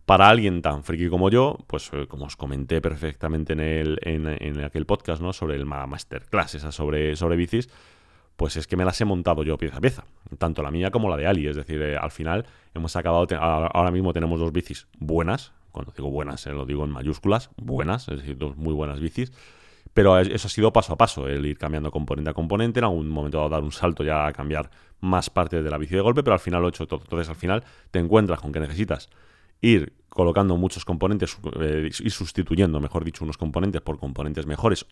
para 0.04 0.28
alguien 0.28 0.62
tan 0.62 0.82
friki 0.82 1.10
como 1.10 1.30
yo, 1.30 1.58
pues 1.68 1.90
eh, 1.92 2.08
como 2.08 2.24
os 2.24 2.34
comenté 2.34 2.80
perfectamente 2.80 3.52
en, 3.52 3.60
el, 3.60 4.00
en, 4.02 4.64
aquel 4.64 4.84
podcast, 4.84 5.22
¿no? 5.22 5.32
Sobre 5.32 5.54
el 5.54 5.64
masterclass, 5.64 6.56
esa 6.56 6.72
sobre, 6.72 7.14
sobre 7.14 7.36
bicis, 7.36 7.68
pues 8.36 8.56
es 8.56 8.66
que 8.66 8.76
me 8.76 8.84
las 8.84 9.00
he 9.00 9.04
montado 9.04 9.42
yo 9.42 9.58
pieza 9.58 9.78
a 9.78 9.80
pieza, 9.80 10.04
tanto 10.38 10.62
la 10.62 10.70
mía 10.70 10.90
como 10.90 11.08
la 11.08 11.16
de 11.16 11.26
Ali. 11.26 11.46
Es 11.46 11.56
decir, 11.56 11.80
eh, 11.82 11.96
al 11.96 12.10
final 12.10 12.46
hemos 12.74 12.96
acabado, 12.96 13.26
ahora 13.38 13.90
mismo 13.90 14.12
tenemos 14.12 14.40
dos 14.40 14.52
bicis 14.52 14.86
buenas, 14.98 15.52
cuando 15.70 15.92
digo 15.96 16.10
buenas, 16.10 16.46
eh, 16.46 16.52
lo 16.52 16.66
digo 16.66 16.84
en 16.84 16.90
mayúsculas, 16.90 17.50
buenas, 17.56 18.08
es 18.08 18.18
decir, 18.18 18.38
dos 18.38 18.56
muy 18.56 18.74
buenas 18.74 19.00
bicis. 19.00 19.32
Pero 19.94 20.18
eso 20.18 20.46
ha 20.46 20.50
sido 20.50 20.72
paso 20.72 20.94
a 20.94 20.96
paso, 20.96 21.28
el 21.28 21.44
ir 21.44 21.58
cambiando 21.58 21.90
componente 21.90 22.30
a 22.30 22.34
componente, 22.34 22.80
en 22.80 22.84
algún 22.84 23.08
momento 23.08 23.38
dado 23.38 23.50
dar 23.50 23.62
un 23.62 23.72
salto 23.72 24.02
ya 24.02 24.26
a 24.26 24.32
cambiar 24.32 24.70
más 25.00 25.28
parte 25.28 25.62
de 25.62 25.70
la 25.70 25.76
bici 25.76 25.94
de 25.94 26.00
golpe, 26.00 26.22
pero 26.22 26.32
al 26.32 26.40
final 26.40 26.62
lo 26.62 26.68
he 26.68 26.70
hecho 26.70 26.86
todo. 26.86 27.00
Entonces 27.02 27.28
al 27.28 27.36
final 27.36 27.62
te 27.90 27.98
encuentras 27.98 28.40
con 28.40 28.52
que 28.52 28.60
necesitas 28.60 29.10
ir 29.60 29.92
colocando 30.08 30.56
muchos 30.56 30.84
componentes 30.84 31.36
eh, 31.60 31.90
y 32.00 32.10
sustituyendo, 32.10 32.80
mejor 32.80 33.04
dicho, 33.04 33.24
unos 33.24 33.36
componentes 33.36 33.82
por 33.82 33.98
componentes 33.98 34.46
mejores, 34.46 34.86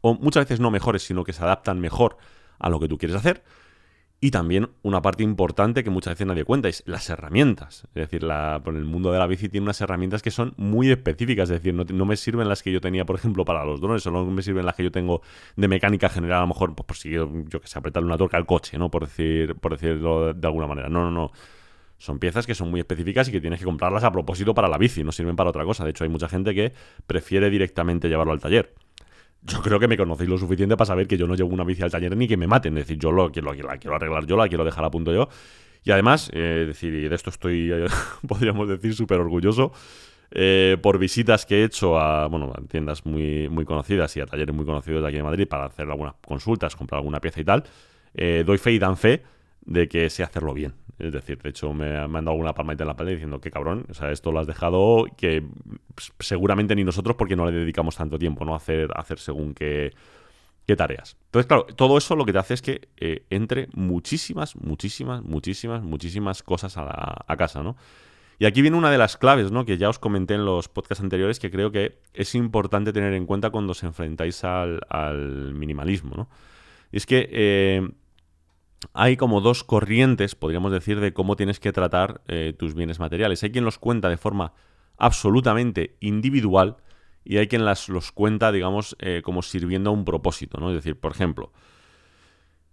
o 0.00 0.14
muchas 0.14 0.44
veces 0.44 0.60
no 0.60 0.70
mejores, 0.70 1.02
sino 1.02 1.22
que 1.24 1.32
se 1.32 1.42
adaptan 1.42 1.80
mejor 1.80 2.16
a 2.58 2.68
lo 2.68 2.80
que 2.80 2.88
tú 2.88 2.98
quieres 2.98 3.16
hacer. 3.16 3.42
Y 4.18 4.30
también 4.30 4.70
una 4.82 5.02
parte 5.02 5.22
importante 5.22 5.84
que 5.84 5.90
muchas 5.90 6.14
veces 6.14 6.26
nadie 6.26 6.44
cuenta 6.44 6.68
es 6.68 6.82
las 6.86 7.10
herramientas. 7.10 7.86
Es 7.88 7.94
decir, 7.94 8.22
la, 8.22 8.62
por 8.64 8.74
el 8.74 8.84
mundo 8.84 9.12
de 9.12 9.18
la 9.18 9.26
bici 9.26 9.50
tiene 9.50 9.64
unas 9.64 9.80
herramientas 9.82 10.22
que 10.22 10.30
son 10.30 10.54
muy 10.56 10.90
específicas. 10.90 11.50
Es 11.50 11.62
decir, 11.62 11.74
no, 11.74 12.06
me 12.06 12.16
sirven 12.16 12.48
las 12.48 12.62
que 12.62 12.72
yo 12.72 12.80
tenía, 12.80 13.04
por 13.04 13.16
ejemplo, 13.16 13.44
para 13.44 13.64
los 13.64 13.80
drones, 13.80 14.02
solo 14.02 14.24
me 14.24 14.42
sirven 14.42 14.64
las 14.64 14.74
que 14.74 14.84
yo 14.84 14.90
tengo 14.90 15.20
de 15.56 15.68
mecánica 15.68 16.08
general, 16.08 16.38
a 16.38 16.40
lo 16.42 16.46
mejor, 16.46 16.74
pues, 16.74 16.86
por 16.86 16.96
si 16.96 17.10
yo, 17.10 17.30
que 17.48 17.66
sé, 17.66 17.78
apretarle 17.78 18.06
una 18.06 18.16
tuerca 18.16 18.38
al 18.38 18.46
coche, 18.46 18.78
¿no? 18.78 18.90
Por, 18.90 19.02
decir, 19.02 19.54
por 19.56 19.72
decirlo 19.72 20.32
de 20.32 20.46
alguna 20.46 20.66
manera. 20.66 20.88
No, 20.88 21.02
no, 21.02 21.10
no. 21.10 21.32
Son 21.98 22.18
piezas 22.18 22.46
que 22.46 22.54
son 22.54 22.70
muy 22.70 22.80
específicas 22.80 23.28
y 23.28 23.32
que 23.32 23.40
tienes 23.40 23.58
que 23.58 23.66
comprarlas 23.66 24.04
a 24.04 24.12
propósito 24.12 24.54
para 24.54 24.68
la 24.68 24.78
bici, 24.78 25.04
no 25.04 25.12
sirven 25.12 25.36
para 25.36 25.50
otra 25.50 25.64
cosa. 25.64 25.84
De 25.84 25.90
hecho, 25.90 26.04
hay 26.04 26.10
mucha 26.10 26.28
gente 26.28 26.54
que 26.54 26.72
prefiere 27.06 27.50
directamente 27.50 28.08
llevarlo 28.08 28.32
al 28.32 28.40
taller. 28.40 28.74
Yo 29.46 29.62
creo 29.62 29.78
que 29.78 29.86
me 29.86 29.96
conocéis 29.96 30.28
lo 30.28 30.38
suficiente 30.38 30.76
para 30.76 30.86
saber 30.86 31.06
que 31.06 31.16
yo 31.16 31.26
no 31.26 31.34
llevo 31.36 31.50
una 31.50 31.64
bici 31.64 31.82
al 31.82 31.90
taller 31.90 32.16
ni 32.16 32.26
que 32.26 32.36
me 32.36 32.46
maten. 32.46 32.76
Es 32.78 32.86
decir, 32.86 32.98
yo 32.98 33.12
lo, 33.12 33.28
la 33.28 33.78
quiero 33.78 33.96
arreglar 33.96 34.26
yo, 34.26 34.36
la 34.36 34.48
quiero 34.48 34.64
dejar 34.64 34.84
a 34.84 34.90
punto 34.90 35.12
yo. 35.12 35.28
Y 35.84 35.92
además, 35.92 36.30
eh, 36.34 36.64
decir, 36.66 36.92
y 36.92 37.08
de 37.08 37.14
esto 37.14 37.30
estoy, 37.30 37.70
eh, 37.72 37.86
podríamos 38.28 38.68
decir, 38.68 38.94
súper 38.94 39.20
orgulloso. 39.20 39.72
Eh, 40.32 40.76
por 40.82 40.98
visitas 40.98 41.46
que 41.46 41.60
he 41.60 41.64
hecho 41.64 41.98
a, 42.00 42.26
bueno, 42.26 42.52
a 42.52 42.60
tiendas 42.62 43.06
muy, 43.06 43.48
muy 43.48 43.64
conocidas 43.64 44.16
y 44.16 44.20
a 44.20 44.26
talleres 44.26 44.52
muy 44.52 44.64
conocidos 44.64 45.02
de 45.02 45.08
aquí 45.08 45.16
de 45.18 45.22
Madrid 45.22 45.46
para 45.46 45.66
hacer 45.66 45.88
algunas 45.88 46.14
consultas, 46.26 46.74
comprar 46.74 46.98
alguna 46.98 47.20
pieza 47.20 47.40
y 47.40 47.44
tal, 47.44 47.62
doy 48.44 48.58
fe 48.58 48.72
y 48.72 48.78
dan 48.80 48.96
fe 48.96 49.22
de 49.66 49.88
que 49.88 50.08
sé 50.10 50.22
hacerlo 50.22 50.54
bien. 50.54 50.74
Es 50.98 51.12
decir, 51.12 51.42
de 51.42 51.50
hecho 51.50 51.74
me, 51.74 51.94
han 51.94 52.12
dado 52.12 52.30
alguna 52.30 52.54
palmadita 52.54 52.84
en 52.84 52.88
la 52.88 52.96
pared 52.96 53.12
diciendo 53.12 53.40
que 53.40 53.50
cabrón, 53.50 53.84
o 53.90 53.94
sea, 53.94 54.10
esto 54.10 54.32
lo 54.32 54.40
has 54.40 54.46
dejado 54.46 55.04
que 55.16 55.44
seguramente 56.18 56.74
ni 56.74 56.84
nosotros 56.84 57.16
porque 57.16 57.36
no 57.36 57.44
le 57.44 57.52
dedicamos 57.52 57.96
tanto 57.96 58.18
tiempo, 58.18 58.44
¿no? 58.44 58.54
A 58.54 58.56
hacer, 58.56 58.90
hacer 58.94 59.18
según 59.18 59.52
qué, 59.52 59.92
qué 60.66 60.74
tareas. 60.74 61.18
Entonces, 61.26 61.46
claro, 61.46 61.66
todo 61.66 61.98
eso 61.98 62.16
lo 62.16 62.24
que 62.24 62.32
te 62.32 62.38
hace 62.38 62.54
es 62.54 62.62
que 62.62 62.88
eh, 62.96 63.26
entre 63.28 63.68
muchísimas, 63.74 64.56
muchísimas, 64.56 65.22
muchísimas, 65.22 65.82
muchísimas 65.82 66.42
cosas 66.42 66.78
a, 66.78 67.24
a, 67.26 67.36
casa, 67.36 67.62
¿no? 67.62 67.76
Y 68.38 68.46
aquí 68.46 68.62
viene 68.62 68.76
una 68.76 68.90
de 68.90 68.98
las 68.98 69.18
claves, 69.18 69.50
¿no? 69.50 69.66
Que 69.66 69.76
ya 69.76 69.90
os 69.90 69.98
comenté 69.98 70.34
en 70.34 70.46
los 70.46 70.68
podcasts 70.68 71.02
anteriores 71.02 71.38
que 71.38 71.50
creo 71.50 71.72
que 71.72 71.98
es 72.14 72.34
importante 72.34 72.92
tener 72.92 73.12
en 73.12 73.26
cuenta 73.26 73.50
cuando 73.50 73.72
os 73.72 73.82
enfrentáis 73.82 74.44
al, 74.44 74.80
al 74.88 75.54
minimalismo, 75.54 76.14
¿no? 76.16 76.28
Y 76.90 76.98
es 76.98 77.06
que 77.06 77.28
eh, 77.30 77.88
hay 78.92 79.16
como 79.16 79.40
dos 79.40 79.64
corrientes, 79.64 80.34
podríamos 80.34 80.72
decir, 80.72 81.00
de 81.00 81.12
cómo 81.12 81.36
tienes 81.36 81.60
que 81.60 81.72
tratar 81.72 82.22
eh, 82.28 82.54
tus 82.56 82.74
bienes 82.74 82.98
materiales. 83.00 83.42
Hay 83.42 83.50
quien 83.50 83.64
los 83.64 83.78
cuenta 83.78 84.08
de 84.08 84.16
forma 84.16 84.52
absolutamente 84.96 85.96
individual 86.00 86.76
y 87.24 87.38
hay 87.38 87.48
quien 87.48 87.64
las, 87.64 87.88
los 87.88 88.12
cuenta, 88.12 88.52
digamos, 88.52 88.96
eh, 89.00 89.22
como 89.24 89.42
sirviendo 89.42 89.90
a 89.90 89.92
un 89.92 90.04
propósito, 90.04 90.58
¿no? 90.60 90.70
Es 90.70 90.76
decir, 90.76 90.98
por 90.98 91.12
ejemplo, 91.12 91.52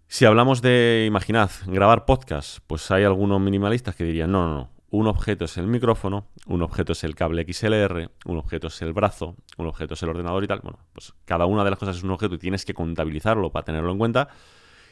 si 0.08 0.26
hablamos 0.26 0.62
de, 0.62 1.06
imaginad, 1.08 1.50
grabar 1.66 2.06
podcast, 2.06 2.60
pues 2.68 2.92
hay 2.92 3.04
algunos 3.04 3.42
minimalistas 3.42 3.96
que 3.96 4.04
dirían, 4.04 4.32
no, 4.32 4.48
no, 4.48 4.54
no, 4.54 4.70
un 4.94 5.08
objeto 5.08 5.46
es 5.46 5.58
el 5.58 5.66
micrófono, 5.66 6.28
un 6.46 6.62
objeto 6.62 6.92
es 6.92 7.04
el 7.04 7.16
cable 7.16 7.52
XLR, 7.52 8.12
un 8.26 8.38
objeto 8.38 8.68
es 8.68 8.80
el 8.84 8.94
brazo, 8.94 9.36
un 9.58 9.66
objeto 9.66 9.96
es 9.96 10.04
el 10.04 10.10
ordenador 10.10 10.44
y 10.44 10.48
tal. 10.48 10.60
Bueno, 10.62 10.78
pues 10.94 11.16
cada 11.26 11.48
una 11.48 11.64
de 11.64 11.72
las 11.72 11.80
cosas 11.80 11.98
es 11.98 12.04
un 12.04 12.12
objeto 12.12 12.36
y 12.36 12.38
tienes 12.38 12.64
que 12.64 12.76
contabilizarlo 12.76 13.52
para 13.52 13.66
tenerlo 13.66 13.92
en 13.92 13.98
cuenta. 13.98 14.30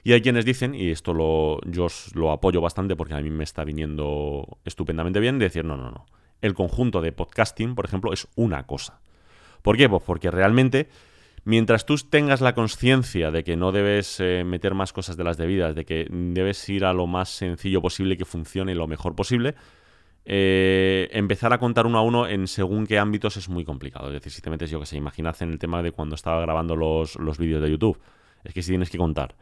Y 0.04 0.14
hay 0.14 0.22
quienes 0.22 0.46
dicen, 0.46 0.74
y 0.74 0.90
esto 0.90 1.14
lo, 1.14 1.62
yo 1.66 1.88
lo 2.16 2.32
apoyo 2.32 2.60
bastante 2.60 2.96
porque 2.96 3.14
a 3.14 3.22
mí 3.22 3.30
me 3.30 3.44
está 3.44 3.64
viniendo 3.64 4.58
estupendamente 4.66 5.20
bien, 5.20 5.38
de 5.38 5.46
decir, 5.46 5.64
no, 5.64 5.78
no, 5.78 5.92
no. 5.92 6.06
El 6.42 6.56
conjunto 6.56 7.02
de 7.02 7.12
podcasting, 7.12 7.76
por 7.76 7.86
ejemplo, 7.86 8.12
es 8.12 8.28
una 8.36 8.66
cosa. 8.66 9.00
¿Por 9.62 9.78
qué? 9.78 9.88
Pues 9.88 10.02
porque 10.04 10.32
realmente, 10.32 10.90
mientras 11.44 11.86
tú 11.86 11.96
tengas 11.98 12.42
la 12.42 12.56
conciencia 12.56 13.30
de 13.30 13.44
que 13.44 13.56
no 13.56 13.72
debes 13.72 14.20
eh, 14.20 14.44
meter 14.44 14.74
más 14.74 14.92
cosas 14.92 15.18
de 15.18 15.24
las 15.24 15.38
debidas, 15.38 15.76
de 15.76 15.86
que 15.86 16.08
debes 16.10 16.68
ir 16.68 16.84
a 16.84 16.94
lo 16.94 17.06
más 17.06 17.30
sencillo 17.30 17.80
posible 17.80 18.18
que 18.18 18.26
funcione 18.26 18.74
lo 18.74 18.88
mejor 18.88 19.16
posible, 19.16 19.54
eh, 20.26 21.10
empezar 21.12 21.54
a 21.54 21.60
contar 21.60 21.86
uno 21.86 22.00
a 22.00 22.02
uno 22.02 22.28
en 22.28 22.48
según 22.48 22.88
qué 22.88 22.98
ámbitos 22.98 23.38
es 23.38 23.50
muy 23.50 23.66
complicado. 23.66 24.08
Es 24.08 24.14
decir, 24.14 24.32
si 24.32 24.42
te 24.42 24.50
metes, 24.50 24.72
yo 24.72 24.80
que 24.80 24.88
sé, 24.88 24.98
imaginad 24.98 25.36
en 25.42 25.52
el 25.52 25.60
tema 25.60 25.84
de 25.84 25.92
cuando 25.92 26.16
estaba 26.16 26.42
grabando 26.42 26.76
los, 26.76 27.18
los 27.18 27.38
vídeos 27.38 27.62
de 27.62 27.70
YouTube. 27.70 28.00
Es 28.44 28.56
que 28.56 28.64
si 28.64 28.72
tienes 28.72 28.90
que 28.90 28.98
contar 28.98 29.36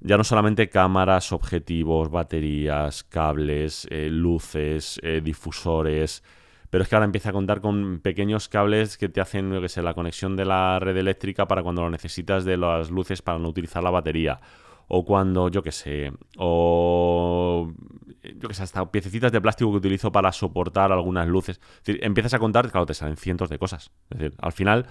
ya 0.00 0.16
no 0.16 0.24
solamente 0.24 0.68
cámaras, 0.68 1.32
objetivos, 1.32 2.10
baterías, 2.10 3.04
cables, 3.04 3.86
eh, 3.90 4.08
luces, 4.10 5.00
eh, 5.02 5.20
difusores, 5.22 6.22
pero 6.70 6.82
es 6.82 6.88
que 6.88 6.96
ahora 6.96 7.06
empieza 7.06 7.30
a 7.30 7.32
contar 7.32 7.60
con 7.60 8.00
pequeños 8.00 8.48
cables 8.48 8.98
que 8.98 9.08
te 9.08 9.20
hacen, 9.20 9.52
yo 9.52 9.60
que 9.60 9.68
sé, 9.68 9.82
la 9.82 9.94
conexión 9.94 10.36
de 10.36 10.44
la 10.44 10.78
red 10.78 10.96
eléctrica 10.96 11.48
para 11.48 11.62
cuando 11.62 11.82
lo 11.82 11.90
necesitas 11.90 12.44
de 12.44 12.56
las 12.56 12.90
luces 12.90 13.22
para 13.22 13.38
no 13.38 13.48
utilizar 13.48 13.82
la 13.82 13.90
batería. 13.90 14.40
O 14.90 15.04
cuando, 15.04 15.50
yo 15.50 15.62
que 15.62 15.72
sé, 15.72 16.12
o 16.38 17.70
yo 18.22 18.48
que 18.48 18.54
sé, 18.54 18.62
hasta 18.62 18.90
piececitas 18.90 19.32
de 19.32 19.40
plástico 19.40 19.70
que 19.70 19.78
utilizo 19.78 20.10
para 20.12 20.32
soportar 20.32 20.92
algunas 20.92 21.26
luces. 21.26 21.60
Es 21.78 21.84
decir, 21.84 22.04
empiezas 22.04 22.34
a 22.34 22.38
contar, 22.38 22.70
claro, 22.70 22.86
te 22.86 22.94
salen 22.94 23.16
cientos 23.16 23.50
de 23.50 23.58
cosas. 23.58 23.90
Es 24.10 24.18
decir, 24.18 24.34
al 24.38 24.52
final 24.52 24.86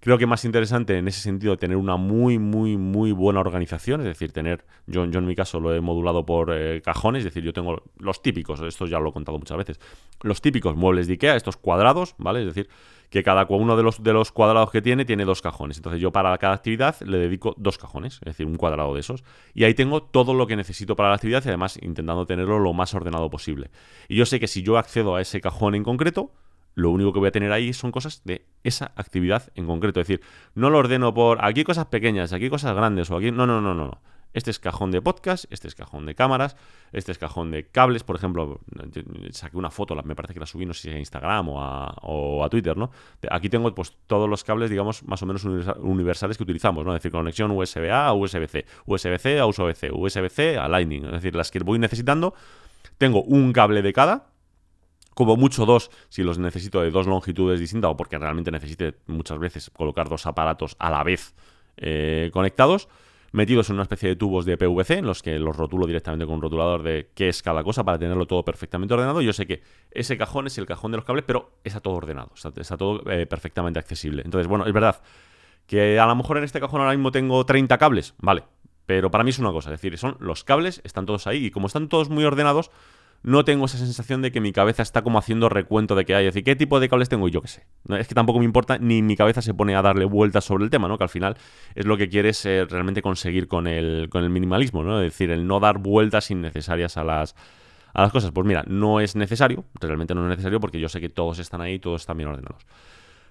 Creo 0.00 0.16
que 0.16 0.26
más 0.26 0.46
interesante 0.46 0.96
en 0.96 1.08
ese 1.08 1.20
sentido 1.20 1.58
tener 1.58 1.76
una 1.76 1.96
muy, 1.96 2.38
muy, 2.38 2.78
muy 2.78 3.12
buena 3.12 3.40
organización, 3.40 4.00
es 4.00 4.06
decir, 4.06 4.32
tener, 4.32 4.64
yo, 4.86 5.04
yo 5.04 5.18
en 5.18 5.26
mi 5.26 5.34
caso 5.34 5.60
lo 5.60 5.74
he 5.74 5.80
modulado 5.82 6.24
por 6.24 6.52
eh, 6.52 6.80
cajones, 6.80 7.20
es 7.20 7.24
decir, 7.26 7.42
yo 7.42 7.52
tengo 7.52 7.82
los 7.98 8.22
típicos, 8.22 8.60
esto 8.62 8.86
ya 8.86 8.98
lo 8.98 9.10
he 9.10 9.12
contado 9.12 9.38
muchas 9.38 9.58
veces, 9.58 9.78
los 10.22 10.40
típicos 10.40 10.74
muebles 10.74 11.06
de 11.06 11.14
Ikea, 11.14 11.36
estos 11.36 11.58
cuadrados, 11.58 12.14
¿vale? 12.16 12.40
Es 12.40 12.46
decir, 12.46 12.70
que 13.10 13.24
cada 13.24 13.44
uno 13.50 13.76
de 13.76 13.82
los, 13.82 14.02
de 14.02 14.12
los 14.12 14.32
cuadrados 14.32 14.70
que 14.70 14.80
tiene 14.80 15.04
tiene 15.04 15.24
dos 15.24 15.42
cajones. 15.42 15.76
Entonces 15.76 16.00
yo 16.00 16.12
para 16.12 16.36
cada 16.38 16.54
actividad 16.54 16.98
le 17.00 17.18
dedico 17.18 17.54
dos 17.58 17.76
cajones, 17.76 18.14
es 18.14 18.26
decir, 18.26 18.46
un 18.46 18.54
cuadrado 18.54 18.94
de 18.94 19.00
esos. 19.00 19.24
Y 19.52 19.64
ahí 19.64 19.74
tengo 19.74 20.02
todo 20.02 20.32
lo 20.32 20.46
que 20.46 20.56
necesito 20.56 20.94
para 20.96 21.08
la 21.08 21.16
actividad 21.16 21.44
y 21.44 21.48
además 21.48 21.78
intentando 21.82 22.24
tenerlo 22.24 22.60
lo 22.60 22.72
más 22.72 22.94
ordenado 22.94 23.28
posible. 23.28 23.70
Y 24.08 24.14
yo 24.14 24.26
sé 24.26 24.38
que 24.38 24.46
si 24.46 24.62
yo 24.62 24.78
accedo 24.78 25.16
a 25.16 25.20
ese 25.20 25.40
cajón 25.40 25.74
en 25.74 25.82
concreto, 25.82 26.30
lo 26.74 26.90
único 26.90 27.12
que 27.12 27.18
voy 27.18 27.28
a 27.28 27.32
tener 27.32 27.52
ahí 27.52 27.72
son 27.72 27.92
cosas 27.92 28.22
de 28.24 28.46
esa 28.64 28.92
actividad 28.96 29.50
en 29.54 29.66
concreto. 29.66 30.00
Es 30.00 30.08
decir, 30.08 30.24
no 30.54 30.70
lo 30.70 30.78
ordeno 30.78 31.12
por 31.12 31.44
aquí 31.44 31.64
cosas 31.64 31.86
pequeñas, 31.86 32.32
aquí 32.32 32.48
cosas 32.48 32.74
grandes 32.74 33.10
o 33.10 33.16
aquí... 33.16 33.30
No, 33.30 33.46
no, 33.46 33.60
no, 33.60 33.74
no. 33.74 33.86
no. 33.86 34.00
Este 34.32 34.52
es 34.52 34.60
cajón 34.60 34.92
de 34.92 35.02
podcast, 35.02 35.46
este 35.50 35.66
es 35.66 35.74
cajón 35.74 36.06
de 36.06 36.14
cámaras, 36.14 36.56
este 36.92 37.10
es 37.10 37.18
cajón 37.18 37.50
de 37.50 37.66
cables. 37.66 38.04
Por 38.04 38.14
ejemplo, 38.14 38.60
saqué 39.32 39.56
una 39.56 39.70
foto, 39.70 40.00
me 40.04 40.14
parece 40.14 40.34
que 40.34 40.40
la 40.40 40.46
subí, 40.46 40.66
no 40.66 40.72
sé 40.72 40.82
si 40.82 40.90
a 40.90 40.98
Instagram 40.98 41.48
o 41.48 42.44
a, 42.44 42.48
Twitter, 42.48 42.76
¿no? 42.76 42.92
Aquí 43.28 43.48
tengo 43.48 43.74
pues 43.74 43.96
todos 44.06 44.28
los 44.28 44.44
cables, 44.44 44.70
digamos, 44.70 45.02
más 45.02 45.20
o 45.22 45.26
menos 45.26 45.44
universales 45.44 46.36
que 46.36 46.44
utilizamos, 46.44 46.84
¿no? 46.84 46.92
Es 46.92 47.02
decir, 47.02 47.10
conexión 47.10 47.50
USB-A 47.50 48.06
a 48.06 48.12
USB-C, 48.12 48.66
USB-C 48.86 49.40
a 49.40 49.46
USB-C, 49.46 49.90
USB-C 49.90 50.58
a 50.58 50.68
Lightning. 50.68 51.06
Es 51.06 51.12
decir, 51.12 51.34
las 51.34 51.50
que 51.50 51.58
voy 51.58 51.80
necesitando, 51.80 52.34
tengo 52.98 53.22
un 53.22 53.52
cable 53.52 53.82
de 53.82 53.92
cada, 53.92 54.29
como 55.14 55.36
mucho 55.36 55.66
dos, 55.66 55.90
si 56.08 56.22
los 56.22 56.38
necesito 56.38 56.80
de 56.80 56.90
dos 56.90 57.06
longitudes 57.06 57.60
distintas 57.60 57.90
o 57.90 57.96
porque 57.96 58.18
realmente 58.18 58.50
necesite 58.50 58.94
muchas 59.06 59.38
veces 59.38 59.70
colocar 59.70 60.08
dos 60.08 60.26
aparatos 60.26 60.76
a 60.78 60.90
la 60.90 61.02
vez 61.02 61.34
eh, 61.76 62.30
conectados 62.32 62.88
metidos 63.32 63.70
en 63.70 63.74
una 63.74 63.82
especie 63.84 64.08
de 64.08 64.16
tubos 64.16 64.44
de 64.44 64.56
PVC 64.56 64.98
en 64.98 65.06
los 65.06 65.22
que 65.22 65.38
los 65.38 65.56
rotulo 65.56 65.86
directamente 65.86 66.26
con 66.26 66.36
un 66.36 66.42
rotulador 66.42 66.82
de 66.82 67.10
qué 67.14 67.28
es 67.28 67.42
cada 67.42 67.62
cosa 67.62 67.84
para 67.84 67.98
tenerlo 67.98 68.26
todo 68.26 68.44
perfectamente 68.44 68.94
ordenado. 68.94 69.20
Yo 69.20 69.32
sé 69.32 69.46
que 69.46 69.62
ese 69.90 70.16
cajón 70.16 70.46
es 70.46 70.58
el 70.58 70.66
cajón 70.66 70.90
de 70.90 70.98
los 70.98 71.04
cables, 71.04 71.24
pero 71.26 71.52
está 71.64 71.80
todo 71.80 71.94
ordenado, 71.94 72.32
está, 72.34 72.76
todo 72.76 73.08
eh, 73.10 73.26
perfectamente 73.26 73.78
accesible. 73.78 74.22
Entonces, 74.24 74.48
bueno, 74.48 74.66
es 74.66 74.72
verdad 74.72 75.00
que 75.66 75.98
a 75.98 76.06
lo 76.06 76.16
mejor 76.16 76.38
en 76.38 76.44
este 76.44 76.60
cajón 76.60 76.80
ahora 76.80 76.92
mismo 76.92 77.12
tengo 77.12 77.44
30 77.46 77.78
cables, 77.78 78.14
vale, 78.18 78.44
pero 78.86 79.10
para 79.10 79.22
mí 79.22 79.30
es 79.30 79.38
una 79.38 79.52
cosa, 79.52 79.72
es 79.72 79.80
decir, 79.80 79.96
son 79.98 80.16
los 80.18 80.42
cables, 80.42 80.80
están 80.84 81.06
todos 81.06 81.28
ahí 81.28 81.46
y 81.46 81.50
como 81.52 81.68
están 81.68 81.88
todos 81.88 82.08
muy 82.08 82.24
ordenados, 82.24 82.72
no 83.22 83.44
tengo 83.44 83.66
esa 83.66 83.76
sensación 83.76 84.22
de 84.22 84.32
que 84.32 84.40
mi 84.40 84.52
cabeza 84.52 84.82
está 84.82 85.02
como 85.02 85.18
haciendo 85.18 85.48
recuento 85.48 85.94
de 85.94 86.04
que 86.04 86.14
hay. 86.14 86.26
Es 86.26 86.34
decir, 86.34 86.44
¿qué 86.44 86.56
tipo 86.56 86.80
de 86.80 86.88
cables 86.88 87.08
tengo? 87.08 87.28
Y 87.28 87.30
yo 87.30 87.42
qué 87.42 87.48
sé. 87.48 87.66
Es 87.98 88.08
que 88.08 88.14
tampoco 88.14 88.38
me 88.38 88.44
importa, 88.46 88.78
ni 88.78 89.02
mi 89.02 89.16
cabeza 89.16 89.42
se 89.42 89.52
pone 89.52 89.76
a 89.76 89.82
darle 89.82 90.06
vueltas 90.06 90.44
sobre 90.44 90.64
el 90.64 90.70
tema, 90.70 90.88
¿no? 90.88 90.96
Que 90.96 91.04
al 91.04 91.10
final 91.10 91.36
es 91.74 91.84
lo 91.84 91.96
que 91.98 92.08
quieres 92.08 92.44
eh, 92.46 92.64
realmente 92.68 93.02
conseguir 93.02 93.46
con 93.46 93.66
el, 93.66 94.08
con 94.08 94.24
el 94.24 94.30
minimalismo, 94.30 94.82
¿no? 94.82 95.00
Es 95.00 95.12
decir, 95.12 95.30
el 95.30 95.46
no 95.46 95.60
dar 95.60 95.78
vueltas 95.78 96.30
innecesarias 96.30 96.96
a 96.96 97.04
las, 97.04 97.34
a 97.92 98.02
las 98.02 98.12
cosas. 98.12 98.30
Pues 98.30 98.46
mira, 98.46 98.64
no 98.66 99.00
es 99.00 99.16
necesario, 99.16 99.64
realmente 99.80 100.14
no 100.14 100.22
es 100.22 100.30
necesario 100.30 100.58
porque 100.58 100.80
yo 100.80 100.88
sé 100.88 101.00
que 101.00 101.10
todos 101.10 101.38
están 101.40 101.60
ahí, 101.60 101.78
todos 101.78 102.02
están 102.02 102.16
bien 102.16 102.30
ordenados. 102.30 102.66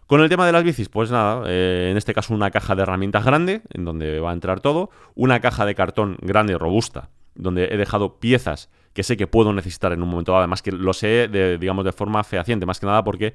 Con 0.05 0.21
el 0.21 0.29
tema 0.29 0.45
de 0.45 0.51
las 0.51 0.63
bicis, 0.63 0.89
pues 0.89 1.11
nada, 1.11 1.43
eh, 1.47 1.89
en 1.91 1.97
este 1.97 2.13
caso 2.15 2.33
una 2.33 2.49
caja 2.49 2.75
de 2.75 2.81
herramientas 2.81 3.23
grande, 3.23 3.61
en 3.71 3.85
donde 3.85 4.19
va 4.19 4.31
a 4.31 4.33
entrar 4.33 4.59
todo, 4.59 4.89
una 5.13 5.39
caja 5.39 5.65
de 5.65 5.75
cartón 5.75 6.17
grande, 6.21 6.57
robusta, 6.57 7.09
donde 7.35 7.65
he 7.65 7.77
dejado 7.77 8.19
piezas 8.19 8.69
que 8.99 9.03
sé 9.03 9.15
que 9.15 9.27
puedo 9.27 9.53
necesitar 9.53 9.93
en 9.93 10.03
un 10.03 10.09
momento 10.09 10.33
dado. 10.33 10.41
Además 10.41 10.61
que 10.61 10.73
lo 10.73 10.91
sé, 10.91 11.29
de, 11.29 11.57
digamos, 11.57 11.85
de 11.85 11.93
forma 11.93 12.21
fehaciente, 12.21 12.65
más 12.65 12.81
que 12.81 12.85
nada 12.85 13.01
porque 13.01 13.33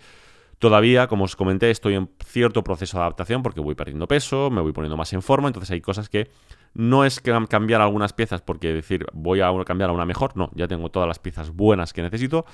todavía, 0.59 1.07
como 1.07 1.25
os 1.25 1.37
comenté, 1.37 1.71
estoy 1.71 1.95
en 1.95 2.11
cierto 2.23 2.63
proceso 2.63 2.99
de 2.99 3.05
adaptación 3.05 3.43
porque 3.43 3.63
voy 3.63 3.75
perdiendo 3.75 4.07
peso, 4.07 4.51
me 4.51 4.61
voy 4.61 4.73
poniendo 4.73 4.99
más 4.99 5.11
en 5.15 5.23
forma, 5.23 5.49
entonces 5.49 5.71
hay 5.71 5.81
cosas 5.81 6.11
que 6.11 6.31
no 6.75 7.07
es 7.07 7.19
cambiar 7.49 7.81
algunas 7.81 8.13
piezas 8.13 8.43
porque 8.43 8.75
decir 8.75 9.07
voy 9.15 9.41
a 9.41 9.51
cambiar 9.65 9.89
a 9.89 9.95
una 9.95 10.05
mejor, 10.05 10.37
no, 10.37 10.51
ya 10.55 10.69
tengo 10.69 10.91
todas 10.91 11.09
las 11.09 11.19
piezas 11.19 11.51
buenas 11.51 11.95
que 11.95 12.03
necesito 12.03 12.45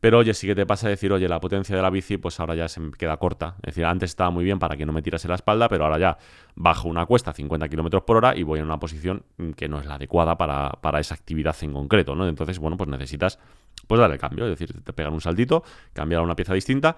pero 0.00 0.18
oye, 0.18 0.32
sí 0.32 0.46
que 0.46 0.54
te 0.54 0.64
pasa 0.64 0.86
a 0.86 0.90
decir, 0.90 1.12
oye, 1.12 1.28
la 1.28 1.40
potencia 1.40 1.74
de 1.74 1.82
la 1.82 1.90
bici, 1.90 2.18
pues 2.18 2.38
ahora 2.38 2.54
ya 2.54 2.68
se 2.68 2.78
me 2.78 2.92
queda 2.92 3.16
corta. 3.16 3.56
Es 3.62 3.74
decir, 3.74 3.84
antes 3.84 4.10
estaba 4.10 4.30
muy 4.30 4.44
bien 4.44 4.58
para 4.58 4.76
que 4.76 4.86
no 4.86 4.92
me 4.92 5.02
tirase 5.02 5.26
la 5.26 5.34
espalda, 5.34 5.68
pero 5.68 5.84
ahora 5.84 5.98
ya 5.98 6.18
bajo 6.54 6.88
una 6.88 7.04
cuesta 7.06 7.32
a 7.32 7.34
50 7.34 7.68
km 7.68 8.04
por 8.04 8.18
hora 8.18 8.36
y 8.36 8.44
voy 8.44 8.60
en 8.60 8.66
una 8.66 8.78
posición 8.78 9.24
que 9.56 9.68
no 9.68 9.80
es 9.80 9.86
la 9.86 9.94
adecuada 9.94 10.38
para, 10.38 10.70
para, 10.80 11.00
esa 11.00 11.14
actividad 11.14 11.56
en 11.62 11.72
concreto, 11.72 12.14
¿no? 12.14 12.28
Entonces, 12.28 12.58
bueno, 12.60 12.76
pues 12.76 12.88
necesitas 12.88 13.40
pues 13.88 14.00
darle 14.00 14.18
cambio, 14.18 14.44
es 14.44 14.50
decir, 14.50 14.82
te 14.82 14.92
pegan 14.92 15.14
un 15.14 15.20
saltito, 15.20 15.64
cambiar 15.92 16.20
a 16.20 16.24
una 16.24 16.36
pieza 16.36 16.54
distinta. 16.54 16.96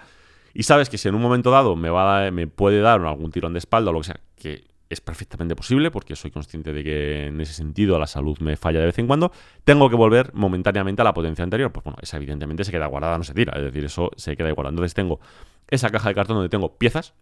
Y 0.53 0.65
sabes 0.65 0.91
que 0.91 0.99
si 0.99 1.09
en 1.09 1.15
un 1.15 1.23
momento 1.23 1.51
dado 1.51 1.77
me, 1.77 1.89
va 1.89 2.31
me 2.31 2.49
puede 2.49 2.81
dar 2.81 3.01
algún 3.01 3.31
tirón 3.31 3.55
de 3.55 3.61
espalda 3.61 3.91
o 3.91 3.93
lo 3.95 4.01
que 4.01 4.07
sea, 4.07 4.21
que 4.37 4.65
es 4.91 5.01
perfectamente 5.01 5.55
posible 5.55 5.93
porque 5.93 6.17
soy 6.17 6.33
consciente 6.33 6.73
de 6.73 6.83
que 6.83 7.27
en 7.27 7.41
ese 7.41 7.55
sentido 7.55 7.99
la 7.99 8.09
salud 8.09 8.37
me 8.41 8.57
falla 8.57 8.81
de 8.81 8.87
vez 8.87 8.99
en 8.99 9.07
cuando, 9.07 9.31
tengo 9.63 9.89
que 9.89 9.95
volver 9.95 10.35
momentáneamente 10.35 11.01
a 11.01 11.05
la 11.05 11.15
potencia 11.15 11.45
anterior. 11.45 11.73
Pues 11.73 11.85
bueno, 11.85 11.97
esa 12.03 12.17
evidentemente 12.17 12.65
se 12.65 12.73
queda 12.73 12.87
guardada, 12.87 13.17
no 13.17 13.23
se 13.23 13.33
tira, 13.33 13.57
es 13.57 13.63
decir, 13.63 13.85
eso 13.85 14.11
se 14.17 14.37
queda 14.37 14.49
igual. 14.49 14.67
Entonces 14.67 14.93
tengo 14.93 15.21
esa 15.69 15.91
caja 15.91 16.09
de 16.09 16.17
cartón 16.17 16.37
donde 16.37 16.49
tengo 16.49 16.77
piezas, 16.77 17.15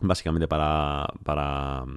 básicamente 0.00 0.46
para, 0.46 1.08
para 1.24 1.84
mm, 1.84 1.96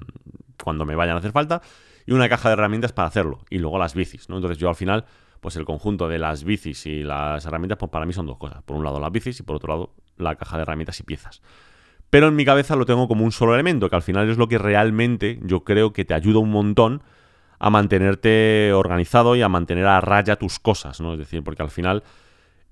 cuando 0.62 0.84
me 0.84 0.96
vayan 0.96 1.14
a 1.14 1.20
hacer 1.20 1.30
falta, 1.30 1.62
y 2.04 2.12
una 2.12 2.28
caja 2.28 2.48
de 2.48 2.54
herramientas 2.54 2.92
para 2.92 3.06
hacerlo, 3.06 3.44
y 3.48 3.58
luego 3.58 3.78
las 3.78 3.94
bicis, 3.94 4.28
¿no? 4.28 4.36
Entonces 4.36 4.58
yo 4.58 4.68
al 4.68 4.74
final, 4.74 5.04
pues 5.40 5.54
el 5.54 5.64
conjunto 5.64 6.08
de 6.08 6.18
las 6.18 6.42
bicis 6.42 6.86
y 6.86 7.04
las 7.04 7.46
herramientas, 7.46 7.78
pues 7.78 7.92
para 7.92 8.06
mí 8.06 8.12
son 8.12 8.26
dos 8.26 8.38
cosas. 8.38 8.60
Por 8.64 8.76
un 8.76 8.82
lado 8.82 8.98
las 8.98 9.12
bicis 9.12 9.38
y 9.38 9.44
por 9.44 9.54
otro 9.54 9.72
lado 9.72 9.94
la 10.16 10.34
caja 10.34 10.56
de 10.56 10.62
herramientas 10.62 10.98
y 10.98 11.04
piezas 11.04 11.40
pero 12.10 12.28
en 12.28 12.36
mi 12.36 12.44
cabeza 12.44 12.76
lo 12.76 12.86
tengo 12.86 13.08
como 13.08 13.24
un 13.24 13.32
solo 13.32 13.54
elemento, 13.54 13.88
que 13.88 13.96
al 13.96 14.02
final 14.02 14.28
es 14.28 14.36
lo 14.36 14.48
que 14.48 14.58
realmente 14.58 15.38
yo 15.42 15.64
creo 15.64 15.92
que 15.92 16.04
te 16.04 16.14
ayuda 16.14 16.40
un 16.40 16.50
montón 16.50 17.02
a 17.60 17.70
mantenerte 17.70 18.72
organizado 18.72 19.36
y 19.36 19.42
a 19.42 19.48
mantener 19.48 19.86
a 19.86 20.00
raya 20.00 20.36
tus 20.36 20.58
cosas, 20.58 21.00
¿no? 21.00 21.12
Es 21.12 21.18
decir, 21.18 21.44
porque 21.44 21.62
al 21.62 21.70
final 21.70 22.02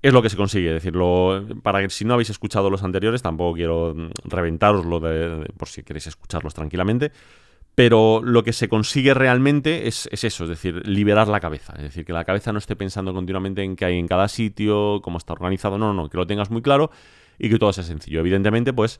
es 0.01 0.13
lo 0.13 0.21
que 0.21 0.29
se 0.29 0.35
consigue. 0.35 0.73
Decirlo, 0.73 1.45
para 1.61 1.81
que 1.81 1.89
si 1.89 2.05
no 2.05 2.15
habéis 2.15 2.31
escuchado 2.31 2.69
los 2.69 2.83
anteriores, 2.83 3.21
tampoco 3.21 3.55
quiero 3.55 3.95
reventaroslo 4.25 4.99
de, 4.99 5.45
por 5.57 5.67
si 5.67 5.83
queréis 5.83 6.07
escucharlos 6.07 6.53
tranquilamente. 6.53 7.11
Pero 7.75 8.21
lo 8.23 8.43
que 8.43 8.51
se 8.51 8.67
consigue 8.67 9.13
realmente 9.13 9.87
es, 9.87 10.09
es, 10.11 10.25
eso, 10.25 10.43
es 10.43 10.49
decir, 10.49 10.85
liberar 10.85 11.29
la 11.29 11.39
cabeza. 11.39 11.73
Es 11.77 11.83
decir, 11.83 12.03
que 12.03 12.11
la 12.11 12.25
cabeza 12.25 12.51
no 12.51 12.57
esté 12.57 12.75
pensando 12.75 13.13
continuamente 13.13 13.63
en 13.63 13.75
qué 13.77 13.85
hay 13.85 13.99
en 13.99 14.07
cada 14.07 14.27
sitio, 14.27 15.01
cómo 15.01 15.17
está 15.17 15.33
organizado. 15.33 15.77
No, 15.77 15.93
no, 15.93 16.03
no, 16.03 16.09
que 16.09 16.17
lo 16.17 16.27
tengas 16.27 16.49
muy 16.49 16.61
claro 16.61 16.91
y 17.37 17.49
que 17.49 17.57
todo 17.57 17.71
sea 17.71 17.85
sencillo. 17.85 18.19
Evidentemente, 18.19 18.73
pues 18.73 18.99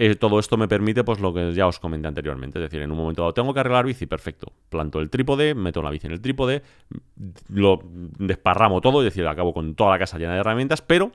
eh, 0.00 0.14
todo 0.14 0.38
esto 0.38 0.56
me 0.56 0.68
permite, 0.68 1.02
pues 1.02 1.18
lo 1.18 1.34
que 1.34 1.52
ya 1.52 1.66
os 1.66 1.80
comenté 1.80 2.06
anteriormente. 2.06 2.60
Es 2.60 2.70
decir, 2.70 2.80
en 2.80 2.92
un 2.92 2.98
momento 2.98 3.22
dado 3.22 3.34
tengo 3.34 3.52
que 3.52 3.58
arreglar 3.58 3.84
bici, 3.84 4.06
perfecto. 4.06 4.52
Planto 4.68 5.00
el 5.00 5.10
trípode, 5.10 5.56
meto 5.56 5.82
la 5.82 5.90
bici 5.90 6.06
en 6.06 6.12
el 6.12 6.20
trípode, 6.20 6.62
lo 7.48 7.80
desparramo 7.82 8.80
todo, 8.80 9.00
es 9.00 9.06
decir, 9.06 9.26
acabo 9.26 9.52
con 9.52 9.74
toda 9.74 9.90
la 9.90 9.98
casa 9.98 10.16
llena 10.16 10.34
de 10.34 10.38
herramientas, 10.38 10.82
pero 10.82 11.10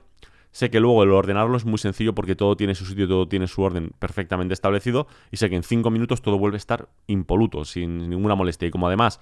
sé 0.50 0.68
que 0.68 0.80
luego 0.80 1.02
el 1.02 1.12
ordenarlo 1.12 1.56
es 1.56 1.64
muy 1.64 1.78
sencillo 1.78 2.14
porque 2.14 2.36
todo 2.36 2.58
tiene 2.58 2.74
su 2.74 2.84
sitio, 2.84 3.08
todo 3.08 3.26
tiene 3.26 3.46
su 3.46 3.62
orden 3.62 3.90
perfectamente 3.98 4.52
establecido 4.52 5.06
y 5.30 5.38
sé 5.38 5.48
que 5.48 5.56
en 5.56 5.62
cinco 5.62 5.90
minutos 5.90 6.20
todo 6.20 6.36
vuelve 6.36 6.56
a 6.56 6.58
estar 6.58 6.90
impoluto, 7.06 7.64
sin 7.64 8.10
ninguna 8.10 8.34
molestia. 8.34 8.68
Y 8.68 8.70
como 8.70 8.86
además 8.86 9.18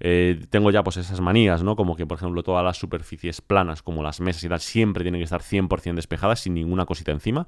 eh, 0.00 0.40
tengo 0.50 0.72
ya 0.72 0.82
pues 0.82 0.96
esas 0.96 1.20
manías, 1.20 1.62
¿no? 1.62 1.76
Como 1.76 1.94
que, 1.94 2.06
por 2.06 2.18
ejemplo, 2.18 2.42
todas 2.42 2.64
las 2.64 2.76
superficies 2.76 3.40
planas, 3.40 3.82
como 3.82 4.02
las 4.02 4.20
mesas 4.20 4.42
y 4.42 4.48
tal, 4.48 4.58
siempre 4.58 5.04
tienen 5.04 5.20
que 5.20 5.26
estar 5.26 5.42
100% 5.42 5.94
despejadas, 5.94 6.40
sin 6.40 6.54
ninguna 6.54 6.86
cosita 6.86 7.12
encima 7.12 7.46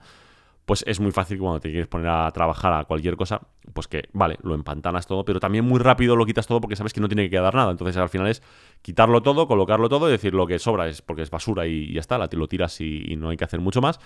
pues 0.69 0.85
es 0.87 1.01
muy 1.01 1.13
fácil 1.13 1.39
cuando 1.39 1.61
te 1.61 1.71
quieres 1.71 1.89
poner 1.89 2.09
a 2.09 2.31
trabajar 2.31 2.75
a 2.75 2.85
cualquier 2.85 3.17
cosa, 3.17 3.41
pues 3.73 3.89
que, 3.89 4.11
vale, 4.13 4.37
lo 4.43 4.55
empantanas 4.55 5.07
todo, 5.07 5.25
pero 5.25 5.41
también 5.41 5.65
muy 5.65 5.81
rápido 5.81 6.15
lo 6.15 6.27
quitas 6.27 6.47
todo 6.47 6.61
porque 6.61 6.77
sabes 6.77 6.93
que 6.93 7.01
no 7.01 7.09
tiene 7.09 7.23
que 7.23 7.31
quedar 7.31 7.55
nada. 7.55 7.71
Entonces 7.71 7.97
al 7.97 8.11
final 8.11 8.27
es 8.27 8.43
quitarlo 8.83 9.23
todo, 9.23 9.49
colocarlo 9.49 9.89
todo 9.89 10.11
y 10.11 10.13
decir 10.13 10.35
lo 10.35 10.47
que 10.47 10.59
sobra 10.59 10.87
es 10.87 11.01
porque 11.01 11.23
es 11.23 11.31
basura 11.31 11.67
y 11.67 11.95
ya 11.95 12.01
está, 12.01 12.19
lo 12.19 12.49
tiras 12.49 12.83
y, 12.83 13.17
no 13.17 13.31
hay 13.31 13.39
que 13.39 13.45
hacer 13.45 13.61
mucho 13.61 13.81
más. 13.81 13.99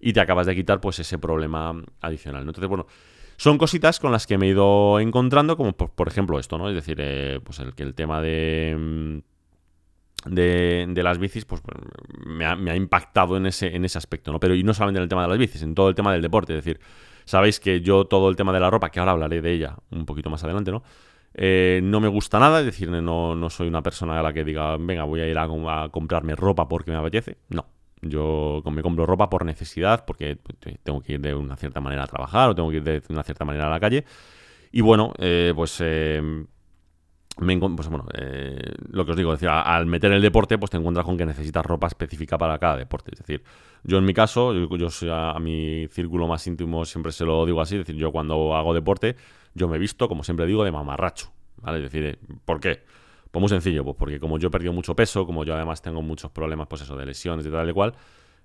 Y 0.00 0.12
te 0.12 0.20
acabas 0.20 0.48
de 0.48 0.56
quitar 0.56 0.80
pues 0.80 0.98
ese 0.98 1.16
problema 1.16 1.80
adicional. 2.00 2.40
Entonces, 2.40 2.68
bueno, 2.68 2.88
son 3.36 3.56
cositas 3.56 4.00
con 4.00 4.10
las 4.10 4.26
que 4.26 4.36
me 4.36 4.46
he 4.46 4.48
ido 4.48 4.98
encontrando, 4.98 5.56
como 5.56 5.74
por, 5.74 6.08
ejemplo 6.08 6.40
esto, 6.40 6.58
¿no? 6.58 6.68
Es 6.68 6.74
decir, 6.74 6.98
eh, 7.00 7.38
pues 7.44 7.60
el 7.60 7.72
que 7.76 7.84
el 7.84 7.94
tema 7.94 8.20
de 8.20 9.22
de, 10.26 11.00
las 11.02 11.18
bicis, 11.18 11.44
pues 11.44 11.62
me 12.26 12.44
ha, 12.44 12.76
impactado 12.76 13.36
en 13.36 13.46
ese, 13.46 13.74
en 13.74 13.84
ese 13.84 13.98
aspecto, 13.98 14.32
¿no? 14.32 14.40
Pero 14.40 14.54
y 14.54 14.62
no 14.62 14.74
solamente 14.74 14.98
en 14.98 15.04
el 15.04 15.08
tema 15.08 15.22
de 15.22 15.28
las 15.28 15.38
bicis, 15.38 15.62
en 15.62 15.74
todo 15.74 15.88
el 15.88 15.94
tema 15.94 16.12
del 16.12 16.22
deporte. 16.22 16.56
Es 16.56 16.64
decir, 16.64 16.80
sabéis 17.24 17.60
que 17.60 17.80
yo 17.80 18.04
todo 18.04 18.28
el 18.28 18.36
tema 18.36 18.52
de 18.52 18.60
la 18.60 18.70
ropa, 18.70 18.90
que 18.90 19.00
ahora 19.00 19.12
hablaré 19.12 19.40
de 19.40 19.52
ella 19.52 19.76
un 19.90 20.04
poquito 20.06 20.30
más 20.30 20.44
adelante, 20.44 20.70
¿no? 20.70 20.82
Eh, 21.32 21.80
no 21.82 22.00
me 22.00 22.08
gusta 22.08 22.38
nada, 22.38 22.60
es 22.60 22.66
decir, 22.66 22.88
no, 22.88 23.34
no, 23.34 23.50
soy 23.50 23.68
una 23.68 23.82
persona 23.82 24.18
a 24.18 24.22
la 24.22 24.32
que 24.32 24.44
diga, 24.44 24.76
venga, 24.76 25.04
voy 25.04 25.20
a 25.20 25.28
ir 25.28 25.38
a, 25.38 25.48
comprarme 25.90 26.34
ropa 26.34 26.68
porque 26.68 26.90
me 26.90 26.96
apetece. 26.96 27.38
No, 27.48 27.66
yo 28.02 28.62
me 28.70 28.82
compro 28.82 29.06
ropa 29.06 29.30
por 29.30 29.44
necesidad, 29.44 30.04
porque 30.04 30.38
tengo 30.82 31.00
que 31.00 31.14
ir 31.14 31.20
de 31.20 31.34
una 31.34 31.56
cierta 31.56 31.80
manera 31.80 32.04
a 32.04 32.06
trabajar 32.06 32.50
o 32.50 32.54
tengo 32.54 32.70
que 32.70 32.76
ir 32.78 32.82
de 32.82 33.02
una 33.08 33.22
cierta 33.22 33.44
manera 33.44 33.68
a 33.68 33.70
la 33.70 33.80
calle. 33.80 34.04
Y 34.72 34.80
bueno, 34.80 35.12
eh, 35.18 35.52
pues 35.54 35.78
eh, 35.80 36.20
pues 37.36 37.88
bueno, 37.88 38.06
eh, 38.14 38.74
lo 38.90 39.04
que 39.04 39.12
os 39.12 39.16
digo, 39.16 39.34
al 39.48 39.86
meter 39.86 40.12
el 40.12 40.20
deporte, 40.20 40.58
pues 40.58 40.70
te 40.70 40.76
encuentras 40.76 41.06
con 41.06 41.16
que 41.16 41.24
necesitas 41.24 41.64
ropa 41.64 41.86
específica 41.86 42.36
para 42.36 42.58
cada 42.58 42.76
deporte. 42.76 43.12
Es 43.12 43.18
decir, 43.18 43.42
yo 43.82 43.98
en 43.98 44.04
mi 44.04 44.12
caso, 44.12 44.52
yo, 44.52 44.90
soy 44.90 45.08
a, 45.10 45.38
mi 45.40 45.86
círculo 45.88 46.26
más 46.26 46.46
íntimo 46.46 46.84
siempre 46.84 47.12
se 47.12 47.24
lo 47.24 47.46
digo 47.46 47.60
así, 47.60 47.76
es 47.76 47.86
decir, 47.86 47.96
yo 47.96 48.12
cuando 48.12 48.54
hago 48.54 48.74
deporte, 48.74 49.16
yo 49.54 49.68
me 49.68 49.78
visto, 49.78 50.08
como 50.08 50.22
siempre 50.22 50.46
digo, 50.46 50.64
de 50.64 50.72
mamarracho. 50.72 51.32
¿Vale? 51.56 51.78
Es 51.78 51.92
decir, 51.92 52.18
¿por 52.44 52.60
qué? 52.60 52.82
Pues 53.30 53.40
muy 53.40 53.48
sencillo, 53.48 53.84
pues 53.84 53.96
porque 53.96 54.18
como 54.18 54.38
yo 54.38 54.48
he 54.48 54.50
perdido 54.50 54.72
mucho 54.72 54.96
peso, 54.96 55.24
como 55.24 55.44
yo 55.44 55.54
además 55.54 55.82
tengo 55.82 56.02
muchos 56.02 56.30
problemas, 56.30 56.66
pues 56.68 56.82
eso, 56.82 56.96
de 56.96 57.06
lesiones 57.06 57.46
y 57.46 57.50
tal 57.50 57.68
y 57.68 57.72
cual, 57.72 57.94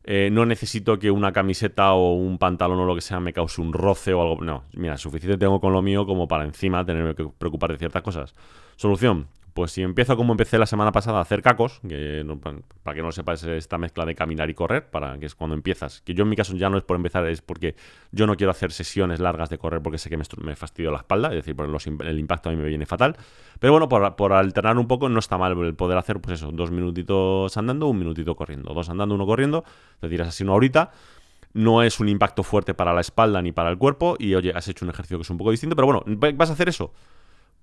Eh, 0.08 0.30
no 0.32 0.46
necesito 0.46 1.00
que 1.00 1.10
una 1.10 1.32
camiseta 1.32 1.94
o 1.94 2.14
un 2.14 2.38
pantalón 2.38 2.80
o 2.80 2.86
lo 2.86 2.94
que 2.94 3.02
sea 3.02 3.20
me 3.20 3.34
cause 3.34 3.60
un 3.60 3.74
roce 3.74 4.14
o 4.14 4.22
algo. 4.22 4.44
No, 4.44 4.66
mira, 4.74 4.98
suficiente 4.98 5.38
tengo 5.38 5.60
con 5.60 5.74
lo 5.74 5.82
mío 5.82 6.06
como 6.06 6.28
para 6.28 6.46
encima 6.46 6.86
tenerme 6.86 7.16
que 7.16 7.28
preocupar 7.38 7.72
de 7.72 7.80
ciertas 7.80 8.04
cosas. 8.04 8.36
Solución, 8.76 9.28
pues 9.56 9.72
si 9.72 9.82
empiezo 9.82 10.18
como 10.18 10.34
empecé 10.34 10.58
la 10.58 10.66
semana 10.66 10.92
pasada 10.92 11.20
a 11.20 11.22
hacer 11.22 11.42
cacos, 11.42 11.80
que 11.88 12.26
para 12.84 12.94
que 12.94 13.02
no 13.02 13.08
lo 13.08 13.12
sepas 13.14 13.42
es 13.42 13.48
esta 13.48 13.78
mezcla 13.78 14.06
de 14.06 14.14
caminar 14.14 14.50
y 14.50 14.54
correr, 14.54 14.90
para 14.90 15.18
que 15.18 15.28
es 15.28 15.34
cuando 15.34 15.56
empiezas, 15.56 16.02
que 16.02 16.14
yo 16.14 16.24
en 16.24 16.30
mi 16.30 16.36
caso 16.36 16.58
ya 16.58 16.70
no 16.70 16.78
es 16.78 16.84
por 16.84 16.98
empezar, 16.98 17.26
es 17.26 17.42
porque 17.42 17.74
yo 18.12 18.28
no 18.28 18.36
quiero 18.36 18.52
hacer 18.52 18.74
sesiones 18.74 19.22
largas 19.22 19.50
de 19.50 19.58
correr 19.58 19.82
porque 19.82 19.98
sé 19.98 20.10
que 20.10 20.18
me, 20.18 20.26
me 20.44 20.58
fastidio 20.58 20.92
la 20.92 20.98
espalda, 20.98 21.30
es 21.30 21.36
decir, 21.36 21.56
por 21.56 21.70
el 22.06 22.20
impacto 22.20 22.50
a 22.50 22.52
mí 22.52 22.58
me 22.58 22.68
viene 22.68 22.86
fatal. 22.86 23.16
Pero 23.58 23.72
bueno, 23.72 23.88
por, 23.88 24.34
alternar 24.34 24.78
un 24.78 24.90
poco 24.90 25.08
no 25.08 25.20
está 25.20 25.38
mal 25.38 25.58
el 25.58 25.74
poder 25.74 25.98
hacer, 25.98 26.20
pues 26.20 26.42
eso, 26.42 26.52
dos 26.52 26.70
minutitos 26.70 27.56
andando, 27.56 27.88
un 27.88 27.98
minutito 27.98 28.36
corriendo, 28.36 28.74
dos 28.74 28.90
andando, 28.90 29.16
uno 29.16 29.26
corriendo, 29.26 29.64
te 30.02 30.10
tiras 30.10 30.28
así 30.28 30.44
una 30.44 30.52
horita 30.52 30.92
no 31.54 31.84
es 31.84 32.02
un 32.02 32.10
impacto 32.10 32.44
fuerte 32.44 32.74
para 32.74 32.94
la 32.94 33.00
espalda 33.00 33.42
ni 33.42 33.54
para 33.54 33.70
el 33.70 33.78
cuerpo 33.78 34.18
y 34.20 34.36
oye, 34.36 34.52
has 34.54 34.68
hecho 34.68 34.84
un 34.84 34.90
ejercicio 34.90 35.18
que 35.18 35.22
es 35.22 35.30
un 35.30 35.38
poco 35.38 35.52
distinto, 35.52 35.78
pero 35.78 35.86
bueno, 35.86 36.04
vas 36.36 36.50
a 36.50 36.54
hacer 36.54 36.68
eso 36.68 36.92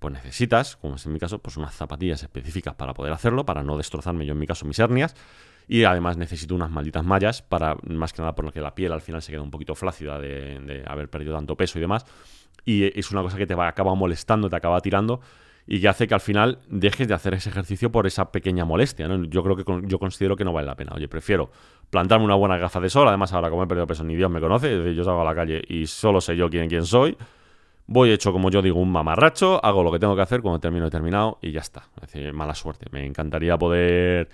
pues 0.03 0.15
necesitas, 0.15 0.75
como 0.75 0.95
es 0.95 1.05
en 1.05 1.13
mi 1.13 1.19
caso, 1.19 1.39
pues 1.39 1.55
unas 1.55 1.73
zapatillas 1.73 2.21
específicas 2.21 2.75
para 2.75 2.93
poder 2.93 3.13
hacerlo, 3.13 3.45
para 3.45 3.63
no 3.63 3.77
destrozarme 3.77 4.25
yo 4.25 4.33
en 4.33 4.39
mi 4.39 4.45
caso 4.45 4.65
mis 4.65 4.77
hernias. 4.77 5.15
Y 5.65 5.85
además 5.85 6.17
necesito 6.17 6.53
unas 6.55 6.69
malditas 6.69 7.05
mallas 7.05 7.41
para, 7.41 7.77
más 7.87 8.11
que 8.11 8.21
nada, 8.21 8.35
porque 8.35 8.59
la 8.59 8.75
piel 8.75 8.91
al 8.91 8.99
final 8.99 9.21
se 9.21 9.31
queda 9.31 9.41
un 9.41 9.49
poquito 9.49 9.75
flácida 9.75 10.19
de, 10.19 10.83
haber 10.87 11.09
perdido 11.09 11.33
tanto 11.33 11.55
peso 11.55 11.77
y 11.77 11.81
demás. 11.81 12.05
Y 12.65 12.99
es 12.99 13.11
una 13.11 13.21
cosa 13.21 13.37
que 13.37 13.47
te 13.47 13.55
va, 13.55 13.69
acaba 13.69 13.95
molestando, 13.95 14.49
te 14.49 14.57
acaba 14.57 14.81
tirando 14.81 15.21
y 15.65 15.79
que 15.79 15.87
hace 15.87 16.05
que 16.05 16.13
al 16.13 16.19
final 16.19 16.59
dejes 16.67 17.07
de 17.07 17.13
hacer 17.13 17.33
ese 17.35 17.49
ejercicio 17.49 17.89
por 17.89 18.05
esa 18.05 18.29
pequeña 18.29 18.65
molestia. 18.65 19.07
Yo 19.29 19.41
creo 19.41 19.55
que 19.55 19.63
yo 19.87 19.99
considero 19.99 20.35
que 20.35 20.43
no 20.43 20.51
vale 20.51 20.67
la 20.67 20.75
pena. 20.75 20.91
Oye, 20.93 21.07
prefiero 21.07 21.49
plantarme 21.89 22.25
una 22.25 22.35
buena 22.35 22.57
gafa 22.57 22.81
de 22.81 22.89
sol. 22.89 23.07
Además, 23.07 23.31
ahora 23.31 23.49
como 23.49 23.63
he 23.63 23.67
perdido 23.67 23.87
peso, 23.87 24.03
ni 24.03 24.17
Dios 24.17 24.29
me 24.29 24.41
conoce. 24.41 24.93
Yo 24.93 25.05
salgo 25.05 25.21
a 25.21 25.23
la 25.23 25.33
calle 25.33 25.61
y 25.65 25.87
solo 25.87 26.19
sé 26.19 26.35
yo 26.35 26.49
quién, 26.49 26.67
quién 26.67 26.85
soy 26.85 27.15
Voy 27.85 28.11
hecho, 28.11 28.31
como 28.31 28.49
yo 28.49 28.61
digo, 28.61 28.79
un 28.79 28.91
mamarracho, 28.91 29.63
hago 29.63 29.83
lo 29.83 29.91
que 29.91 29.99
tengo 29.99 30.15
que 30.15 30.21
hacer 30.21 30.41
cuando 30.41 30.59
termino 30.59 30.87
he 30.87 30.89
terminado 30.89 31.37
y 31.41 31.51
ya 31.51 31.59
está. 31.59 31.89
Es 32.01 32.13
decir, 32.13 32.33
mala 32.33 32.55
suerte. 32.55 32.85
Me 32.91 33.05
encantaría 33.05 33.57
poder 33.57 34.29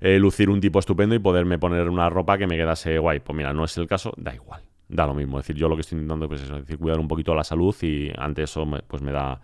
eh, 0.00 0.18
lucir 0.18 0.48
un 0.50 0.60
tipo 0.60 0.78
estupendo 0.78 1.14
y 1.14 1.18
poderme 1.18 1.58
poner 1.58 1.88
una 1.88 2.08
ropa 2.08 2.38
que 2.38 2.46
me 2.46 2.56
quedase 2.56 2.98
guay. 2.98 3.20
Pues 3.20 3.36
mira, 3.36 3.52
no 3.52 3.64
es 3.64 3.76
el 3.76 3.88
caso, 3.88 4.12
da 4.16 4.34
igual. 4.34 4.62
Da 4.88 5.06
lo 5.06 5.14
mismo. 5.14 5.38
Es 5.38 5.46
decir, 5.46 5.56
yo 5.60 5.68
lo 5.68 5.74
que 5.74 5.80
estoy 5.80 5.96
intentando 5.96 6.28
pues 6.28 6.42
es 6.42 6.50
decir, 6.50 6.78
cuidar 6.78 7.00
un 7.00 7.08
poquito 7.08 7.34
la 7.34 7.44
salud 7.44 7.74
y 7.82 8.12
ante 8.16 8.44
eso 8.44 8.64
pues 8.86 9.02
me 9.02 9.10
da, 9.10 9.40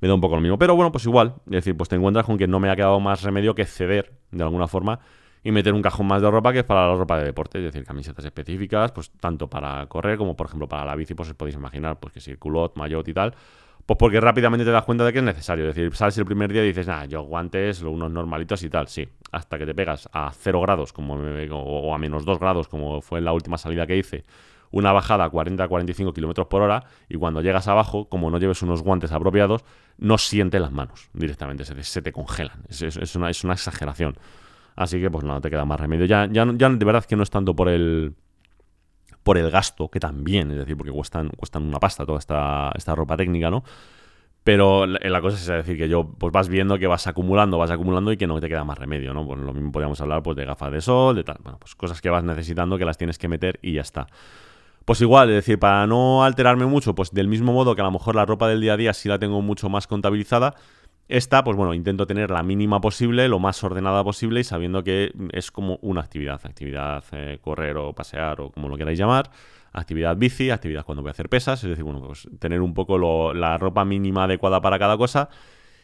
me 0.00 0.08
da 0.08 0.14
un 0.14 0.20
poco 0.20 0.34
lo 0.34 0.42
mismo. 0.42 0.58
Pero 0.58 0.76
bueno, 0.76 0.92
pues 0.92 1.06
igual. 1.06 1.36
Es 1.46 1.52
decir, 1.52 1.76
pues 1.76 1.88
te 1.88 1.96
encuentras 1.96 2.26
con 2.26 2.36
que 2.36 2.46
no 2.46 2.60
me 2.60 2.70
ha 2.70 2.76
quedado 2.76 3.00
más 3.00 3.22
remedio 3.22 3.54
que 3.54 3.64
ceder 3.64 4.12
de 4.30 4.42
alguna 4.42 4.68
forma 4.68 5.00
y 5.42 5.52
meter 5.52 5.72
un 5.72 5.82
cajón 5.82 6.06
más 6.06 6.20
de 6.20 6.30
ropa 6.30 6.52
que 6.52 6.60
es 6.60 6.64
para 6.64 6.88
la 6.88 6.94
ropa 6.94 7.18
de 7.18 7.24
deporte, 7.24 7.58
es 7.58 7.64
decir, 7.64 7.84
camisetas 7.84 8.24
específicas, 8.24 8.92
pues 8.92 9.10
tanto 9.12 9.48
para 9.48 9.86
correr 9.86 10.18
como 10.18 10.36
por 10.36 10.46
ejemplo 10.46 10.68
para 10.68 10.84
la 10.84 10.94
bici, 10.94 11.14
pues 11.14 11.30
os 11.30 11.34
podéis 11.34 11.56
imaginar, 11.56 11.98
pues 11.98 12.12
que 12.12 12.20
si 12.20 12.36
culot, 12.36 12.76
maillot 12.76 13.06
y 13.08 13.14
tal, 13.14 13.34
pues 13.86 13.96
porque 13.96 14.20
rápidamente 14.20 14.64
te 14.64 14.70
das 14.70 14.84
cuenta 14.84 15.04
de 15.04 15.12
que 15.12 15.18
es 15.18 15.24
necesario, 15.24 15.68
es 15.68 15.74
decir, 15.74 15.94
sales 15.96 16.16
el 16.18 16.24
primer 16.24 16.52
día 16.52 16.62
y 16.62 16.68
dices, 16.68 16.88
ah, 16.88 17.06
yo 17.06 17.22
guantes, 17.22 17.82
unos 17.82 18.10
normalitos 18.10 18.62
y 18.62 18.70
tal, 18.70 18.88
sí, 18.88 19.08
hasta 19.32 19.58
que 19.58 19.66
te 19.66 19.74
pegas 19.74 20.08
a 20.12 20.30
0 20.32 20.60
grados 20.60 20.92
como 20.92 21.14
o 21.14 21.94
a 21.94 21.98
menos 21.98 22.24
2 22.24 22.38
grados 22.38 22.68
como 22.68 23.00
fue 23.00 23.18
en 23.18 23.24
la 23.24 23.32
última 23.32 23.56
salida 23.56 23.86
que 23.86 23.96
hice, 23.96 24.24
una 24.70 24.92
bajada 24.92 25.24
a 25.24 25.30
40-45 25.30 26.14
kilómetros 26.14 26.46
por 26.46 26.62
hora 26.62 26.84
y 27.08 27.16
cuando 27.16 27.40
llegas 27.40 27.66
abajo, 27.68 28.08
como 28.08 28.30
no 28.30 28.38
lleves 28.38 28.62
unos 28.62 28.82
guantes 28.82 29.12
apropiados, 29.12 29.64
no 29.98 30.18
sientes 30.18 30.60
las 30.60 30.70
manos 30.70 31.10
directamente, 31.12 31.64
se 31.64 32.02
te, 32.02 32.12
congelan. 32.12 32.62
Es, 32.68 33.16
una, 33.16 33.30
es 33.30 33.44
una 33.44 33.54
exageración. 33.54 34.16
Así 34.76 35.00
que 35.00 35.10
pues 35.10 35.24
no 35.24 35.40
te 35.40 35.50
queda 35.50 35.64
más 35.64 35.80
remedio. 35.80 36.06
Ya, 36.06 36.26
ya, 36.30 36.46
ya 36.56 36.68
de 36.68 36.84
verdad 36.84 37.04
que 37.04 37.16
no 37.16 37.22
es 37.22 37.30
tanto 37.30 37.54
por 37.54 37.68
el 37.68 38.14
por 39.22 39.36
el 39.36 39.50
gasto, 39.50 39.90
que 39.90 40.00
también, 40.00 40.50
es 40.50 40.56
decir, 40.56 40.76
porque 40.76 40.92
cuestan, 40.92 41.28
cuestan 41.36 41.64
una 41.64 41.78
pasta 41.78 42.06
toda 42.06 42.18
esta, 42.18 42.72
esta 42.74 42.94
ropa 42.94 43.16
técnica, 43.18 43.50
¿no? 43.50 43.62
Pero 44.42 44.86
la, 44.86 45.20
cosa 45.20 45.36
es 45.36 45.46
decir 45.46 45.76
que 45.76 45.88
yo 45.88 46.14
pues 46.18 46.32
vas 46.32 46.48
viendo 46.48 46.78
que 46.78 46.86
vas 46.86 47.06
acumulando, 47.06 47.58
vas 47.58 47.70
acumulando 47.70 48.10
y 48.10 48.16
que 48.16 48.26
no 48.26 48.40
te 48.40 48.48
queda 48.48 48.64
más 48.64 48.78
remedio, 48.78 49.12
¿no? 49.12 49.26
Pues 49.26 49.38
lo 49.38 49.52
mismo 49.52 49.70
podríamos 49.70 50.00
hablar 50.00 50.22
pues 50.22 50.36
de 50.36 50.46
gafas 50.46 50.72
de 50.72 50.80
sol, 50.80 51.14
de 51.16 51.24
tal, 51.24 51.36
bueno, 51.42 51.58
pues 51.58 51.74
cosas 51.74 52.00
que 52.00 52.08
vas 52.08 52.24
necesitando 52.24 52.78
que 52.78 52.86
las 52.86 52.96
tienes 52.96 53.18
que 53.18 53.28
meter 53.28 53.58
y 53.60 53.74
ya 53.74 53.82
está. 53.82 54.06
Pues 54.86 55.02
igual, 55.02 55.28
es 55.28 55.36
decir, 55.36 55.58
para 55.58 55.86
no 55.86 56.24
alterarme 56.24 56.64
mucho, 56.64 56.94
pues 56.94 57.12
del 57.12 57.28
mismo 57.28 57.52
modo 57.52 57.74
que 57.74 57.82
a 57.82 57.84
lo 57.84 57.90
mejor 57.90 58.16
la 58.16 58.24
ropa 58.24 58.48
del 58.48 58.62
día 58.62 58.72
a 58.72 58.76
día 58.78 58.94
sí 58.94 59.10
la 59.10 59.18
tengo 59.18 59.42
mucho 59.42 59.68
más 59.68 59.86
contabilizada, 59.86 60.54
esta, 61.10 61.42
pues 61.42 61.56
bueno, 61.56 61.74
intento 61.74 62.06
tener 62.06 62.30
la 62.30 62.44
mínima 62.44 62.80
posible, 62.80 63.28
lo 63.28 63.40
más 63.40 63.62
ordenada 63.64 64.04
posible 64.04 64.40
y 64.40 64.44
sabiendo 64.44 64.84
que 64.84 65.12
es 65.32 65.50
como 65.50 65.78
una 65.82 66.00
actividad, 66.00 66.40
actividad 66.44 67.02
eh, 67.12 67.38
correr 67.40 67.76
o 67.76 67.92
pasear 67.92 68.40
o 68.40 68.50
como 68.50 68.68
lo 68.68 68.76
queráis 68.76 68.96
llamar, 68.96 69.28
actividad 69.72 70.16
bici, 70.16 70.50
actividad 70.50 70.84
cuando 70.84 71.02
voy 71.02 71.08
a 71.08 71.12
hacer 71.12 71.28
pesas, 71.28 71.64
es 71.64 71.70
decir, 71.70 71.82
bueno, 71.82 72.00
pues 72.00 72.28
tener 72.38 72.60
un 72.60 72.74
poco 72.74 73.34
la 73.34 73.58
ropa 73.58 73.84
mínima 73.84 74.24
adecuada 74.24 74.60
para 74.60 74.78
cada 74.78 74.96
cosa 74.96 75.28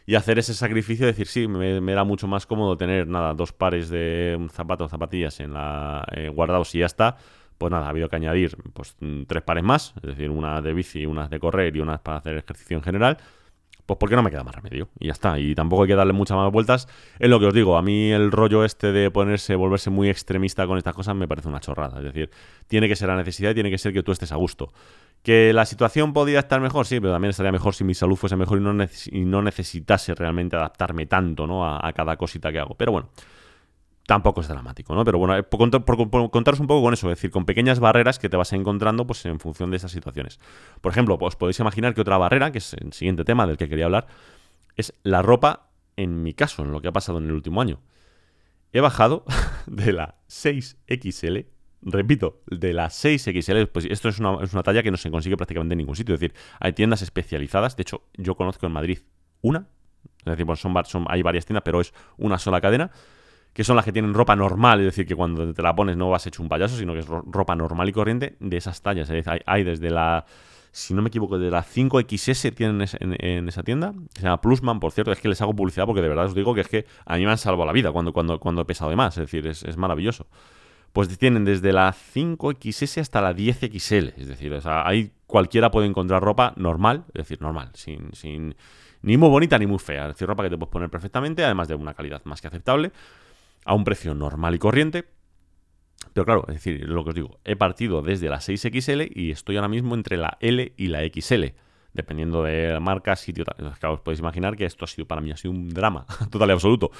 y 0.05 0.15
hacer 0.15 0.39
ese 0.39 0.53
sacrificio 0.53 1.05
de 1.05 1.11
decir, 1.11 1.27
sí, 1.27 1.45
me, 1.49 1.91
era 1.91 2.05
mucho 2.05 2.27
más 2.27 2.45
cómodo 2.45 2.77
tener, 2.77 3.07
nada, 3.07 3.33
dos 3.33 3.51
pares 3.51 3.89
de 3.89 4.47
zapatos, 4.53 4.89
zapatillas 4.89 5.41
en 5.41 5.53
la, 5.53 6.07
eh, 6.13 6.29
guardados 6.29 6.73
y 6.73 6.79
ya 6.79 6.85
está. 6.85 7.17
Pues 7.57 7.71
nada, 7.71 7.87
ha 7.87 7.89
habido 7.89 8.07
que 8.07 8.15
añadir 8.15 8.55
pues 8.71 8.95
tres 9.25 9.41
pares 9.41 9.63
más, 9.63 9.93
es 9.97 10.03
decir, 10.03 10.29
una 10.29 10.61
de 10.61 10.73
bici, 10.73 11.07
unas 11.07 11.29
de 11.29 11.39
correr 11.39 11.75
y 11.75 11.79
unas 11.79 11.99
para 11.99 12.19
hacer 12.19 12.37
ejercicio 12.37 12.77
en 12.77 12.83
general 12.83 13.17
pues 13.87 13.97
porque 13.97 14.17
no 14.17 14.21
me 14.21 14.29
queda 14.29 14.43
más 14.43 14.53
remedio. 14.53 14.89
Y 14.99 15.07
ya 15.07 15.13
está. 15.13 15.39
Y 15.39 15.55
tampoco 15.55 15.83
hay 15.83 15.87
que 15.87 15.95
darle 15.95 16.11
muchas 16.11 16.35
más 16.35 16.51
vueltas. 16.51 16.87
Es 17.19 17.29
lo 17.29 17.39
que 17.39 17.45
os 17.47 17.53
digo. 17.53 17.77
A 17.77 17.81
mí 17.81 18.11
el 18.11 18.31
rollo 18.31 18.65
este 18.65 18.91
de 18.91 19.09
ponerse, 19.09 19.55
volverse 19.55 19.89
muy 19.89 20.09
extremista 20.09 20.67
con 20.67 20.77
estas 20.77 20.93
cosas 20.93 21.15
me 21.15 21.25
parece 21.25 21.47
una 21.47 21.61
chorrada. 21.61 21.97
Es 21.99 22.03
decir, 22.03 22.29
tiene 22.67 22.89
que 22.89 22.97
ser 22.97 23.07
la 23.07 23.15
necesidad 23.15 23.51
y 23.51 23.53
tiene 23.53 23.71
que 23.71 23.77
ser 23.77 23.93
que 23.93 24.03
tú 24.03 24.11
estés 24.11 24.33
a 24.33 24.35
gusto. 24.35 24.73
Que 25.23 25.53
la 25.53 25.65
situación 25.65 26.11
podría 26.11 26.39
estar 26.39 26.59
mejor, 26.59 26.85
sí, 26.85 26.99
pero 26.99 27.13
también 27.13 27.29
estaría 27.29 27.51
mejor 27.51 27.73
si 27.73 27.85
mi 27.85 27.93
salud 27.93 28.17
fuese 28.17 28.35
mejor 28.35 28.57
y 28.57 28.61
no, 28.61 28.73
no 28.73 29.41
necesitase 29.41 30.13
realmente 30.15 30.57
adaptarme 30.57 31.05
tanto 31.05 31.47
¿no? 31.47 31.65
a 31.65 31.91
cada 31.93 32.17
cosita 32.17 32.51
que 32.51 32.59
hago. 32.59 32.75
Pero 32.75 32.91
bueno 32.91 33.09
tampoco 34.07 34.41
es 34.41 34.47
dramático, 34.47 34.95
¿no? 34.95 35.03
Pero 35.03 35.19
bueno, 35.19 35.35
eh, 35.37 35.43
por, 35.43 35.59
contaros 36.31 36.59
un 36.59 36.65
poco 36.65 36.81
con 36.81 36.93
eso, 36.93 37.11
es 37.11 37.17
decir, 37.17 37.29
con 37.29 37.45
pequeñas 37.45 37.79
barreras 37.79 38.17
que 38.17 38.29
te 38.29 38.37
vas 38.37 38.53
encontrando 38.53 39.05
pues, 39.05 39.25
en 39.25 39.39
función 39.39 39.69
de 39.69 39.77
esas 39.77 39.91
situaciones. 39.91 40.39
Por 40.81 40.93
ejemplo, 40.93 41.19
pues 41.19 41.35
podéis 41.35 41.59
imaginar 41.59 41.93
que 41.93 42.01
otra 42.01 42.17
barrera, 42.17 42.51
que 42.51 42.57
es 42.57 42.73
el 42.73 42.93
siguiente 42.93 43.25
tema 43.25 43.45
del 43.45 43.57
que 43.57 43.67
quería 43.67 43.85
hablar, 43.85 44.07
es 44.77 44.93
la 45.03 45.21
ropa, 45.21 45.69
en 45.97 46.23
mi 46.23 46.33
caso, 46.33 46.63
en 46.63 46.71
lo 46.71 46.81
que 46.81 46.87
ha 46.87 46.93
pasado 46.93 47.17
en 47.17 47.25
el 47.25 47.33
último 47.33 47.61
año. 47.61 47.81
He 48.71 48.79
bajado 48.79 49.25
de 49.67 49.91
la 49.91 50.15
6XL, 50.29 51.45
repito, 51.81 52.41
de 52.47 52.71
la 52.71 52.87
6XL, 52.87 53.67
pues 53.67 53.85
esto 53.85 54.07
es 54.07 54.19
una, 54.19 54.63
talla 54.63 54.83
que 54.83 54.91
no 54.91 54.97
se 54.97 55.11
consigue 55.11 55.35
prácticamente 55.35 55.73
en 55.73 55.79
ningún 55.79 55.97
sitio, 55.97 56.15
es 56.15 56.21
decir, 56.21 56.33
hay 56.61 56.71
tiendas 56.71 57.01
especializadas, 57.01 57.75
de 57.75 57.81
hecho, 57.81 58.03
yo 58.15 58.35
conozco 58.35 58.65
en 58.65 58.71
Madrid 58.71 58.99
una, 59.41 59.67
es 60.19 60.25
decir, 60.25 60.45
pues 60.45 60.61
son, 60.61 60.73
son, 60.85 61.05
hay 61.09 61.21
varias 61.23 61.45
tiendas, 61.45 61.63
pero 61.65 61.81
es 61.81 61.93
una 62.17 62.37
sola 62.37 62.61
cadena, 62.61 62.91
que 63.57 63.63
son 63.63 63.75
las 63.75 63.85
que 63.85 63.91
tienen 63.91 64.13
ropa 64.13 64.35
normal, 64.35 64.81
es 64.81 64.85
decir, 64.85 65.07
que 65.07 65.15
cuando 65.15 65.51
te 65.51 65.63
la 65.63 65.75
pones 65.75 65.97
no 65.97 66.11
vas 66.11 66.27
hecho 66.27 66.43
un 66.43 66.47
payaso, 66.47 66.77
sino 66.77 66.93
que 66.93 66.99
es 66.99 67.07
ropa 67.07 67.55
normal 67.55 67.89
y 67.89 67.91
corriente 67.91 68.35
de 68.39 68.55
esas 68.55 68.83
tallas. 68.83 69.09
hay, 69.47 69.63
desde 69.63 69.89
la, 69.89 70.27
si 70.71 70.93
no 70.93 71.01
me 71.01 71.07
equivoco, 71.07 71.39
de 71.39 71.49
la 71.49 71.63
5XS 71.63 72.53
tienen 72.53 72.87
en, 72.99 73.49
esa 73.49 73.63
tienda, 73.63 73.95
se 74.13 74.21
llama 74.21 74.41
Plusman, 74.41 74.79
por 74.79 74.91
cierto, 74.91 75.11
es 75.11 75.19
que 75.19 75.27
les 75.27 75.41
hago 75.41 75.55
publicidad 75.55 75.87
porque 75.87 76.03
de 76.03 76.07
verdad 76.07 76.25
os 76.25 76.35
digo 76.35 76.53
que 76.53 76.61
es 76.61 76.67
que 76.67 76.85
a 77.03 77.17
mí 77.17 77.25
me 77.25 77.31
han 77.31 77.39
salvado 77.39 77.65
la 77.65 77.71
vida 77.71 77.91
cuando, 77.91 78.13
cuando, 78.13 78.39
cuando 78.39 78.61
he 78.61 78.65
pesado 78.65 78.91
de 78.91 78.95
más, 78.95 79.17
es 79.17 79.23
decir, 79.23 79.47
es, 79.47 79.75
maravilloso. 79.75 80.27
Pues 80.93 81.17
tienen 81.17 81.43
desde 81.43 81.73
la 81.73 81.91
5XS 81.91 83.01
hasta 83.01 83.21
la 83.21 83.35
10XL, 83.35 84.13
es 84.17 84.27
decir, 84.27 84.53
o 84.53 84.61
sea, 84.61 84.87
ahí 84.87 85.13
cualquiera 85.25 85.71
puede 85.71 85.87
encontrar 85.87 86.21
ropa 86.21 86.53
normal, 86.57 87.05
es 87.07 87.23
decir, 87.23 87.41
normal, 87.41 87.71
sin, 87.73 88.13
sin 88.13 88.53
ni 89.01 89.17
muy 89.17 89.29
bonita 89.29 89.57
ni 89.57 89.65
muy 89.65 89.79
fea, 89.79 90.03
es 90.03 90.13
decir, 90.13 90.27
ropa 90.27 90.43
que 90.43 90.51
te 90.51 90.57
puedes 90.59 90.71
poner 90.71 90.91
perfectamente, 90.91 91.43
además 91.43 91.67
de 91.67 91.73
una 91.73 91.95
calidad 91.95 92.21
más 92.25 92.39
que 92.39 92.49
aceptable 92.49 92.91
a 93.67 93.73
un 93.73 93.83
precio 93.83 94.15
normal 94.15 94.55
y 94.55 94.59
corriente. 94.59 95.05
Pero 96.13 96.25
claro, 96.25 96.45
es 96.47 96.55
decir, 96.55 96.87
lo 96.87 97.03
que 97.03 97.09
os 97.09 97.15
digo, 97.15 97.39
he 97.43 97.55
partido 97.55 98.01
desde 98.01 98.29
la 98.29 98.37
6XL 98.37 99.11
y 99.13 99.29
estoy 99.29 99.57
ahora 99.57 99.67
mismo 99.67 99.93
entre 99.93 100.17
la 100.17 100.37
L 100.39 100.73
y 100.75 100.87
la 100.87 101.01
XL. 101.01 101.53
Dependiendo 101.93 102.43
de 102.43 102.69
la 102.69 102.79
marca, 102.79 103.15
sitio, 103.15 103.43
os 103.83 103.99
podéis 103.99 104.19
imaginar 104.19 104.55
que 104.55 104.65
esto 104.65 104.85
ha 104.85 104.87
sido 104.87 105.07
para 105.07 105.21
mí 105.21 105.31
ha 105.31 105.37
sido 105.37 105.51
un 105.51 105.69
drama 105.69 106.05
total 106.31 106.49
y 106.49 106.51
absoluto. 106.53 106.91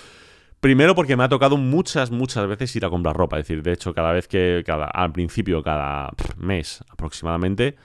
Primero 0.60 0.94
porque 0.94 1.16
me 1.16 1.24
ha 1.24 1.30
tocado 1.30 1.56
muchas, 1.56 2.12
muchas 2.12 2.48
veces 2.48 2.76
ir 2.76 2.86
a 2.86 2.90
comprar 2.90 3.16
ropa. 3.16 3.40
Es 3.40 3.48
decir, 3.48 3.64
de 3.64 3.74
hecho, 3.74 3.94
cada 3.94 4.12
vez 4.12 4.28
que, 4.28 4.64
cada, 4.66 4.86
al 4.86 5.12
principio, 5.12 5.64
cada 5.64 6.12
mes 6.36 6.84
aproximadamente, 6.90 7.76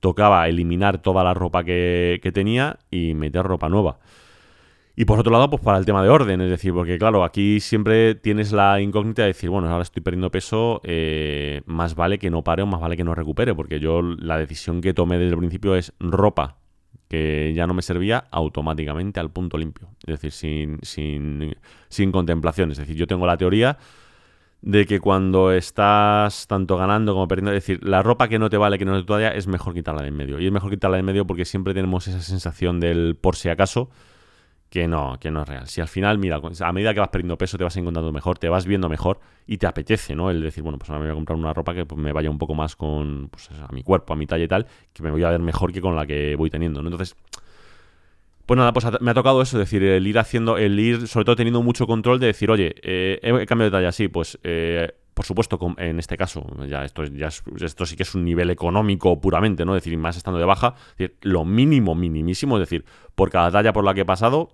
tocaba 0.00 0.48
eliminar 0.48 0.98
toda 0.98 1.22
la 1.22 1.34
ropa 1.34 1.64
que 1.64 2.30
tenía 2.34 2.78
y 2.90 3.14
meter 3.14 3.44
ropa 3.44 3.68
nueva. 3.68 3.98
Y 4.96 5.06
por 5.06 5.18
otro 5.18 5.32
lado, 5.32 5.50
pues 5.50 5.60
para 5.60 5.78
el 5.78 5.84
tema 5.84 6.02
de 6.04 6.08
orden, 6.08 6.40
es 6.40 6.50
decir, 6.50 6.72
porque 6.72 6.98
claro, 6.98 7.24
aquí 7.24 7.58
siempre 7.58 8.14
tienes 8.14 8.52
la 8.52 8.80
incógnita 8.80 9.22
de 9.22 9.28
decir, 9.28 9.50
bueno, 9.50 9.68
ahora 9.68 9.82
estoy 9.82 10.02
perdiendo 10.02 10.30
peso, 10.30 10.80
eh, 10.84 11.62
más 11.66 11.96
vale 11.96 12.18
que 12.18 12.30
no 12.30 12.44
pare 12.44 12.62
o 12.62 12.66
más 12.66 12.80
vale 12.80 12.96
que 12.96 13.02
no 13.02 13.14
recupere, 13.14 13.54
porque 13.54 13.80
yo 13.80 14.02
la 14.02 14.38
decisión 14.38 14.80
que 14.80 14.94
tomé 14.94 15.18
desde 15.18 15.32
el 15.32 15.38
principio 15.38 15.74
es 15.74 15.92
ropa 15.98 16.58
que 17.08 17.52
ya 17.54 17.66
no 17.66 17.74
me 17.74 17.82
servía 17.82 18.24
automáticamente 18.30 19.20
al 19.20 19.30
punto 19.30 19.58
limpio, 19.58 19.88
es 20.06 20.20
decir, 20.20 20.32
sin, 20.32 20.78
sin, 20.82 21.56
sin 21.88 22.12
contemplación. 22.12 22.70
Es 22.70 22.78
decir, 22.78 22.96
yo 22.96 23.06
tengo 23.06 23.26
la 23.26 23.36
teoría 23.36 23.78
de 24.62 24.86
que 24.86 24.98
cuando 24.98 25.52
estás 25.52 26.46
tanto 26.46 26.76
ganando 26.78 27.12
como 27.12 27.28
perdiendo, 27.28 27.50
es 27.52 27.66
decir, 27.66 27.86
la 27.86 28.02
ropa 28.02 28.28
que 28.28 28.38
no 28.38 28.48
te 28.48 28.56
vale, 28.56 28.78
que 28.78 28.84
no 28.84 28.96
es 28.96 29.04
tu 29.04 29.14
es 29.16 29.46
mejor 29.46 29.74
quitarla 29.74 30.02
de 30.02 30.08
en 30.08 30.16
medio. 30.16 30.40
Y 30.40 30.46
es 30.46 30.52
mejor 30.52 30.70
quitarla 30.70 30.96
de 30.96 31.00
en 31.00 31.06
medio 31.06 31.26
porque 31.26 31.44
siempre 31.44 31.74
tenemos 31.74 32.08
esa 32.08 32.20
sensación 32.20 32.80
del 32.80 33.16
por 33.20 33.36
si 33.36 33.50
acaso 33.50 33.90
que 34.74 34.88
no, 34.88 35.16
que 35.20 35.30
no 35.30 35.42
es 35.42 35.48
real. 35.48 35.68
Si 35.68 35.80
al 35.80 35.86
final, 35.86 36.18
mira, 36.18 36.40
a 36.60 36.72
medida 36.72 36.92
que 36.92 36.98
vas 36.98 37.08
perdiendo 37.08 37.38
peso, 37.38 37.56
te 37.56 37.62
vas 37.62 37.76
encontrando 37.76 38.10
mejor, 38.10 38.40
te 38.40 38.48
vas 38.48 38.66
viendo 38.66 38.88
mejor 38.88 39.20
y 39.46 39.58
te 39.58 39.68
apetece, 39.68 40.16
¿no? 40.16 40.32
El 40.32 40.42
decir, 40.42 40.64
bueno, 40.64 40.78
pues 40.78 40.90
ahora 40.90 40.98
me 40.98 41.06
voy 41.06 41.12
a 41.12 41.14
comprar 41.14 41.38
una 41.38 41.52
ropa 41.52 41.74
que 41.74 41.86
pues, 41.86 41.96
me 41.96 42.12
vaya 42.12 42.28
un 42.28 42.38
poco 42.38 42.56
más 42.56 42.74
con 42.74 43.28
pues, 43.28 43.50
a 43.52 43.72
mi 43.72 43.84
cuerpo, 43.84 44.14
a 44.14 44.16
mi 44.16 44.26
talla 44.26 44.42
y 44.42 44.48
tal, 44.48 44.66
que 44.92 45.04
me 45.04 45.12
voy 45.12 45.22
a 45.22 45.30
ver 45.30 45.38
mejor 45.38 45.72
que 45.72 45.80
con 45.80 45.94
la 45.94 46.08
que 46.08 46.34
voy 46.34 46.50
teniendo, 46.50 46.82
¿no? 46.82 46.88
Entonces, 46.88 47.14
pues 48.46 48.58
nada, 48.58 48.72
pues 48.72 48.84
me 49.00 49.12
ha 49.12 49.14
tocado 49.14 49.40
eso, 49.42 49.60
es 49.60 49.70
decir, 49.70 49.80
el 49.84 50.04
ir 50.08 50.18
haciendo, 50.18 50.58
el 50.58 50.76
ir 50.80 51.06
sobre 51.06 51.24
todo 51.24 51.36
teniendo 51.36 51.62
mucho 51.62 51.86
control 51.86 52.18
de 52.18 52.26
decir, 52.26 52.50
oye, 52.50 52.74
eh, 52.82 53.20
he 53.22 53.46
cambiado 53.46 53.70
de 53.70 53.78
talla, 53.78 53.92
sí, 53.92 54.08
pues 54.08 54.40
eh, 54.42 54.90
por 55.14 55.24
supuesto, 55.24 55.56
en 55.78 56.00
este 56.00 56.16
caso, 56.16 56.44
ya 56.68 56.84
esto, 56.84 57.04
ya 57.04 57.28
esto 57.28 57.86
sí 57.86 57.94
que 57.94 58.02
es 58.02 58.14
un 58.16 58.24
nivel 58.24 58.50
económico 58.50 59.20
puramente, 59.20 59.64
¿no? 59.64 59.76
Es 59.76 59.84
decir, 59.84 59.96
más 59.96 60.16
estando 60.16 60.40
de 60.40 60.44
baja, 60.44 60.74
es 60.90 60.98
decir, 60.98 61.16
lo 61.22 61.44
mínimo, 61.44 61.94
minimísimo, 61.94 62.56
es 62.56 62.62
decir, 62.62 62.84
por 63.14 63.30
cada 63.30 63.52
talla 63.52 63.72
por 63.72 63.84
la 63.84 63.94
que 63.94 64.00
he 64.00 64.04
pasado, 64.04 64.50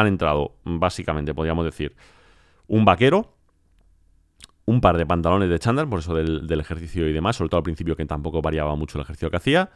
han 0.00 0.06
entrado, 0.06 0.52
básicamente, 0.64 1.34
podríamos 1.34 1.64
decir, 1.64 1.96
un 2.66 2.84
vaquero, 2.84 3.32
un 4.64 4.80
par 4.80 4.96
de 4.96 5.06
pantalones 5.06 5.48
de 5.48 5.58
chándal, 5.58 5.88
por 5.88 6.00
eso 6.00 6.14
del, 6.14 6.60
ejercicio 6.60 7.08
y 7.08 7.12
demás, 7.12 7.36
sobre 7.36 7.48
todo 7.48 7.58
al 7.58 7.64
principio 7.64 7.96
que 7.96 8.04
tampoco 8.04 8.42
variaba 8.42 8.76
mucho 8.76 8.98
el 8.98 9.02
ejercicio 9.02 9.30
que 9.30 9.36
hacía, 9.38 9.70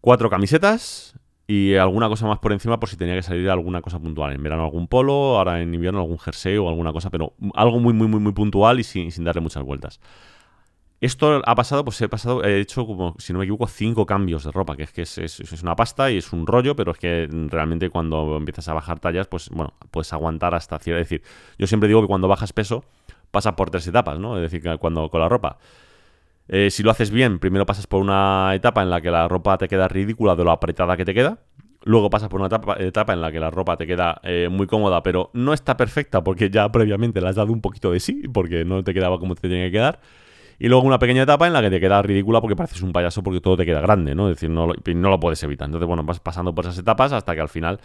cuatro 0.00 0.30
camisetas 0.30 1.14
y 1.46 1.74
alguna 1.74 2.08
cosa 2.08 2.26
más 2.26 2.38
por 2.38 2.52
encima 2.52 2.80
por 2.80 2.88
si 2.88 2.96
tenía 2.96 3.14
que 3.14 3.22
salir 3.22 3.50
alguna 3.50 3.82
cosa 3.82 3.98
puntual. 3.98 4.32
En 4.32 4.42
verano 4.42 4.64
algún 4.64 4.88
polo, 4.88 5.38
ahora 5.38 5.60
en 5.60 5.74
invierno 5.74 6.00
algún 6.00 6.18
jersey 6.18 6.56
o 6.56 6.68
alguna 6.68 6.92
cosa, 6.92 7.10
pero 7.10 7.34
algo 7.54 7.78
muy, 7.78 7.92
muy, 7.92 8.08
muy, 8.08 8.20
muy 8.20 8.32
puntual 8.32 8.80
y 8.80 8.84
sin, 8.84 9.12
sin 9.12 9.24
darle 9.24 9.42
muchas 9.42 9.62
vueltas. 9.62 10.00
Esto 11.02 11.42
ha 11.44 11.54
pasado, 11.56 11.84
pues 11.84 12.00
he 12.00 12.08
pasado, 12.08 12.44
he 12.44 12.60
hecho 12.60 12.86
como, 12.86 13.16
si 13.18 13.32
no 13.32 13.40
me 13.40 13.44
equivoco, 13.44 13.66
cinco 13.66 14.06
cambios 14.06 14.44
de 14.44 14.52
ropa, 14.52 14.76
que 14.76 14.84
es 14.84 14.92
que 14.92 15.02
es, 15.02 15.62
una 15.64 15.74
pasta 15.74 16.12
y 16.12 16.18
es 16.18 16.32
un 16.32 16.46
rollo, 16.46 16.76
pero 16.76 16.92
es 16.92 16.98
que 16.98 17.28
realmente 17.50 17.90
cuando 17.90 18.36
empiezas 18.36 18.68
a 18.68 18.74
bajar 18.74 19.00
tallas, 19.00 19.26
pues 19.26 19.48
bueno, 19.50 19.74
puedes 19.90 20.12
aguantar 20.12 20.54
hasta 20.54 20.78
cierto. 20.78 21.00
Es 21.00 21.08
decir, 21.08 21.24
yo 21.58 21.66
siempre 21.66 21.88
digo 21.88 22.02
que 22.02 22.06
cuando 22.06 22.28
bajas 22.28 22.52
peso, 22.52 22.84
pasa 23.32 23.56
por 23.56 23.68
tres 23.70 23.84
etapas, 23.88 24.20
¿no? 24.20 24.36
Es 24.36 24.42
decir, 24.42 24.62
que 24.62 24.78
cuando 24.78 25.10
con 25.10 25.20
la 25.20 25.28
ropa. 25.28 25.58
Eh, 26.46 26.70
si 26.70 26.84
lo 26.84 26.92
haces 26.92 27.10
bien, 27.10 27.40
primero 27.40 27.66
pasas 27.66 27.88
por 27.88 28.00
una 28.00 28.54
etapa 28.54 28.80
en 28.80 28.90
la 28.90 29.00
que 29.00 29.10
la 29.10 29.26
ropa 29.26 29.58
te 29.58 29.66
queda 29.66 29.88
ridícula 29.88 30.36
de 30.36 30.44
lo 30.44 30.52
apretada 30.52 30.96
que 30.96 31.04
te 31.04 31.14
queda. 31.14 31.38
Luego 31.82 32.10
pasas 32.10 32.28
por 32.28 32.38
una 32.38 32.46
etapa, 32.46 33.12
en 33.12 33.20
la 33.20 33.32
que 33.32 33.40
la 33.40 33.50
ropa 33.50 33.76
te 33.76 33.88
queda 33.88 34.20
eh, 34.22 34.48
muy 34.48 34.68
cómoda, 34.68 35.02
pero 35.02 35.30
no 35.32 35.52
está 35.52 35.76
perfecta 35.76 36.22
porque 36.22 36.48
ya 36.48 36.70
previamente 36.70 37.20
le 37.20 37.28
has 37.28 37.34
dado 37.34 37.52
un 37.52 37.60
poquito 37.60 37.90
de 37.90 37.98
sí, 37.98 38.22
porque 38.32 38.64
no 38.64 38.84
te 38.84 38.94
quedaba 38.94 39.18
como 39.18 39.34
te 39.34 39.48
tenía 39.48 39.64
que 39.64 39.72
quedar. 39.72 39.98
Y 40.62 40.68
luego 40.68 40.86
una 40.86 41.00
pequeña 41.00 41.24
etapa 41.24 41.48
en 41.48 41.54
la 41.54 41.60
que 41.60 41.70
te 41.70 41.80
queda 41.80 42.00
ridícula 42.02 42.40
porque 42.40 42.54
pareces 42.54 42.82
un 42.82 42.92
payaso 42.92 43.20
porque 43.24 43.40
todo 43.40 43.56
te 43.56 43.66
queda 43.66 43.80
grande, 43.80 44.14
¿no? 44.14 44.28
Es 44.28 44.36
decir, 44.36 44.48
no 44.48 44.68
lo, 44.68 44.74
no 44.94 45.10
lo 45.10 45.18
puedes 45.18 45.42
evitar. 45.42 45.66
Entonces, 45.66 45.88
bueno, 45.88 46.04
vas 46.04 46.20
pasando 46.20 46.54
por 46.54 46.66
esas 46.66 46.78
etapas 46.78 47.12
hasta 47.12 47.34
que 47.34 47.40
al 47.40 47.48
final, 47.48 47.80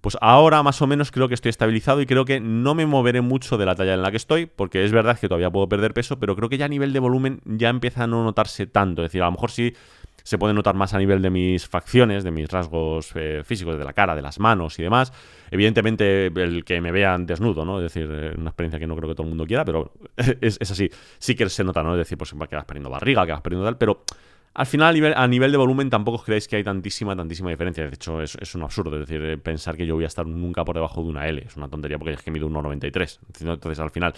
pues 0.00 0.16
ahora 0.20 0.62
más 0.62 0.80
o 0.80 0.86
menos 0.86 1.10
creo 1.10 1.26
que 1.26 1.34
estoy 1.34 1.48
estabilizado 1.48 2.00
y 2.00 2.06
creo 2.06 2.24
que 2.24 2.38
no 2.38 2.76
me 2.76 2.86
moveré 2.86 3.20
mucho 3.20 3.58
de 3.58 3.66
la 3.66 3.74
talla 3.74 3.94
en 3.94 4.02
la 4.02 4.12
que 4.12 4.16
estoy, 4.16 4.46
porque 4.46 4.84
es 4.84 4.92
verdad 4.92 5.18
que 5.18 5.26
todavía 5.26 5.50
puedo 5.50 5.68
perder 5.68 5.92
peso, 5.92 6.20
pero 6.20 6.36
creo 6.36 6.48
que 6.48 6.56
ya 6.56 6.66
a 6.66 6.68
nivel 6.68 6.92
de 6.92 7.00
volumen 7.00 7.40
ya 7.46 7.68
empieza 7.68 8.04
a 8.04 8.06
no 8.06 8.22
notarse 8.22 8.68
tanto. 8.68 9.02
Es 9.02 9.06
decir, 9.06 9.22
a 9.22 9.26
lo 9.26 9.32
mejor 9.32 9.50
sí 9.50 9.74
se 10.22 10.38
puede 10.38 10.54
notar 10.54 10.74
más 10.74 10.94
a 10.94 10.98
nivel 10.98 11.22
de 11.22 11.30
mis 11.30 11.66
facciones, 11.66 12.24
de 12.24 12.30
mis 12.30 12.48
rasgos 12.48 13.12
eh, 13.14 13.42
físicos, 13.44 13.78
de 13.78 13.84
la 13.84 13.92
cara, 13.92 14.14
de 14.14 14.22
las 14.22 14.38
manos 14.38 14.78
y 14.78 14.82
demás. 14.82 15.12
Evidentemente, 15.50 16.26
el 16.26 16.64
que 16.64 16.80
me 16.80 16.92
vean 16.92 17.26
desnudo, 17.26 17.64
¿no? 17.64 17.78
Es 17.78 17.92
decir, 17.92 18.08
eh, 18.10 18.34
una 18.36 18.50
experiencia 18.50 18.78
que 18.78 18.86
no 18.86 18.96
creo 18.96 19.08
que 19.08 19.14
todo 19.14 19.24
el 19.24 19.30
mundo 19.30 19.46
quiera, 19.46 19.64
pero 19.64 19.92
es, 20.40 20.58
así. 20.60 20.90
Sí 21.18 21.34
que 21.34 21.48
se 21.48 21.64
nota, 21.64 21.82
¿no? 21.82 21.94
Es 21.94 21.98
decir, 21.98 22.16
pues 22.16 22.30
que 22.30 22.56
vas 22.56 22.64
perdiendo 22.64 22.90
barriga, 22.90 23.26
que 23.26 23.32
vas 23.32 23.40
perdiendo 23.40 23.66
tal, 23.66 23.76
pero 23.76 24.04
al 24.52 24.66
final, 24.66 24.88
a 24.88 24.92
nivel, 24.92 25.14
a 25.16 25.28
nivel, 25.28 25.52
de 25.52 25.58
volumen, 25.58 25.90
tampoco 25.90 26.18
os 26.18 26.24
creéis 26.24 26.48
que 26.48 26.56
hay 26.56 26.64
tantísima, 26.64 27.14
tantísima 27.14 27.50
diferencia. 27.50 27.84
De 27.84 27.94
hecho, 27.94 28.20
es, 28.20 28.36
es, 28.40 28.54
un 28.54 28.62
absurdo. 28.62 29.00
Es 29.00 29.08
decir, 29.08 29.24
eh, 29.24 29.38
pensar 29.38 29.76
que 29.76 29.86
yo 29.86 29.94
voy 29.94 30.04
a 30.04 30.08
estar 30.08 30.26
nunca 30.26 30.64
por 30.64 30.74
debajo 30.74 31.02
de 31.02 31.08
una 31.08 31.28
L. 31.28 31.42
Es 31.46 31.56
una 31.56 31.68
tontería 31.68 31.98
porque 31.98 32.14
es 32.14 32.22
que 32.22 32.32
mido 32.32 32.48
1,93. 32.48 33.18
Entonces, 33.44 33.78
al 33.78 33.90
final, 33.90 34.12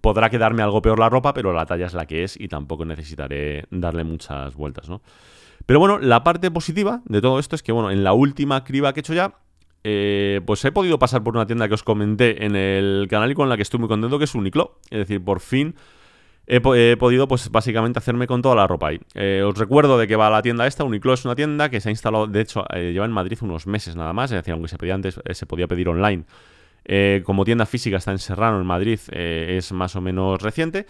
podrá 0.00 0.30
quedarme 0.30 0.62
algo 0.62 0.82
peor 0.82 0.98
la 0.98 1.08
ropa, 1.08 1.32
pero 1.32 1.52
la 1.52 1.66
talla 1.66 1.86
es 1.86 1.94
la 1.94 2.06
que 2.06 2.24
es 2.24 2.38
y 2.38 2.48
tampoco 2.48 2.84
necesitaré 2.84 3.64
darle 3.70 4.04
muchas 4.04 4.54
vueltas, 4.54 4.88
¿no? 4.88 5.00
Pero 5.68 5.80
bueno, 5.80 5.98
la 5.98 6.24
parte 6.24 6.50
positiva 6.50 7.02
de 7.04 7.20
todo 7.20 7.38
esto 7.38 7.54
es 7.54 7.62
que, 7.62 7.72
bueno, 7.72 7.90
en 7.90 8.02
la 8.02 8.14
última 8.14 8.64
criba 8.64 8.94
que 8.94 9.00
he 9.00 9.02
hecho 9.02 9.12
ya, 9.12 9.34
eh, 9.84 10.40
pues 10.46 10.64
he 10.64 10.72
podido 10.72 10.98
pasar 10.98 11.22
por 11.22 11.36
una 11.36 11.46
tienda 11.46 11.68
que 11.68 11.74
os 11.74 11.82
comenté 11.82 12.46
en 12.46 12.56
el 12.56 13.06
canal 13.10 13.30
y 13.30 13.34
con 13.34 13.50
la 13.50 13.56
que 13.56 13.64
estoy 13.64 13.78
muy 13.78 13.86
contento, 13.86 14.16
que 14.18 14.24
es 14.24 14.34
Uniqlo. 14.34 14.78
Es 14.88 15.00
decir, 15.00 15.22
por 15.22 15.40
fin 15.40 15.74
he, 16.46 16.62
podido, 16.96 17.28
pues 17.28 17.50
básicamente, 17.50 17.98
hacerme 17.98 18.26
con 18.26 18.40
toda 18.40 18.54
la 18.54 18.66
ropa 18.66 18.88
ahí. 18.88 19.00
Eh, 19.12 19.42
os 19.46 19.58
recuerdo 19.58 19.98
de 19.98 20.08
que 20.08 20.16
va 20.16 20.28
a 20.28 20.30
la 20.30 20.40
tienda 20.40 20.66
esta. 20.66 20.84
Uniqlo 20.84 21.12
es 21.12 21.26
una 21.26 21.34
tienda 21.34 21.68
que 21.68 21.82
se 21.82 21.90
ha 21.90 21.92
instalado, 21.92 22.26
de 22.26 22.40
hecho, 22.40 22.64
eh, 22.74 22.92
lleva 22.94 23.04
en 23.04 23.12
Madrid 23.12 23.36
unos 23.42 23.66
meses 23.66 23.94
nada 23.94 24.14
más. 24.14 24.30
Es 24.30 24.36
decir, 24.38 24.54
aunque 24.54 24.68
se 24.68 24.78
pedía 24.78 24.94
antes, 24.94 25.20
se 25.30 25.44
podía 25.44 25.68
pedir 25.68 25.90
online. 25.90 26.24
como 27.24 27.44
tienda 27.44 27.66
física 27.66 27.98
está 27.98 28.12
en 28.12 28.20
Serrano, 28.20 28.58
en 28.58 28.66
Madrid, 28.66 29.00
es 29.12 29.70
más 29.72 29.94
o 29.96 30.00
menos 30.00 30.40
reciente. 30.40 30.86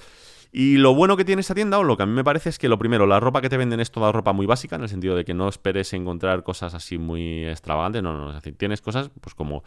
Y 0.50 0.78
lo 0.78 0.94
bueno 0.94 1.16
que 1.16 1.24
tiene 1.24 1.40
esta 1.40 1.54
tienda, 1.54 1.78
o 1.78 1.84
lo 1.84 1.96
que 1.96 2.04
a 2.04 2.06
mí 2.06 2.12
me 2.12 2.24
parece, 2.24 2.48
es 2.48 2.58
que 2.58 2.68
lo 2.68 2.78
primero, 2.78 3.06
la 3.06 3.20
ropa 3.20 3.40
que 3.40 3.48
te 3.48 3.56
venden 3.56 3.80
es 3.80 3.90
toda 3.90 4.12
ropa 4.12 4.32
muy 4.32 4.46
básica, 4.46 4.76
en 4.76 4.82
el 4.82 4.88
sentido 4.88 5.14
de 5.14 5.24
que 5.24 5.34
no 5.34 5.48
esperes 5.48 5.92
encontrar 5.92 6.42
cosas 6.42 6.74
así 6.74 6.96
muy 6.98 7.46
extravagantes, 7.46 8.02
no, 8.02 8.16
no, 8.16 8.30
es 8.30 8.37
decir, 8.37 8.56
tienes 8.56 8.80
cosas 8.80 9.11
pues 9.20 9.34
como 9.34 9.62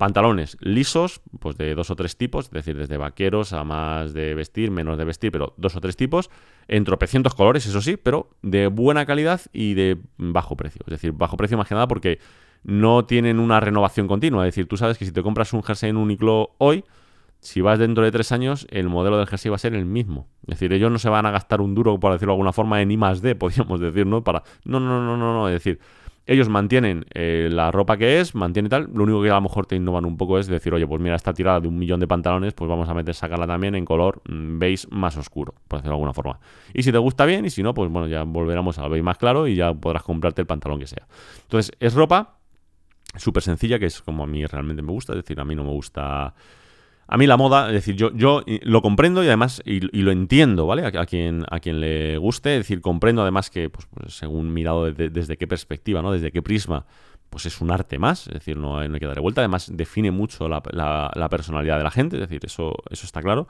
pantalones 0.00 0.56
lisos, 0.60 1.20
pues 1.40 1.58
de 1.58 1.74
dos 1.74 1.90
o 1.90 1.96
tres 1.96 2.16
tipos, 2.16 2.46
es 2.46 2.52
decir, 2.52 2.74
desde 2.74 2.96
vaqueros 2.96 3.52
a 3.52 3.64
más 3.64 4.14
de 4.14 4.34
vestir, 4.34 4.70
menos 4.70 4.96
de 4.96 5.04
vestir, 5.04 5.30
pero 5.30 5.52
dos 5.58 5.76
o 5.76 5.80
tres 5.80 5.94
tipos, 5.94 6.30
en 6.68 6.84
tropecientos 6.84 7.34
colores, 7.34 7.66
eso 7.66 7.82
sí, 7.82 7.98
pero 7.98 8.30
de 8.40 8.68
buena 8.68 9.04
calidad 9.04 9.42
y 9.52 9.74
de 9.74 9.98
bajo 10.16 10.56
precio. 10.56 10.80
Es 10.86 10.90
decir, 10.90 11.12
bajo 11.12 11.36
precio 11.36 11.58
más 11.58 11.68
que 11.68 11.74
nada 11.74 11.86
porque 11.86 12.18
no 12.62 13.04
tienen 13.04 13.38
una 13.38 13.60
renovación 13.60 14.08
continua. 14.08 14.46
Es 14.46 14.54
decir, 14.54 14.66
tú 14.66 14.78
sabes 14.78 14.96
que 14.96 15.04
si 15.04 15.12
te 15.12 15.22
compras 15.22 15.52
un 15.52 15.62
jersey 15.62 15.90
en 15.90 15.98
Uniqlo 15.98 16.54
hoy, 16.56 16.84
si 17.40 17.60
vas 17.62 17.78
dentro 17.78 18.04
de 18.04 18.10
tres 18.10 18.32
años, 18.32 18.66
el 18.70 18.88
modelo 18.88 19.18
del 19.18 19.26
jersey 19.26 19.48
va 19.48 19.56
a 19.56 19.58
ser 19.58 19.74
el 19.74 19.86
mismo. 19.86 20.28
Es 20.42 20.58
decir, 20.58 20.72
ellos 20.72 20.90
no 20.90 20.98
se 20.98 21.08
van 21.08 21.26
a 21.26 21.30
gastar 21.30 21.60
un 21.60 21.74
duro, 21.74 21.98
por 21.98 22.12
decirlo 22.12 22.32
de 22.32 22.36
alguna 22.36 22.52
forma, 22.52 22.82
en 22.82 22.90
I 22.90 22.96
más 22.96 23.22
D, 23.22 23.34
podríamos 23.36 23.80
decir, 23.80 24.06
¿no? 24.06 24.22
Para... 24.22 24.42
No, 24.64 24.78
no, 24.78 25.02
no, 25.02 25.16
no, 25.16 25.32
no. 25.32 25.48
Es 25.48 25.54
decir, 25.54 25.80
ellos 26.26 26.48
mantienen 26.48 27.06
eh, 27.14 27.48
la 27.50 27.70
ropa 27.70 27.96
que 27.96 28.20
es, 28.20 28.34
mantienen 28.34 28.68
tal. 28.68 28.90
Lo 28.92 29.04
único 29.04 29.22
que 29.22 29.30
a 29.30 29.34
lo 29.34 29.40
mejor 29.40 29.66
te 29.66 29.74
innovan 29.74 30.04
un 30.04 30.16
poco 30.16 30.38
es 30.38 30.46
decir, 30.46 30.72
oye, 30.74 30.86
pues 30.86 31.00
mira, 31.00 31.16
esta 31.16 31.32
tirada 31.32 31.60
de 31.60 31.68
un 31.68 31.78
millón 31.78 31.98
de 31.98 32.06
pantalones, 32.06 32.52
pues 32.52 32.68
vamos 32.68 32.88
a 32.88 32.94
meter, 32.94 33.14
sacarla 33.14 33.46
también 33.46 33.74
en 33.74 33.84
color 33.84 34.20
mm, 34.28 34.58
beige 34.58 34.86
más 34.90 35.16
oscuro, 35.16 35.54
por 35.66 35.78
decirlo 35.78 35.92
de 35.92 35.96
alguna 35.96 36.12
forma. 36.12 36.38
Y 36.74 36.82
si 36.82 36.92
te 36.92 36.98
gusta 36.98 37.24
bien, 37.24 37.46
y 37.46 37.50
si 37.50 37.62
no, 37.62 37.72
pues 37.72 37.90
bueno, 37.90 38.06
ya 38.06 38.22
volveremos 38.24 38.78
al 38.78 38.90
beige 38.90 39.02
más 39.02 39.16
claro 39.16 39.48
y 39.48 39.56
ya 39.56 39.72
podrás 39.72 40.02
comprarte 40.02 40.42
el 40.42 40.46
pantalón 40.46 40.78
que 40.78 40.86
sea. 40.86 41.06
Entonces, 41.42 41.72
es 41.80 41.94
ropa 41.94 42.36
súper 43.16 43.42
sencilla, 43.42 43.78
que 43.78 43.86
es 43.86 44.02
como 44.02 44.22
a 44.22 44.26
mí 44.26 44.44
realmente 44.46 44.82
me 44.82 44.92
gusta. 44.92 45.14
Es 45.14 45.18
decir, 45.18 45.40
a 45.40 45.44
mí 45.44 45.54
no 45.54 45.64
me 45.64 45.70
gusta 45.70 46.34
a 47.12 47.16
mí 47.16 47.26
la 47.26 47.36
moda, 47.36 47.66
es 47.66 47.72
decir, 47.72 47.96
yo, 47.96 48.12
yo 48.14 48.44
lo 48.62 48.82
comprendo 48.82 49.24
y 49.24 49.26
además, 49.26 49.60
y, 49.64 49.80
lo 49.80 50.12
entiendo, 50.12 50.68
¿vale? 50.68 50.86
A, 50.86 51.06
quien, 51.06 51.44
a 51.50 51.58
quien 51.58 51.80
le 51.80 52.16
guste, 52.18 52.54
es 52.54 52.60
decir, 52.60 52.80
comprendo 52.80 53.22
además 53.22 53.50
que, 53.50 53.68
pues, 53.68 53.88
pues 53.92 54.14
según 54.14 54.52
mirado 54.52 54.92
desde 54.92 55.36
qué 55.36 55.48
perspectiva, 55.48 56.02
¿no? 56.02 56.12
Desde 56.12 56.30
qué 56.30 56.40
prisma, 56.40 56.86
pues 57.28 57.46
es 57.46 57.60
un 57.60 57.72
arte 57.72 57.98
más, 57.98 58.28
es 58.28 58.34
decir, 58.34 58.56
no, 58.56 58.78
hay 58.78 58.88
que 58.92 59.06
darle 59.06 59.20
vuelta, 59.20 59.40
además 59.40 59.72
define 59.74 60.12
mucho 60.12 60.48
la, 60.48 61.28
personalidad 61.28 61.78
de 61.78 61.84
la 61.84 61.90
gente, 61.90 62.14
es 62.14 62.20
decir, 62.20 62.42
eso, 62.44 62.74
eso 62.90 63.06
está 63.06 63.20
claro. 63.20 63.48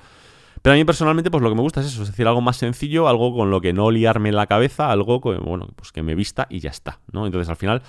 Pero 0.62 0.72
a 0.72 0.76
mí 0.76 0.84
personalmente, 0.86 1.30
pues 1.30 1.42
lo 1.42 1.50
que 1.50 1.54
me 1.54 1.62
gusta 1.62 1.80
es 1.80 1.88
eso, 1.88 2.02
es 2.02 2.08
decir, 2.08 2.26
algo 2.26 2.40
más 2.40 2.56
sencillo, 2.56 3.08
algo 3.08 3.34
con 3.36 3.50
lo 3.50 3.60
que 3.60 3.74
no 3.74 3.90
liarme 3.90 4.32
la 4.32 4.46
cabeza, 4.46 4.90
algo, 4.90 5.20
bueno, 5.20 5.68
pues 5.76 5.92
que 5.92 6.02
me 6.02 6.14
vista 6.14 6.46
y 6.48 6.60
ya 6.60 6.70
está, 6.70 7.00
¿no? 7.12 7.26
Entonces 7.26 7.50
al 7.50 7.56
final 7.56 7.82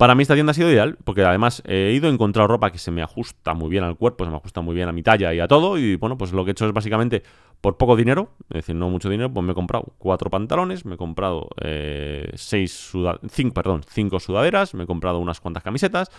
para 0.00 0.14
mí 0.14 0.22
esta 0.22 0.32
tienda 0.32 0.52
ha 0.52 0.54
sido 0.54 0.70
ideal, 0.70 0.96
porque 1.04 1.22
además 1.22 1.62
he 1.66 1.92
ido 1.92 2.08
a 2.08 2.10
encontrar 2.10 2.48
ropa 2.48 2.72
que 2.72 2.78
se 2.78 2.90
me 2.90 3.02
ajusta 3.02 3.52
muy 3.52 3.68
bien 3.68 3.84
al 3.84 3.98
cuerpo, 3.98 4.24
se 4.24 4.30
me 4.30 4.36
ajusta 4.38 4.62
muy 4.62 4.74
bien 4.74 4.88
a 4.88 4.92
mi 4.92 5.02
talla 5.02 5.34
y 5.34 5.40
a 5.40 5.46
todo, 5.46 5.76
y 5.76 5.96
bueno, 5.96 6.16
pues 6.16 6.32
lo 6.32 6.42
que 6.42 6.50
he 6.50 6.52
hecho 6.52 6.64
es 6.64 6.72
básicamente 6.72 7.22
por 7.60 7.76
poco 7.76 7.96
dinero, 7.96 8.30
es 8.48 8.62
decir, 8.62 8.76
no 8.76 8.88
mucho 8.88 9.10
dinero, 9.10 9.30
pues 9.30 9.44
me 9.44 9.52
he 9.52 9.54
comprado 9.54 9.92
cuatro 9.98 10.30
pantalones, 10.30 10.86
me 10.86 10.94
he 10.94 10.96
comprado 10.96 11.50
eh, 11.60 12.30
seis 12.32 12.92
cinco, 13.28 13.52
perdón, 13.52 13.82
cinco 13.90 14.18
sudaderas, 14.20 14.72
me 14.72 14.84
he 14.84 14.86
comprado 14.86 15.18
unas 15.18 15.38
cuantas 15.38 15.62
camisetas. 15.62 16.10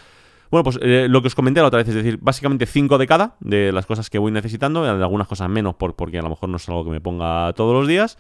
Bueno, 0.52 0.64
pues 0.64 0.78
eh, 0.84 1.08
lo 1.10 1.24
que 1.24 1.30
os 1.30 1.34
comenté 1.34 1.60
la 1.60 1.66
otra 1.66 1.78
vez, 1.78 1.88
es 1.88 1.96
decir, 1.96 2.20
básicamente 2.22 2.68
cinco 2.68 3.00
de 3.00 3.08
cada 3.08 3.36
de 3.40 3.72
las 3.72 3.88
cosas 3.88 4.12
que 4.12 4.20
voy 4.20 4.32
necesitando, 4.32 4.84
algunas 4.84 5.28
cosas 5.28 5.50
menos 5.50 5.74
por, 5.74 5.96
porque 5.96 6.20
a 6.20 6.22
lo 6.22 6.30
mejor 6.30 6.50
no 6.50 6.58
es 6.58 6.70
algo 6.70 6.84
que 6.84 6.92
me 6.92 7.02
ponga 7.02 7.52
todos 7.54 7.74
los 7.74 7.88
días. 7.88 8.20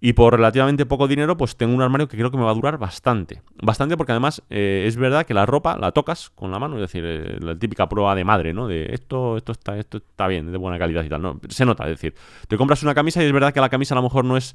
Y 0.00 0.12
por 0.12 0.34
relativamente 0.34 0.84
poco 0.84 1.08
dinero, 1.08 1.36
pues 1.36 1.56
tengo 1.56 1.74
un 1.74 1.80
armario 1.80 2.06
que 2.06 2.16
creo 2.16 2.30
que 2.30 2.36
me 2.36 2.44
va 2.44 2.50
a 2.50 2.54
durar 2.54 2.78
bastante. 2.78 3.42
Bastante 3.62 3.96
porque 3.96 4.12
además 4.12 4.42
eh, 4.50 4.84
es 4.86 4.96
verdad 4.96 5.24
que 5.24 5.32
la 5.32 5.46
ropa 5.46 5.78
la 5.78 5.92
tocas 5.92 6.30
con 6.30 6.50
la 6.50 6.58
mano, 6.58 6.76
es 6.76 6.82
decir, 6.82 7.04
eh, 7.06 7.38
la 7.40 7.58
típica 7.58 7.88
prueba 7.88 8.14
de 8.14 8.24
madre, 8.24 8.52
¿no? 8.52 8.68
De 8.68 8.92
esto, 8.92 9.36
esto 9.38 9.52
está, 9.52 9.78
esto 9.78 9.98
está 9.98 10.26
bien, 10.26 10.52
de 10.52 10.58
buena 10.58 10.78
calidad 10.78 11.02
y 11.02 11.08
tal. 11.08 11.22
No, 11.22 11.40
se 11.48 11.64
nota, 11.64 11.84
es 11.84 11.90
decir, 11.90 12.14
te 12.46 12.56
compras 12.58 12.82
una 12.82 12.94
camisa 12.94 13.22
y 13.22 13.26
es 13.26 13.32
verdad 13.32 13.54
que 13.54 13.60
la 13.60 13.70
camisa 13.70 13.94
a 13.94 13.96
lo 13.96 14.02
mejor 14.02 14.24
no 14.24 14.36
es 14.36 14.54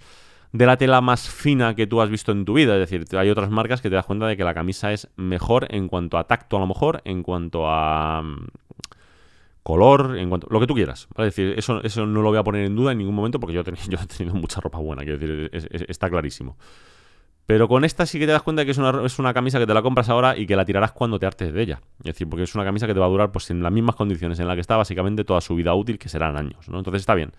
de 0.54 0.66
la 0.66 0.78
tela 0.78 1.02
más 1.02 1.30
fina 1.30 1.76
que 1.76 1.88
tú 1.88 2.02
has 2.02 2.10
visto 2.10 2.32
en 2.32 2.46
tu 2.46 2.54
vida. 2.54 2.74
Es 2.76 2.90
decir, 2.90 3.06
hay 3.18 3.30
otras 3.30 3.50
marcas 3.50 3.82
que 3.82 3.90
te 3.90 3.96
das 3.96 4.06
cuenta 4.06 4.28
de 4.28 4.38
que 4.38 4.44
la 4.44 4.54
camisa 4.54 4.92
es 4.92 5.10
mejor 5.16 5.68
en 5.70 5.88
cuanto 5.88 6.18
a 6.18 6.26
tacto, 6.26 6.58
a 6.58 6.60
lo 6.60 6.68
mejor, 6.68 7.02
en 7.06 7.24
cuanto 7.24 7.64
a 7.68 8.24
color, 9.64 10.18
en 10.18 10.30
cuanto, 10.30 10.48
lo 10.50 10.60
que 10.60 10.68
tú 10.68 10.74
quieras. 10.74 11.08
Es 11.18 11.26
decir, 11.26 11.54
eso, 11.58 11.82
eso 11.84 12.06
no 12.06 12.22
lo 12.22 12.30
voy 12.30 12.38
a 12.38 12.44
poner 12.44 12.66
en 12.66 12.76
duda 12.76 12.92
en 12.92 12.98
ningún 12.98 13.16
momento 13.16 13.40
porque 13.40 13.54
yo, 13.54 13.64
yo 13.90 13.98
he 14.02 14.08
tenido 14.08 14.36
mucha 14.36 14.62
ropa 14.62 14.80
buena, 14.80 15.04
quiero 15.04 15.18
decir, 15.18 15.50
está 15.88 16.10
clarísimo. 16.10 16.58
Pero 17.46 17.68
con 17.68 17.84
esta 17.84 18.06
sí 18.06 18.20
que 18.20 18.26
te 18.26 18.32
das 18.32 18.44
cuenta 18.44 18.64
que 18.64 18.72
es 18.72 18.78
una, 18.78 19.06
es 19.06 19.20
una, 19.20 19.34
camisa 19.34 19.60
que 19.60 19.68
te 19.68 19.74
la 19.74 19.82
compras 19.82 20.08
ahora 20.10 20.38
y 20.38 20.46
que 20.46 20.56
la 20.56 20.64
tirarás 20.64 20.94
cuando 20.94 21.20
te 21.20 21.26
hartes 21.26 21.52
de 21.52 21.62
ella. 21.62 21.82
Es 22.00 22.14
decir, 22.14 22.30
porque 22.30 22.44
es 22.44 22.56
una 22.56 22.64
camisa 22.64 22.88
que 22.88 22.94
te 22.94 23.00
va 23.00 23.08
a 23.08 23.10
durar 23.10 23.32
pues 23.32 23.50
en 23.50 23.62
las 23.62 23.72
mismas 23.72 23.96
condiciones 23.96 24.40
en 24.40 24.48
las 24.48 24.56
que 24.56 24.62
está 24.62 24.78
básicamente 24.78 25.26
toda 25.26 25.42
su 25.42 25.56
vida 25.56 25.74
útil, 25.74 26.00
que 26.00 26.08
serán 26.08 26.38
años, 26.38 26.70
¿no? 26.70 26.78
Entonces 26.78 27.02
está 27.02 27.14
bien. 27.14 27.34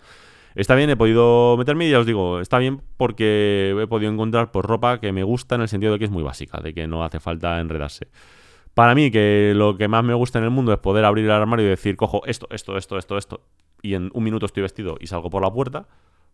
Está 0.55 0.75
bien, 0.75 0.89
he 0.91 0.95
podido 0.95 1.57
meterme 1.57 1.87
y 1.87 1.91
ya 1.91 1.99
os 1.99 2.05
digo, 2.05 2.39
está 2.39 2.59
bien 2.59 2.81
porque 2.95 3.75
he 3.81 3.87
podido 3.87 4.11
encontrar 4.11 4.51
pues, 4.51 4.63
ropa 4.63 4.99
que 4.99 5.11
me 5.11 5.23
gusta 5.23 5.55
en 5.55 5.61
el 5.61 5.67
sentido 5.67 5.93
de 5.93 5.99
que 5.99 6.05
es 6.05 6.11
muy 6.11 6.21
básica, 6.21 6.59
de 6.61 6.75
que 6.75 6.85
no 6.85 7.03
hace 7.03 7.19
falta 7.19 7.59
enredarse. 7.59 8.09
Para 8.73 8.95
mí, 8.95 9.11
que 9.11 9.53
lo 9.55 9.77
que 9.77 9.87
más 9.87 10.03
me 10.03 10.13
gusta 10.13 10.39
en 10.39 10.45
el 10.45 10.51
mundo 10.51 10.73
es 10.73 10.79
poder 10.79 11.05
abrir 11.05 11.25
el 11.25 11.31
armario 11.31 11.65
y 11.65 11.69
decir, 11.69 11.95
cojo 11.95 12.23
esto, 12.25 12.47
esto, 12.49 12.77
esto, 12.77 12.97
esto, 12.97 13.17
esto, 13.17 13.41
y 13.81 13.93
en 13.93 14.09
un 14.13 14.23
minuto 14.23 14.45
estoy 14.45 14.63
vestido 14.63 14.97
y 14.99 15.07
salgo 15.07 15.29
por 15.29 15.43
la 15.43 15.51
puerta, 15.51 15.87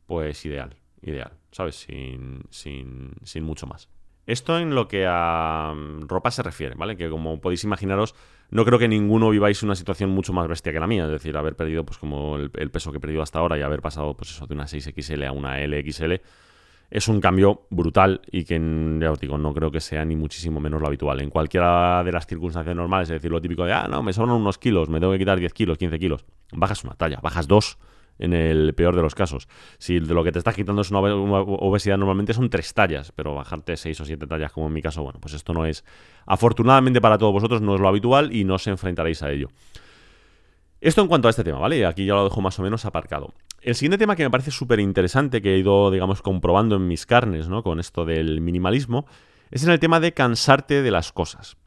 pues 0.05 0.45
ideal, 0.45 0.75
ideal, 1.01 1.33
¿sabes? 1.51 1.75
Sin, 1.75 2.43
sin, 2.49 3.11
sin 3.23 3.43
mucho 3.43 3.67
más. 3.67 3.89
Esto 4.29 4.59
en 4.59 4.75
lo 4.75 4.87
que 4.87 5.05
a 5.07 5.73
mm, 5.75 6.07
ropa 6.07 6.29
se 6.29 6.43
refiere, 6.43 6.75
¿vale? 6.75 6.95
Que 6.95 7.09
como 7.09 7.41
podéis 7.41 7.63
imaginaros, 7.63 8.13
no 8.51 8.63
creo 8.63 8.77
que 8.77 8.87
ninguno 8.87 9.31
viváis 9.31 9.63
una 9.63 9.75
situación 9.75 10.11
mucho 10.11 10.33
más 10.33 10.47
bestia 10.47 10.71
que 10.71 10.79
la 10.79 10.85
mía, 10.85 11.05
es 11.05 11.11
decir, 11.11 11.35
haber 11.35 11.55
perdido 11.55 11.83
pues 11.83 11.97
como 11.97 12.37
el, 12.37 12.51
peso 12.71 12.91
que 12.91 12.97
he 12.97 13.01
perdido 13.01 13.23
hasta 13.23 13.39
ahora 13.39 13.57
y 13.57 13.63
haber 13.63 13.81
pasado 13.81 14.15
pues 14.15 14.29
eso 14.29 14.45
de 14.45 14.53
una 14.53 14.65
6XL 14.65 15.27
a 15.27 15.31
una 15.31 15.59
LXL 15.65 16.21
es 16.91 17.07
un 17.07 17.21
cambio 17.21 17.67
brutal 17.69 18.21
y 18.31 18.45
que 18.45 18.59
ya 18.99 19.11
os 19.11 19.19
digo, 19.19 19.37
no 19.37 19.53
creo 19.53 19.71
que 19.71 19.79
sea 19.79 20.03
ni 20.05 20.15
muchísimo 20.15 20.59
menos 20.59 20.81
lo 20.81 20.87
habitual. 20.87 21.21
En 21.21 21.29
cualquiera 21.29 22.03
de 22.03 22.11
las 22.11 22.25
circunstancias 22.25 22.75
normales, 22.75 23.09
es 23.09 23.13
decir, 23.13 23.31
lo 23.31 23.41
típico 23.41 23.65
de, 23.65 23.73
ah, 23.73 23.87
no, 23.89 24.01
me 24.01 24.13
sobran 24.13 24.35
unos 24.35 24.57
kilos, 24.57 24.89
me 24.89 24.99
tengo 24.99 25.13
que 25.13 25.19
quitar 25.19 25.39
10 25.39 25.53
kilos, 25.53 25.77
15 25.77 25.99
kilos, 25.99 26.25
bajas 26.51 26.83
una 26.83 26.95
talla, 26.95 27.19
bajas 27.21 27.47
dos 27.47 27.77
en 28.17 28.33
el 28.33 28.73
peor 28.73 28.95
de 28.95 29.01
los 29.01 29.15
casos. 29.15 29.47
Si 29.77 29.99
de 29.99 30.13
lo 30.13 30.23
que 30.23 30.31
te 30.31 30.39
estás 30.39 30.55
quitando 30.55 30.81
es 30.81 30.91
una 30.91 30.99
obesidad, 30.99 31.97
normalmente 31.97 32.33
son 32.33 32.49
tres 32.49 32.73
tallas, 32.73 33.11
pero 33.13 33.35
bajarte 33.35 33.77
seis 33.77 33.99
o 34.01 34.05
siete 34.05 34.27
tallas, 34.27 34.51
como 34.51 34.67
en 34.67 34.73
mi 34.73 34.81
caso, 34.81 35.03
bueno, 35.03 35.19
pues 35.21 35.33
esto 35.33 35.53
no 35.53 35.65
es, 35.65 35.85
afortunadamente 36.25 36.99
para 37.01 37.17
todos 37.17 37.31
vosotros, 37.33 37.61
no 37.61 37.75
es 37.75 37.81
lo 37.81 37.87
habitual 37.87 38.35
y 38.35 38.43
no 38.43 38.55
os 38.55 38.67
enfrentaréis 38.67 39.23
a 39.23 39.31
ello. 39.31 39.47
Esto 40.81 41.01
en 41.01 41.07
cuanto 41.07 41.27
a 41.27 41.31
este 41.31 41.43
tema, 41.43 41.59
¿vale? 41.59 41.85
Aquí 41.85 42.05
ya 42.05 42.13
lo 42.13 42.23
dejo 42.23 42.41
más 42.41 42.57
o 42.59 42.63
menos 42.63 42.85
aparcado. 42.85 43.33
El 43.61 43.75
siguiente 43.75 43.97
tema 43.97 44.15
que 44.15 44.23
me 44.23 44.31
parece 44.31 44.51
súper 44.51 44.79
interesante, 44.79 45.41
que 45.41 45.55
he 45.55 45.57
ido, 45.57 45.91
digamos, 45.91 46.21
comprobando 46.21 46.75
en 46.75 46.87
mis 46.87 47.05
carnes, 47.05 47.49
¿no? 47.49 47.63
Con 47.63 47.79
esto 47.79 48.05
del 48.05 48.41
minimalismo, 48.41 49.05
es 49.51 49.63
en 49.63 49.71
el 49.71 49.79
tema 49.79 49.99
de 49.99 50.13
cansarte 50.13 50.81
de 50.81 50.91
las 50.91 51.11
cosas 51.11 51.57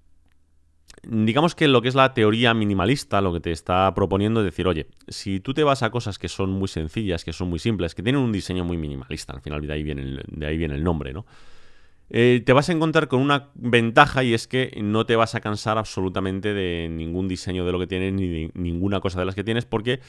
digamos 1.04 1.54
que 1.54 1.68
lo 1.68 1.82
que 1.82 1.88
es 1.88 1.94
la 1.94 2.14
teoría 2.14 2.54
minimalista, 2.54 3.20
lo 3.20 3.32
que 3.32 3.40
te 3.40 3.50
está 3.50 3.92
proponiendo 3.94 4.40
es 4.40 4.44
decir, 4.44 4.66
oye, 4.68 4.86
si 5.08 5.40
tú 5.40 5.52
te 5.52 5.64
vas 5.64 5.82
a 5.82 5.90
cosas 5.90 6.18
que 6.18 6.28
son 6.28 6.50
muy 6.50 6.68
sencillas, 6.68 7.24
que 7.24 7.32
son 7.32 7.48
muy 7.48 7.58
simples, 7.58 7.94
que 7.94 8.02
tienen 8.02 8.22
un 8.22 8.32
diseño 8.32 8.64
muy 8.64 8.76
minimalista, 8.76 9.32
al 9.32 9.40
final 9.40 9.66
de 9.66 9.72
ahí 9.72 9.82
viene 9.82 10.02
el, 10.02 10.84
nombre, 10.84 11.12
¿no? 11.12 11.26
Eh, 12.10 12.42
te 12.44 12.52
vas 12.52 12.68
a 12.68 12.72
encontrar 12.72 13.08
con 13.08 13.20
una 13.20 13.48
ventaja 13.54 14.22
y 14.22 14.34
es 14.34 14.46
que 14.46 14.78
no 14.82 15.06
te 15.06 15.16
vas 15.16 15.34
a 15.34 15.40
cansar 15.40 15.78
absolutamente 15.78 16.52
de 16.52 16.88
ningún 16.90 17.26
diseño 17.26 17.64
de 17.64 17.72
lo 17.72 17.78
que 17.78 17.86
tienes 17.86 18.12
ni 18.12 18.28
de 18.28 18.50
ninguna 18.54 19.00
cosa 19.00 19.18
de 19.18 19.24
las 19.24 19.34
que 19.34 19.44
tienes 19.44 19.64
porque 19.64 20.00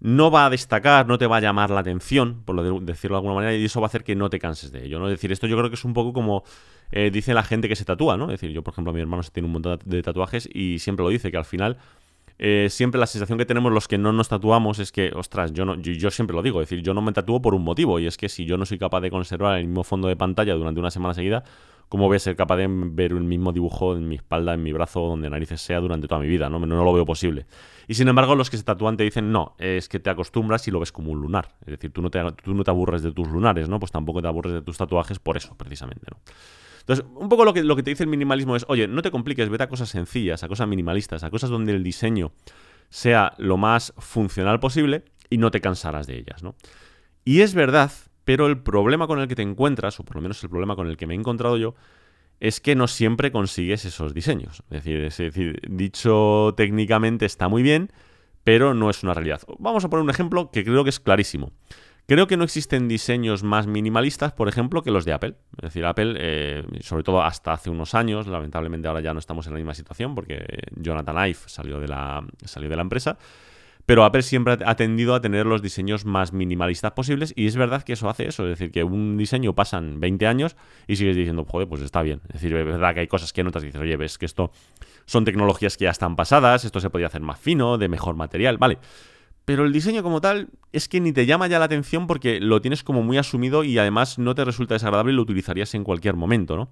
no 0.00 0.30
va 0.30 0.46
a 0.46 0.50
destacar, 0.50 1.06
no 1.06 1.18
te 1.18 1.26
va 1.26 1.38
a 1.38 1.40
llamar 1.40 1.70
la 1.70 1.80
atención, 1.80 2.42
por 2.44 2.54
lo 2.54 2.80
decirlo 2.80 3.16
de 3.16 3.18
alguna 3.18 3.34
manera, 3.34 3.54
y 3.54 3.64
eso 3.64 3.80
va 3.80 3.86
a 3.86 3.88
hacer 3.88 4.04
que 4.04 4.14
no 4.14 4.28
te 4.30 4.38
canses 4.38 4.72
de 4.72 4.84
ello, 4.84 4.98
¿no? 4.98 5.06
Es 5.06 5.12
decir, 5.12 5.32
esto 5.32 5.46
yo 5.46 5.56
creo 5.56 5.70
que 5.70 5.76
es 5.76 5.84
un 5.84 5.94
poco 5.94 6.12
como 6.12 6.44
eh, 6.92 7.10
dice 7.10 7.34
la 7.34 7.42
gente 7.42 7.68
que 7.68 7.76
se 7.76 7.84
tatúa, 7.84 8.16
¿no? 8.16 8.24
Es 8.26 8.40
decir, 8.40 8.50
yo, 8.50 8.62
por 8.62 8.72
ejemplo, 8.74 8.92
mi 8.92 9.00
hermano 9.00 9.22
se 9.22 9.30
tiene 9.30 9.46
un 9.46 9.52
montón 9.52 9.78
de 9.84 10.02
tatuajes 10.02 10.48
y 10.52 10.78
siempre 10.78 11.04
lo 11.04 11.10
dice, 11.10 11.30
que 11.30 11.36
al 11.36 11.44
final... 11.44 11.78
Eh, 12.38 12.68
siempre 12.70 13.00
la 13.00 13.06
sensación 13.06 13.38
que 13.38 13.46
tenemos 13.46 13.72
los 13.72 13.88
que 13.88 13.98
no 13.98 14.12
nos 14.12 14.28
tatuamos 14.28 14.78
es 14.78 14.92
que, 14.92 15.10
ostras, 15.14 15.52
yo, 15.52 15.64
no, 15.64 15.76
yo, 15.76 16.10
siempre 16.10 16.36
lo 16.36 16.42
digo, 16.42 16.60
es 16.60 16.68
decir, 16.68 16.84
yo 16.84 16.92
no 16.92 17.00
me 17.00 17.12
tatúo 17.12 17.40
por 17.40 17.54
un 17.54 17.62
motivo, 17.62 17.98
y 17.98 18.06
es 18.06 18.16
que 18.16 18.28
si 18.28 18.44
yo 18.44 18.58
no 18.58 18.66
soy 18.66 18.78
capaz 18.78 19.00
de 19.00 19.10
conservar 19.10 19.58
el 19.58 19.66
mismo 19.66 19.84
fondo 19.84 20.08
de 20.08 20.16
pantalla 20.16 20.54
durante 20.54 20.80
una 20.80 20.90
semana 20.90 21.14
seguida, 21.14 21.44
¿cómo 21.88 22.06
voy 22.06 22.16
a 22.16 22.18
ser 22.18 22.36
capaz 22.36 22.56
de 22.56 22.66
ver 22.68 23.12
el 23.12 23.20
mismo 23.20 23.52
dibujo 23.52 23.96
en 23.96 24.08
mi 24.08 24.16
espalda, 24.16 24.52
en 24.52 24.62
mi 24.62 24.72
brazo, 24.72 25.00
donde 25.00 25.30
narices 25.30 25.60
sea 25.62 25.80
durante 25.80 26.08
toda 26.08 26.20
mi 26.20 26.28
vida? 26.28 26.50
No, 26.50 26.58
no 26.58 26.84
lo 26.84 26.92
veo 26.92 27.06
posible. 27.06 27.46
Y 27.88 27.94
sin 27.94 28.08
embargo, 28.08 28.34
los 28.34 28.50
que 28.50 28.56
se 28.56 28.64
tatúan 28.64 28.96
te 28.96 29.04
dicen, 29.04 29.32
no, 29.32 29.54
es 29.58 29.88
que 29.88 29.98
te 29.98 30.10
acostumbras 30.10 30.66
y 30.68 30.70
lo 30.70 30.80
ves 30.80 30.92
como 30.92 31.12
un 31.12 31.20
lunar. 31.20 31.54
Es 31.60 31.68
decir, 31.68 31.92
tú 31.92 32.02
no 32.02 32.10
te, 32.10 32.20
tú 32.42 32.54
no 32.54 32.64
te 32.64 32.70
aburres 32.70 33.02
de 33.02 33.12
tus 33.12 33.28
lunares, 33.28 33.68
¿no? 33.68 33.78
Pues 33.78 33.92
tampoco 33.92 34.20
te 34.20 34.28
aburres 34.28 34.52
de 34.52 34.62
tus 34.62 34.76
tatuajes 34.76 35.18
por 35.20 35.36
eso, 35.36 35.56
precisamente, 35.56 36.06
¿no? 36.10 36.18
Entonces, 36.86 37.04
un 37.16 37.28
poco 37.28 37.44
lo 37.44 37.52
que, 37.52 37.82
te 37.82 37.90
dice 37.90 38.04
el 38.04 38.08
minimalismo 38.08 38.54
es, 38.54 38.64
oye, 38.68 38.86
no 38.86 39.02
te 39.02 39.10
compliques, 39.10 39.48
vete 39.48 39.64
a 39.64 39.68
cosas 39.68 39.88
sencillas, 39.88 40.44
a 40.44 40.48
cosas 40.48 40.68
minimalistas, 40.68 41.24
a 41.24 41.30
cosas 41.30 41.50
donde 41.50 41.72
el 41.72 41.82
diseño 41.82 42.30
sea 42.90 43.32
lo 43.38 43.56
más 43.56 43.92
funcional 43.98 44.60
posible 44.60 45.02
y 45.28 45.38
no 45.38 45.50
te 45.50 45.60
cansarás 45.60 46.06
de 46.06 46.16
ellas, 46.16 46.44
¿no? 46.44 46.54
Y 47.24 47.40
es 47.40 47.54
verdad, 47.54 47.90
pero 48.24 48.46
el 48.46 48.62
problema 48.62 49.08
con 49.08 49.18
el 49.18 49.26
que 49.26 49.34
te 49.34 49.42
encuentras, 49.42 49.98
o 49.98 50.04
por 50.04 50.14
lo 50.14 50.22
menos 50.22 50.40
el 50.44 50.48
problema 50.48 50.76
con 50.76 50.86
el 50.86 50.96
que 50.96 51.08
me 51.08 51.14
he 51.14 51.16
encontrado 51.18 51.56
yo, 51.56 51.74
es 52.38 52.60
que 52.60 52.76
no 52.76 52.86
siempre 52.86 53.32
consigues 53.32 53.84
esos 53.84 54.14
diseños. 54.14 54.62
Es 54.70 54.84
decir, 54.84 55.00
es 55.00 55.16
decir, 55.16 55.60
dicho 55.68 56.54
técnicamente 56.56 57.26
está 57.26 57.48
muy 57.48 57.64
bien, 57.64 57.90
pero 58.44 58.74
no 58.74 58.90
es 58.90 59.02
una 59.02 59.12
realidad. 59.12 59.42
Vamos 59.58 59.84
a 59.84 59.90
poner 59.90 60.04
un 60.04 60.10
ejemplo 60.10 60.52
que 60.52 60.62
creo 60.62 60.84
que 60.84 60.90
es 60.90 61.00
clarísimo. 61.00 61.50
Creo 62.08 62.28
que 62.28 62.36
no 62.36 62.44
existen 62.44 62.86
diseños 62.86 63.42
más 63.42 63.66
minimalistas, 63.66 64.32
por 64.32 64.48
ejemplo, 64.48 64.82
que 64.82 64.92
los 64.92 65.04
de 65.04 65.12
Apple. 65.12 65.34
Es 65.56 65.62
decir, 65.62 65.84
Apple, 65.84 66.14
eh, 66.18 66.62
sobre 66.80 67.02
todo 67.02 67.20
hasta 67.20 67.52
hace 67.52 67.68
unos 67.68 67.96
años, 67.96 68.28
lamentablemente 68.28 68.86
ahora 68.86 69.00
ya 69.00 69.12
no 69.12 69.18
estamos 69.18 69.46
en 69.48 69.54
la 69.54 69.58
misma 69.58 69.74
situación 69.74 70.14
porque 70.14 70.46
Jonathan 70.76 71.28
Ive 71.28 71.38
salió 71.46 71.80
de 71.80 71.88
la, 71.88 72.24
salió 72.44 72.68
de 72.68 72.76
la 72.76 72.82
empresa. 72.82 73.18
Pero 73.86 74.04
Apple 74.04 74.22
siempre 74.22 74.58
ha 74.64 74.74
tendido 74.74 75.14
a 75.14 75.20
tener 75.20 75.46
los 75.46 75.62
diseños 75.62 76.04
más 76.04 76.32
minimalistas 76.32 76.90
posibles 76.92 77.32
y 77.36 77.46
es 77.46 77.56
verdad 77.56 77.82
que 77.82 77.92
eso 77.92 78.08
hace 78.08 78.26
eso. 78.26 78.44
Es 78.44 78.58
decir, 78.58 78.72
que 78.72 78.82
un 78.82 79.16
diseño 79.16 79.54
pasan 79.54 80.00
20 80.00 80.26
años 80.26 80.56
y 80.88 80.96
sigues 80.96 81.14
diciendo, 81.16 81.44
joder, 81.44 81.68
pues 81.68 81.82
está 81.82 82.02
bien. 82.02 82.20
Es 82.28 82.34
decir, 82.34 82.54
es 82.54 82.64
verdad 82.64 82.94
que 82.94 83.00
hay 83.00 83.06
cosas 83.06 83.32
que 83.32 83.44
notas 83.44 83.62
y 83.62 83.66
dices, 83.66 83.80
oye, 83.80 83.96
ves 83.96 84.18
que 84.18 84.26
esto 84.26 84.50
son 85.06 85.24
tecnologías 85.24 85.76
que 85.76 85.84
ya 85.84 85.90
están 85.90 86.16
pasadas, 86.16 86.64
esto 86.64 86.80
se 86.80 86.90
podría 86.90 87.06
hacer 87.06 87.20
más 87.20 87.38
fino, 87.38 87.78
de 87.78 87.88
mejor 87.88 88.16
material, 88.16 88.58
vale. 88.58 88.78
Pero 89.46 89.64
el 89.64 89.72
diseño 89.72 90.02
como 90.02 90.20
tal 90.20 90.48
es 90.72 90.88
que 90.88 91.00
ni 91.00 91.12
te 91.12 91.24
llama 91.24 91.46
ya 91.46 91.60
la 91.60 91.66
atención 91.66 92.08
porque 92.08 92.40
lo 92.40 92.60
tienes 92.60 92.82
como 92.82 93.02
muy 93.02 93.16
asumido 93.16 93.62
y 93.62 93.78
además 93.78 94.18
no 94.18 94.34
te 94.34 94.44
resulta 94.44 94.74
desagradable 94.74 95.12
y 95.12 95.16
lo 95.16 95.22
utilizarías 95.22 95.72
en 95.74 95.84
cualquier 95.84 96.16
momento, 96.16 96.56
¿no? 96.56 96.68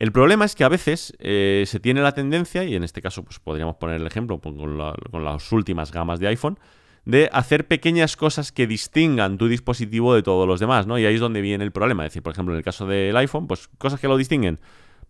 El 0.00 0.10
problema 0.12 0.44
es 0.44 0.56
que 0.56 0.64
a 0.64 0.68
veces 0.68 1.14
eh, 1.20 1.64
se 1.66 1.80
tiene 1.80 2.02
la 2.02 2.12
tendencia, 2.12 2.64
y 2.64 2.74
en 2.74 2.82
este 2.82 3.00
caso 3.00 3.24
pues 3.24 3.38
podríamos 3.38 3.76
poner 3.76 4.00
el 4.00 4.06
ejemplo 4.06 4.40
con, 4.40 4.56
con, 4.56 5.24
las 5.24 5.52
últimas 5.52 5.90
gamas 5.92 6.18
de 6.18 6.26
iPhone, 6.26 6.58
de 7.06 7.30
hacer 7.32 7.66
pequeñas 7.66 8.16
cosas 8.16 8.50
que 8.50 8.66
distingan 8.66 9.38
tu 9.38 9.46
dispositivo 9.46 10.12
de 10.14 10.22
todos 10.22 10.46
los 10.46 10.58
demás, 10.58 10.88
¿no? 10.88 10.98
Y 10.98 11.06
ahí 11.06 11.14
es 11.14 11.20
donde 11.20 11.40
viene 11.40 11.64
el 11.64 11.70
problema. 11.70 12.04
Es 12.04 12.10
decir, 12.10 12.22
por 12.22 12.32
ejemplo, 12.32 12.52
en 12.52 12.58
el 12.58 12.64
caso 12.64 12.86
del 12.86 13.16
iPhone, 13.16 13.46
pues 13.46 13.68
cosas 13.78 14.00
que 14.00 14.08
lo 14.08 14.16
distinguen. 14.16 14.58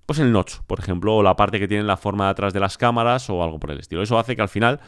Pues 0.04 0.20
el 0.20 0.30
notch, 0.30 0.58
por 0.66 0.78
ejemplo, 0.78 1.16
o 1.16 1.22
la 1.22 1.34
parte 1.34 1.58
que 1.58 1.66
tiene 1.66 1.82
la 1.82 1.96
forma 1.96 2.26
de 2.26 2.30
atrás 2.30 2.52
de 2.52 2.60
las 2.60 2.78
cámaras 2.78 3.28
o 3.30 3.42
algo 3.42 3.58
por 3.58 3.72
el 3.72 3.80
estilo. 3.80 4.02
Eso 4.02 4.18
hace 4.18 4.36
que 4.36 4.42
al 4.42 4.48
final 4.50 4.78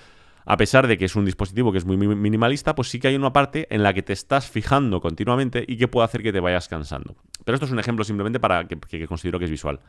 a 0.50 0.56
pesar 0.56 0.86
de 0.86 0.96
que 0.96 1.04
es 1.04 1.14
un 1.14 1.26
dispositivo 1.26 1.72
que 1.72 1.76
es 1.76 1.84
muy 1.84 1.98
minimalista, 1.98 2.74
pues 2.74 2.88
sí 2.88 2.98
que 2.98 3.08
hay 3.08 3.16
una 3.16 3.34
parte 3.34 3.66
en 3.68 3.82
la 3.82 3.92
que 3.92 4.02
te 4.02 4.14
estás 4.14 4.48
fijando 4.48 4.98
continuamente 4.98 5.62
y 5.68 5.76
que 5.76 5.88
puede 5.88 6.06
hacer 6.06 6.22
que 6.22 6.32
te 6.32 6.40
vayas 6.40 6.68
cansando. 6.68 7.16
Pero 7.44 7.56
esto 7.56 7.66
es 7.66 7.72
un 7.72 7.78
ejemplo 7.78 8.02
simplemente 8.02 8.40
para 8.40 8.66
que, 8.66 9.06
considero 9.06 9.38
que 9.38 9.44
es 9.44 9.50
visual. 9.50 9.80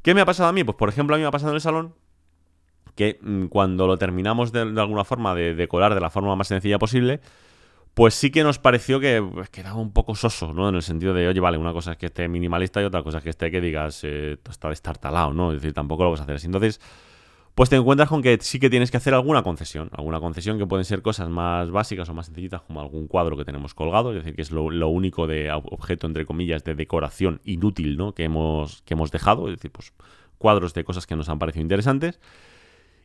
¿Qué 0.00 0.14
me 0.14 0.22
ha 0.22 0.24
pasado 0.24 0.48
a 0.48 0.52
mí? 0.54 0.64
Pues 0.64 0.78
por 0.78 0.88
ejemplo 0.88 1.14
a 1.14 1.18
mí 1.18 1.22
me 1.22 1.28
ha 1.28 1.30
pasado 1.30 1.50
en 1.50 1.56
el 1.56 1.60
salón 1.60 1.94
que 2.94 3.18
mm, 3.20 3.48
cuando 3.48 3.86
lo 3.86 3.98
terminamos 3.98 4.52
de, 4.52 4.60
alguna 4.60 5.04
forma 5.04 5.34
de 5.34 5.54
decorar 5.54 5.94
de 5.94 6.00
la 6.00 6.08
forma 6.08 6.34
más 6.34 6.48
sencilla 6.48 6.78
posible, 6.78 7.20
pues 7.92 8.14
sí 8.14 8.30
que 8.30 8.42
nos 8.42 8.58
pareció 8.58 9.00
que 9.00 9.22
pues, 9.22 9.50
quedaba 9.50 9.78
un 9.78 9.92
poco 9.92 10.14
soso, 10.14 10.54
¿no? 10.54 10.70
En 10.70 10.76
el 10.76 10.82
sentido 10.82 11.12
de, 11.12 11.28
oye, 11.28 11.40
vale, 11.40 11.58
una 11.58 11.74
cosa 11.74 11.92
es 11.92 11.98
que 11.98 12.06
esté 12.06 12.26
minimalista 12.26 12.80
y 12.80 12.84
otra 12.84 13.02
cosa 13.02 13.18
es 13.18 13.24
que 13.24 13.30
esté 13.30 13.50
que 13.50 13.60
digas, 13.60 14.02
eh, 14.04 14.38
está 14.48 14.70
destartalado, 14.70 15.34
¿no? 15.34 15.52
Es 15.52 15.60
decir, 15.60 15.74
tampoco 15.74 16.04
lo 16.04 16.10
vas 16.10 16.20
a 16.20 16.22
hacer 16.22 16.36
así. 16.36 16.46
Entonces, 16.46 16.80
pues 17.54 17.70
te 17.70 17.76
encuentras 17.76 18.08
con 18.08 18.20
que 18.20 18.36
sí 18.40 18.58
que 18.58 18.68
tienes 18.68 18.90
que 18.90 18.96
hacer 18.96 19.14
alguna 19.14 19.42
concesión. 19.42 19.88
Alguna 19.92 20.18
concesión 20.18 20.58
que 20.58 20.66
pueden 20.66 20.84
ser 20.84 21.02
cosas 21.02 21.28
más 21.28 21.70
básicas 21.70 22.08
o 22.08 22.14
más 22.14 22.26
sencillitas, 22.26 22.62
como 22.62 22.80
algún 22.80 23.06
cuadro 23.06 23.36
que 23.36 23.44
tenemos 23.44 23.74
colgado, 23.74 24.10
es 24.10 24.16
decir, 24.16 24.34
que 24.34 24.42
es 24.42 24.50
lo, 24.50 24.88
único 24.88 25.26
de 25.26 25.52
objeto, 25.52 26.06
entre 26.06 26.26
comillas, 26.26 26.64
de 26.64 26.74
decoración 26.74 27.40
inútil 27.44 27.96
¿no? 27.96 28.12
que, 28.12 28.24
hemos, 28.24 28.82
que 28.82 28.94
hemos 28.94 29.12
dejado, 29.12 29.48
es 29.48 29.56
decir, 29.56 29.70
pues 29.70 29.92
cuadros 30.38 30.74
de 30.74 30.84
cosas 30.84 31.06
que 31.06 31.14
nos 31.14 31.28
han 31.28 31.38
parecido 31.38 31.62
interesantes. 31.62 32.18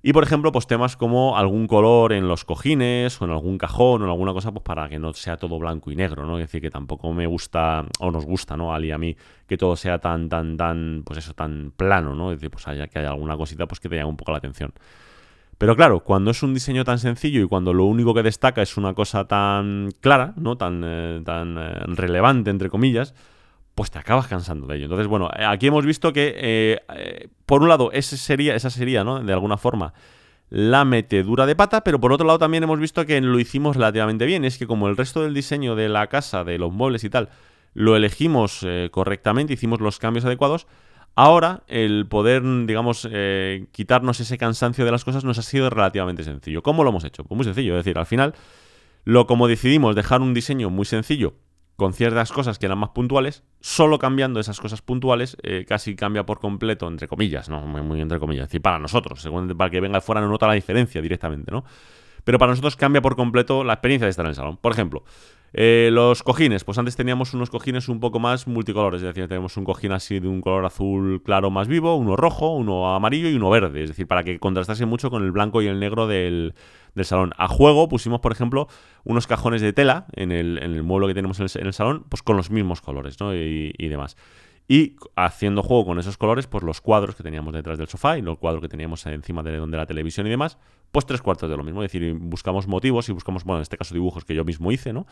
Y 0.01 0.13
por 0.13 0.23
ejemplo, 0.23 0.53
pues 0.53 0.65
temas 0.65 0.95
como 0.95 1.37
algún 1.37 1.67
color 1.67 2.13
en 2.13 2.29
los 2.29 2.45
cojines 2.45 3.21
o 3.21 3.25
en 3.25 3.31
algún 3.31 3.57
cajón 3.57 4.01
o 4.01 4.05
en 4.05 4.11
alguna 4.11 4.31
cosa, 4.31 4.51
pues 4.51 4.63
para 4.63 4.87
que 4.87 4.97
no 4.97 5.13
sea 5.13 5.35
todo 5.35 5.59
blanco 5.59 5.91
y 5.91 5.97
negro, 5.97 6.25
¿no? 6.25 6.37
Es 6.39 6.45
decir, 6.45 6.61
que 6.61 6.69
tampoco 6.69 7.11
me 7.11 7.27
gusta 7.27 7.85
o 7.99 8.09
nos 8.09 8.25
gusta, 8.25 8.55
¿no? 8.55 8.73
Ali 8.73 8.91
a 8.91 8.97
mí 8.97 9.17
que 9.45 9.57
todo 9.57 9.75
sea 9.75 9.99
tan, 9.99 10.29
tan, 10.29 10.55
tan, 10.55 11.03
pues 11.05 11.19
eso, 11.19 11.33
tan 11.33 11.73
plano, 11.75 12.15
¿no? 12.15 12.31
Es 12.31 12.37
decir, 12.37 12.49
pues 12.49 12.65
haya 12.69 12.87
que 12.87 12.99
haya 12.99 13.09
alguna 13.09 13.35
cosita 13.35 13.67
pues 13.67 13.81
que 13.81 13.89
te 13.89 13.97
llame 13.97 14.09
un 14.09 14.17
poco 14.17 14.31
la 14.31 14.37
atención. 14.37 14.71
Pero 15.57 15.75
claro, 15.75 15.99
cuando 15.99 16.31
es 16.31 16.41
un 16.43 16.53
diseño 16.53 16.85
tan 16.85 16.99
sencillo 16.99 17.43
y 17.43 17.47
cuando 17.47 17.73
lo 17.73 17.83
único 17.83 18.13
que 18.13 18.23
destaca 18.23 18.61
es 18.61 18.77
una 18.77 18.93
cosa 18.93 19.27
tan 19.27 19.89
clara, 19.99 20.33
¿no? 20.37 20.55
Tan, 20.55 20.81
eh, 20.85 21.21
tan 21.25 21.57
eh, 21.57 21.73
relevante, 21.87 22.49
entre 22.49 22.69
comillas, 22.69 23.13
pues 23.79 23.91
te 23.91 23.97
acabas 23.97 24.27
cansando 24.27 24.67
de 24.67 24.75
ello. 24.75 24.85
Entonces, 24.87 25.07
bueno, 25.07 25.29
aquí 25.33 25.67
hemos 25.67 25.85
visto 25.85 26.11
que, 26.11 26.35
eh, 26.35 27.29
por 27.45 27.61
un 27.61 27.69
lado, 27.69 27.93
ese 27.93 28.17
sería, 28.17 28.53
esa 28.53 28.69
sería, 28.69 29.05
¿no? 29.05 29.23
De 29.23 29.31
alguna 29.31 29.55
forma, 29.55 29.93
la 30.49 30.83
metedura 30.83 31.45
de 31.45 31.55
pata, 31.55 31.81
pero 31.81 31.97
por 31.97 32.11
otro 32.11 32.27
lado 32.27 32.39
también 32.39 32.61
hemos 32.61 32.77
visto 32.77 33.05
que 33.05 33.21
lo 33.21 33.39
hicimos 33.39 33.77
relativamente 33.77 34.25
bien. 34.25 34.43
Es 34.43 34.57
que 34.57 34.67
como 34.67 34.89
el 34.89 34.97
resto 34.97 35.23
del 35.23 35.33
diseño 35.33 35.77
de 35.77 35.87
la 35.87 36.07
casa, 36.07 36.43
de 36.43 36.57
los 36.57 36.73
muebles 36.73 37.05
y 37.05 37.09
tal, 37.09 37.29
lo 37.73 37.95
elegimos 37.95 38.65
eh, 38.67 38.89
correctamente, 38.91 39.53
hicimos 39.53 39.79
los 39.79 39.97
cambios 39.97 40.25
adecuados, 40.25 40.67
ahora 41.15 41.63
el 41.69 42.05
poder, 42.05 42.43
digamos, 42.65 43.07
eh, 43.09 43.67
quitarnos 43.71 44.19
ese 44.19 44.37
cansancio 44.37 44.83
de 44.83 44.91
las 44.91 45.05
cosas 45.05 45.23
nos 45.23 45.37
ha 45.37 45.41
sido 45.41 45.69
relativamente 45.69 46.25
sencillo. 46.25 46.63
¿Cómo 46.63 46.83
lo 46.83 46.89
hemos 46.89 47.05
hecho? 47.05 47.23
Pues 47.23 47.37
muy 47.37 47.45
sencillo, 47.45 47.77
es 47.77 47.85
decir, 47.85 47.97
al 47.97 48.07
final, 48.07 48.35
lo 49.05 49.25
como 49.25 49.47
decidimos 49.47 49.95
dejar 49.95 50.19
un 50.19 50.33
diseño 50.33 50.69
muy 50.69 50.83
sencillo, 50.83 51.35
con 51.79 51.93
ciertas 51.93 52.31
cosas 52.31 52.59
que 52.59 52.67
eran 52.67 52.77
más 52.77 52.89
puntuales, 52.89 53.43
solo 53.59 53.97
cambiando 53.97 54.39
esas 54.39 54.59
cosas 54.59 54.83
puntuales, 54.83 55.35
eh, 55.41 55.65
casi 55.67 55.95
cambia 55.95 56.27
por 56.27 56.39
completo, 56.39 56.87
entre 56.87 57.07
comillas, 57.07 57.49
¿no? 57.49 57.61
Muy, 57.61 57.99
entre 57.99 58.19
comillas, 58.19 58.43
es 58.43 58.49
decir, 58.49 58.61
para 58.61 58.77
nosotros, 58.77 59.21
según 59.21 59.47
para 59.57 59.71
que 59.71 59.81
venga 59.81 59.99
fuera 60.01 60.21
no 60.21 60.29
nota 60.29 60.45
la 60.45 60.53
diferencia 60.53 61.01
directamente, 61.01 61.51
¿no? 61.51 61.65
Pero 62.23 62.37
para 62.37 62.51
nosotros 62.51 62.75
cambia 62.75 63.01
por 63.01 63.15
completo 63.15 63.63
la 63.63 63.73
experiencia 63.73 64.05
de 64.05 64.11
estar 64.11 64.25
en 64.25 64.29
el 64.29 64.35
salón. 64.35 64.57
Por 64.57 64.71
ejemplo, 64.71 65.03
eh, 65.53 65.89
los 65.91 66.21
cojines, 66.21 66.63
pues 66.63 66.77
antes 66.77 66.95
teníamos 66.95 67.33
unos 67.33 67.49
cojines 67.49 67.89
un 67.89 67.99
poco 67.99 68.19
más 68.19 68.45
multicolores, 68.45 69.01
es 69.01 69.07
decir, 69.07 69.27
tenemos 69.27 69.57
un 69.57 69.63
cojín 69.63 69.93
así 69.93 70.19
de 70.19 70.27
un 70.27 70.41
color 70.41 70.65
azul 70.65 71.23
claro 71.23 71.49
más 71.49 71.67
vivo, 71.67 71.95
uno 71.95 72.15
rojo, 72.15 72.53
uno 72.53 72.93
amarillo 72.93 73.29
y 73.29 73.33
uno 73.33 73.49
verde, 73.49 73.83
es 73.83 73.89
decir, 73.89 74.05
para 74.05 74.23
que 74.23 74.37
contrastase 74.37 74.85
mucho 74.85 75.09
con 75.09 75.23
el 75.23 75.31
blanco 75.31 75.63
y 75.63 75.67
el 75.67 75.79
negro 75.79 76.05
del, 76.05 76.53
salón. 77.03 77.31
A 77.37 77.47
juego 77.47 77.87
pusimos, 77.89 78.19
por 78.19 78.31
ejemplo, 78.31 78.67
unos 79.03 79.27
cajones 79.27 79.61
de 79.61 79.73
tela 79.73 80.07
en 80.13 80.31
el, 80.31 80.57
en 80.61 80.73
el 80.73 80.83
mueble 80.83 81.07
que 81.07 81.13
tenemos 81.13 81.39
en 81.39 81.47
el, 81.65 81.73
salón, 81.73 82.05
pues 82.09 82.21
con 82.23 82.37
los 82.37 82.49
mismos 82.51 82.81
colores, 82.81 83.19
¿no? 83.19 83.35
Y, 83.35 83.73
y 83.77 83.87
demás. 83.87 84.17
Y 84.71 84.97
haciendo 85.15 85.63
juego 85.63 85.83
con 85.83 85.97
esos 85.97 86.17
colores, 86.17 86.45
pues 86.45 86.63
los 86.63 86.79
cuadros 86.79 87.15
que 87.15 87.23
teníamos 87.23 87.53
detrás 87.53 87.79
del 87.79 87.87
sofá 87.87 88.19
y 88.19 88.21
los 88.21 88.37
cuadros 88.37 88.61
que 88.61 88.69
teníamos 88.69 89.03
encima 89.07 89.41
de 89.41 89.57
donde 89.57 89.77
la 89.77 89.87
televisión 89.87 90.27
y 90.27 90.29
demás, 90.29 90.59
pues 90.91 91.07
tres 91.07 91.23
cuartos 91.23 91.49
de 91.49 91.57
lo 91.57 91.63
mismo. 91.63 91.81
Es 91.83 91.91
decir, 91.91 92.13
buscamos 92.13 92.67
motivos 92.67 93.09
y 93.09 93.11
buscamos, 93.11 93.43
bueno, 93.43 93.57
en 93.57 93.63
este 93.63 93.77
caso 93.77 93.95
dibujos 93.95 94.25
que 94.25 94.35
yo 94.35 94.45
mismo 94.45 94.71
hice, 94.71 94.93
¿no? 94.93 95.07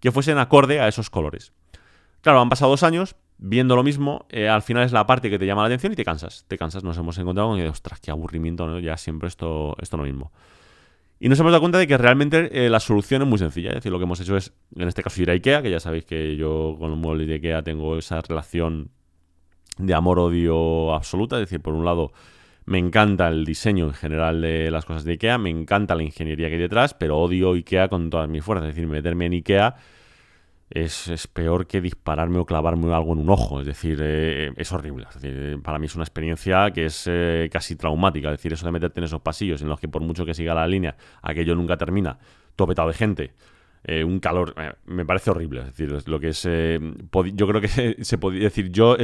Que 0.00 0.12
fuesen 0.12 0.38
acorde 0.38 0.80
a 0.80 0.86
esos 0.86 1.10
colores. 1.10 1.52
Claro, 2.20 2.40
han 2.40 2.48
pasado 2.48 2.70
dos 2.70 2.84
años, 2.84 3.16
viendo 3.38 3.74
lo 3.74 3.82
mismo, 3.82 4.26
eh, 4.28 4.48
al 4.48 4.62
final 4.62 4.84
es 4.84 4.92
la 4.92 5.04
parte 5.04 5.30
que 5.30 5.38
te 5.38 5.46
llama 5.46 5.62
la 5.62 5.66
atención 5.66 5.92
y 5.92 5.96
te 5.96 6.04
cansas. 6.04 6.44
Te 6.46 6.56
cansas, 6.56 6.84
nos 6.84 6.96
hemos 6.96 7.18
encontrado 7.18 7.50
con 7.50 7.60
ostras, 7.66 7.98
qué 7.98 8.12
aburrimiento, 8.12 8.68
¿no? 8.68 8.78
Ya 8.78 8.96
siempre 8.96 9.26
esto, 9.26 9.74
esto 9.80 9.96
lo 9.96 10.04
mismo. 10.04 10.30
Y 11.24 11.28
nos 11.28 11.38
hemos 11.38 11.52
dado 11.52 11.60
cuenta 11.60 11.78
de 11.78 11.86
que 11.86 11.96
realmente 11.96 12.66
eh, 12.66 12.68
la 12.68 12.80
solución 12.80 13.22
es 13.22 13.28
muy 13.28 13.38
sencilla. 13.38 13.68
Es 13.68 13.76
decir, 13.76 13.92
lo 13.92 13.98
que 13.98 14.02
hemos 14.06 14.18
hecho 14.18 14.36
es, 14.36 14.52
en 14.74 14.88
este 14.88 15.04
caso, 15.04 15.22
ir 15.22 15.30
a 15.30 15.34
Ikea, 15.34 15.62
que 15.62 15.70
ya 15.70 15.78
sabéis 15.78 16.04
que 16.04 16.34
yo 16.34 16.74
con 16.80 16.90
los 16.90 16.98
muebles 16.98 17.28
de 17.28 17.34
Ikea 17.34 17.62
tengo 17.62 17.96
esa 17.96 18.20
relación 18.22 18.90
de 19.78 19.94
amor-odio 19.94 20.92
absoluta. 20.92 21.36
Es 21.36 21.42
decir, 21.42 21.60
por 21.60 21.74
un 21.74 21.84
lado, 21.84 22.10
me 22.64 22.78
encanta 22.78 23.28
el 23.28 23.44
diseño 23.44 23.84
en 23.84 23.94
general 23.94 24.40
de 24.40 24.72
las 24.72 24.84
cosas 24.84 25.04
de 25.04 25.12
IKEA, 25.12 25.38
me 25.38 25.50
encanta 25.50 25.94
la 25.94 26.02
ingeniería 26.02 26.48
que 26.48 26.54
hay 26.54 26.60
detrás, 26.60 26.92
pero 26.92 27.16
odio 27.20 27.52
IKEA 27.52 27.86
con 27.86 28.10
todas 28.10 28.28
mis 28.28 28.42
fuerzas. 28.42 28.70
Es 28.70 28.74
decir, 28.74 28.88
meterme 28.88 29.26
en 29.26 29.34
IKEA 29.34 29.76
es, 30.74 31.26
peor 31.28 31.66
que 31.66 31.80
dispararme 31.80 32.38
o 32.38 32.46
clavarme 32.46 32.92
algo 32.94 33.12
en 33.12 33.20
un 33.20 33.30
ojo. 33.30 33.60
Es 33.60 33.66
decir, 33.66 33.98
eh, 34.02 34.52
es 34.56 34.72
horrible. 34.72 35.06
Es 35.08 35.20
decir, 35.20 35.60
para 35.62 35.78
mí 35.78 35.86
es 35.86 35.94
una 35.94 36.04
experiencia 36.04 36.70
que 36.70 36.86
es 36.86 37.04
eh, 37.06 37.48
casi 37.52 37.76
traumática. 37.76 38.28
Es 38.28 38.38
decir, 38.38 38.52
eso 38.52 38.66
de 38.66 38.72
meterte 38.72 39.00
en 39.00 39.04
esos 39.04 39.20
pasillos 39.20 39.62
en 39.62 39.68
los 39.68 39.78
que 39.78 39.88
por 39.88 40.02
mucho 40.02 40.24
que 40.24 40.34
siga 40.34 40.54
la 40.54 40.66
línea, 40.66 40.96
aquello 41.22 41.54
nunca 41.54 41.76
termina, 41.76 42.18
topetado 42.56 42.88
de 42.88 42.94
gente. 42.94 43.34
Eh, 43.84 44.04
un 44.04 44.20
calor, 44.20 44.54
me 44.86 45.04
parece 45.04 45.30
horrible. 45.30 45.60
Es 45.60 45.66
decir, 45.66 46.08
lo 46.08 46.20
que 46.20 46.28
es. 46.28 46.42
yo 46.42 47.46
creo 47.46 47.60
que 47.60 47.68
se, 47.68 47.96
se 48.04 48.18
podría 48.18 48.44
decir, 48.44 48.70
yo 48.70 48.96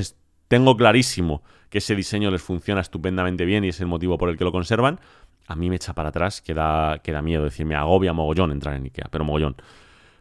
tengo 0.48 0.76
clarísimo 0.76 1.42
que 1.68 1.78
ese 1.78 1.94
diseño 1.94 2.30
les 2.30 2.42
funciona 2.42 2.80
estupendamente 2.80 3.44
bien 3.44 3.64
y 3.64 3.68
es 3.68 3.80
el 3.80 3.86
motivo 3.86 4.16
por 4.18 4.30
el 4.30 4.38
que 4.38 4.44
lo 4.44 4.52
conservan, 4.52 4.98
a 5.48 5.56
mí 5.56 5.70
me 5.70 5.76
echa 5.76 5.94
para 5.94 6.10
atrás 6.10 6.42
que 6.42 6.54
da, 6.54 7.00
miedo. 7.22 7.46
Es 7.46 7.52
decir, 7.52 7.66
me 7.66 7.74
agobia 7.74 8.12
mogollón 8.12 8.52
entrar 8.52 8.74
en 8.74 8.84
Ikea, 8.84 9.08
pero 9.10 9.24
mogollón. 9.24 9.56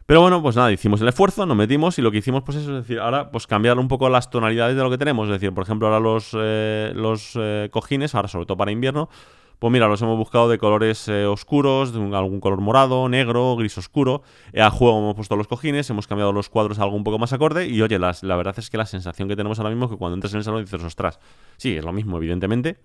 Pero 0.08 0.22
bueno, 0.22 0.40
pues 0.40 0.56
nada, 0.56 0.72
hicimos 0.72 1.02
el 1.02 1.08
esfuerzo, 1.08 1.44
nos 1.44 1.54
metimos 1.54 1.98
y 1.98 2.00
lo 2.00 2.10
que 2.10 2.16
hicimos, 2.16 2.42
pues 2.42 2.56
es 2.56 2.66
decir, 2.66 2.98
ahora 2.98 3.30
pues 3.30 3.46
cambiar 3.46 3.78
un 3.78 3.88
poco 3.88 4.08
las 4.08 4.30
tonalidades 4.30 4.74
de 4.74 4.82
lo 4.82 4.88
que 4.88 4.96
tenemos. 4.96 5.28
Es 5.28 5.32
decir, 5.32 5.52
por 5.52 5.64
ejemplo, 5.64 5.86
ahora 5.86 6.00
los, 6.00 6.30
eh, 6.32 6.92
los 6.94 7.32
eh, 7.34 7.68
cojines, 7.70 8.14
ahora 8.14 8.26
sobre 8.26 8.46
todo 8.46 8.56
para 8.56 8.70
invierno, 8.70 9.10
pues 9.58 9.70
mira, 9.70 9.86
los 9.86 10.00
hemos 10.00 10.16
buscado 10.16 10.48
de 10.48 10.56
colores 10.56 11.08
eh, 11.08 11.26
oscuros, 11.26 11.92
de 11.92 12.00
algún 12.16 12.40
color 12.40 12.62
morado, 12.62 13.06
negro, 13.10 13.54
gris 13.56 13.76
oscuro. 13.76 14.22
A 14.58 14.70
juego 14.70 14.98
hemos 14.98 15.14
puesto 15.14 15.36
los 15.36 15.46
cojines, 15.46 15.90
hemos 15.90 16.06
cambiado 16.06 16.32
los 16.32 16.48
cuadros 16.48 16.78
a 16.78 16.84
algo 16.84 16.96
un 16.96 17.04
poco 17.04 17.18
más 17.18 17.34
acorde. 17.34 17.66
Y 17.66 17.82
oye, 17.82 17.98
la 17.98 18.36
verdad 18.36 18.54
es 18.56 18.70
que 18.70 18.78
la 18.78 18.86
sensación 18.86 19.28
que 19.28 19.36
tenemos 19.36 19.58
ahora 19.58 19.68
mismo 19.68 19.84
es 19.84 19.90
que 19.90 19.98
cuando 19.98 20.14
entras 20.14 20.32
en 20.32 20.38
el 20.38 20.44
salón 20.44 20.64
dices, 20.64 20.82
ostras, 20.82 21.20
sí, 21.58 21.76
es 21.76 21.84
lo 21.84 21.92
mismo, 21.92 22.16
evidentemente. 22.16 22.78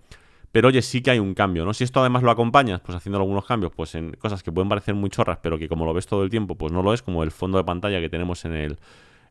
Pero 0.54 0.68
oye, 0.68 0.82
sí 0.82 1.02
que 1.02 1.10
hay 1.10 1.18
un 1.18 1.34
cambio, 1.34 1.64
¿no? 1.64 1.74
Si 1.74 1.82
esto 1.82 1.98
además 1.98 2.22
lo 2.22 2.30
acompañas, 2.30 2.80
pues 2.80 2.94
haciendo 2.94 3.18
algunos 3.18 3.44
cambios, 3.44 3.72
pues 3.74 3.96
en 3.96 4.12
cosas 4.12 4.44
que 4.44 4.52
pueden 4.52 4.68
parecer 4.68 4.94
muy 4.94 5.10
chorras, 5.10 5.38
pero 5.42 5.58
que 5.58 5.68
como 5.68 5.84
lo 5.84 5.92
ves 5.92 6.06
todo 6.06 6.22
el 6.22 6.30
tiempo, 6.30 6.54
pues 6.54 6.70
no 6.72 6.80
lo 6.80 6.94
es, 6.94 7.02
como 7.02 7.24
el 7.24 7.32
fondo 7.32 7.58
de 7.58 7.64
pantalla 7.64 8.00
que 8.00 8.08
tenemos 8.08 8.44
en 8.44 8.52
el, 8.52 8.78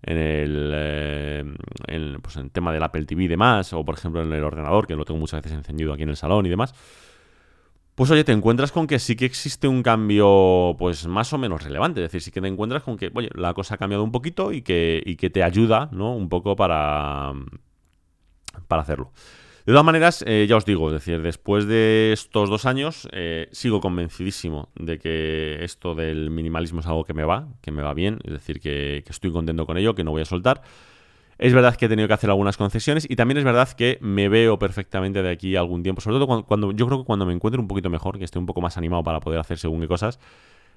en 0.02 0.18
el, 0.18 0.72
eh, 0.76 2.18
pues 2.22 2.36
en 2.36 2.50
tema 2.50 2.74
del 2.74 2.84
Apple 2.84 3.06
TV 3.06 3.24
y 3.24 3.28
demás, 3.30 3.72
o 3.72 3.86
por 3.86 3.96
ejemplo 3.96 4.22
en 4.22 4.34
el 4.34 4.44
ordenador, 4.44 4.86
que 4.86 4.98
lo 4.98 5.06
tengo 5.06 5.18
muchas 5.18 5.42
veces 5.42 5.58
encendido 5.58 5.94
aquí 5.94 6.04
en 6.04 6.10
el 6.10 6.18
salón 6.18 6.46
y 6.46 6.50
demás, 6.50 6.74
pues 7.96 8.12
oye, 8.12 8.26
te 8.26 8.34
encuentras 8.34 8.74
con 8.74 8.86
que 8.86 9.00
sí 9.00 9.16
que 9.16 9.24
existe 9.24 9.70
un 9.70 9.82
cambio, 9.82 10.76
pues 10.78 11.08
más 11.08 11.32
o 11.32 11.38
menos 11.38 11.64
relevante. 11.64 12.02
Es 12.02 12.12
decir, 12.12 12.22
sí 12.22 12.32
que 12.32 12.42
te 12.42 12.50
encuentras 12.50 12.84
con 12.84 12.98
que, 12.98 13.10
oye, 13.16 13.30
la 13.34 13.54
cosa 13.54 13.76
ha 13.76 13.78
cambiado 13.78 14.04
un 14.04 14.12
poquito 14.12 14.52
y 14.52 14.62
que, 14.62 15.02
y 15.06 15.16
que 15.16 15.30
te 15.30 15.42
ayuda, 15.42 15.88
¿no? 15.94 16.14
Un 16.18 16.28
poco 16.28 16.58
para, 16.58 17.32
para 18.68 18.82
hacerlo. 18.82 19.14
De 19.66 19.72
todas 19.72 19.86
maneras, 19.86 20.26
eh, 20.28 20.46
ya 20.46 20.58
os 20.58 20.66
digo, 20.66 20.88
es 20.88 20.94
decir, 20.94 21.22
después 21.22 21.68
de 21.68 22.12
estos 22.12 22.50
dos 22.50 22.66
años, 22.66 23.08
eh, 23.14 23.48
sigo 23.54 23.80
convencidísimo 23.80 24.68
de 24.76 25.00
que 25.00 25.64
esto 25.64 25.96
del 25.96 26.32
minimalismo 26.32 26.82
es 26.82 26.86
algo 26.86 27.06
que 27.06 27.14
me 27.14 27.24
va, 27.24 27.48
que 27.62 27.72
me 27.72 27.82
va 27.82 27.94
bien, 27.94 28.20
es 28.26 28.34
decir, 28.34 28.60
que, 28.60 29.06
estoy 29.08 29.32
contento 29.32 29.66
con 29.66 29.78
ello, 29.78 29.96
que 29.96 30.04
no 30.04 30.12
voy 30.12 30.22
a 30.22 30.26
soltar. 30.26 30.64
Es 31.38 31.54
verdad 31.54 31.78
que 31.78 31.86
he 31.86 31.90
tenido 31.90 32.10
que 32.10 32.14
hacer 32.14 32.30
algunas 32.30 32.58
concesiones 32.58 33.10
y 33.10 33.16
también 33.16 33.38
es 33.38 33.46
verdad 33.46 33.70
que 33.70 33.98
me 34.02 34.28
veo 34.28 34.60
perfectamente 34.60 35.24
de 35.24 35.30
aquí 35.30 35.56
algún 35.56 35.82
tiempo, 35.82 36.02
sobre 36.02 36.20
todo 36.20 36.44
cuando, 36.46 36.74
yo 36.74 36.86
creo 36.86 37.00
que 37.00 37.06
cuando 37.06 37.26
me 37.26 37.32
encuentre 37.32 37.62
un 37.62 37.70
poquito 37.70 37.90
mejor, 37.90 38.18
que 38.18 38.26
esté 38.26 38.40
un 38.40 38.46
poco 38.46 38.60
más 38.60 38.78
animado 38.78 39.04
para 39.04 39.22
poder 39.22 39.40
hacer 39.40 39.58
según 39.58 39.80
qué 39.80 39.88
cosas, 39.88 40.20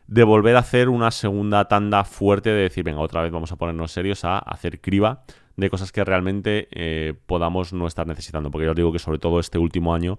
de 0.06 0.22
volver 0.22 0.54
a 0.54 0.60
hacer 0.60 0.88
una 0.90 1.10
segunda 1.10 1.66
tanda 1.66 2.04
fuerte 2.04 2.50
de 2.50 2.62
decir, 2.62 2.84
venga, 2.84 3.00
otra 3.00 3.20
vez 3.22 3.32
vamos 3.32 3.50
a 3.50 3.56
ponernos 3.56 3.90
serios 3.90 4.24
a 4.24 4.38
hacer 4.38 4.80
criba 4.80 5.24
de 5.56 5.70
cosas 5.70 5.92
que 5.92 6.04
realmente 6.04 6.68
eh, 6.70 7.14
podamos 7.26 7.72
no 7.72 7.86
estar 7.86 8.06
necesitando. 8.06 8.50
Porque 8.50 8.66
yo 8.66 8.70
os 8.72 8.76
digo 8.76 8.92
que 8.92 8.98
sobre 8.98 9.18
todo 9.18 9.40
este 9.40 9.58
último 9.58 9.94
año, 9.94 10.18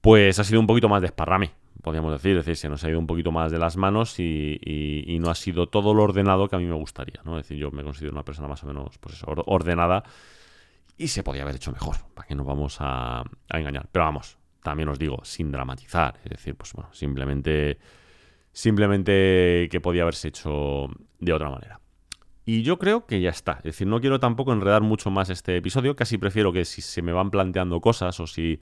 pues 0.00 0.38
ha 0.38 0.44
sido 0.44 0.60
un 0.60 0.66
poquito 0.66 0.88
más 0.88 1.00
de 1.00 1.06
esparrame 1.06 1.52
podríamos 1.82 2.12
decir. 2.12 2.36
Es 2.36 2.46
decir, 2.46 2.56
se 2.56 2.68
nos 2.68 2.82
ha 2.84 2.88
ido 2.88 2.98
un 2.98 3.06
poquito 3.06 3.30
más 3.32 3.50
de 3.52 3.58
las 3.58 3.76
manos 3.76 4.18
y, 4.18 5.18
no 5.20 5.30
ha 5.30 5.34
sido 5.34 5.68
todo 5.68 5.94
lo 5.94 6.02
ordenado 6.04 6.48
que 6.48 6.56
a 6.56 6.58
mí 6.58 6.66
me 6.66 6.74
gustaría. 6.74 7.20
¿no? 7.24 7.38
Es 7.38 7.44
decir, 7.44 7.58
yo 7.58 7.70
me 7.70 7.84
considero 7.84 8.12
una 8.12 8.24
persona 8.24 8.48
más 8.48 8.62
o 8.64 8.66
menos 8.66 8.98
pues 8.98 9.22
ordenada 9.26 10.02
y 10.96 11.08
se 11.08 11.22
podía 11.22 11.42
haber 11.42 11.56
hecho 11.56 11.72
mejor. 11.72 11.96
¿Para 12.14 12.26
que 12.26 12.34
nos 12.34 12.46
vamos 12.46 12.76
a, 12.80 13.22
engañar? 13.48 13.88
Pero 13.92 14.04
vamos, 14.06 14.38
también 14.62 14.88
os 14.88 14.98
digo, 14.98 15.18
sin 15.24 15.52
dramatizar. 15.52 16.18
Es 16.24 16.30
decir, 16.30 16.54
pues 16.54 16.72
bueno, 16.72 16.90
simplemente, 16.92 17.78
simplemente 18.52 19.68
que 19.70 19.80
podía 19.80 20.02
haberse 20.02 20.28
hecho 20.28 20.88
de 21.18 21.32
otra 21.32 21.50
manera. 21.50 21.81
Y 22.44 22.62
yo 22.62 22.78
creo 22.78 23.06
que 23.06 23.20
ya 23.20 23.30
está. 23.30 23.58
Es 23.58 23.64
decir, 23.64 23.86
no 23.86 24.00
quiero 24.00 24.18
tampoco 24.18 24.52
enredar 24.52 24.82
mucho 24.82 25.10
más 25.10 25.30
este 25.30 25.56
episodio. 25.56 25.94
Casi 25.94 26.18
prefiero 26.18 26.52
que 26.52 26.64
si 26.64 26.82
se 26.82 27.02
me 27.02 27.12
van 27.12 27.30
planteando 27.30 27.80
cosas 27.80 28.18
o 28.18 28.26
si 28.26 28.58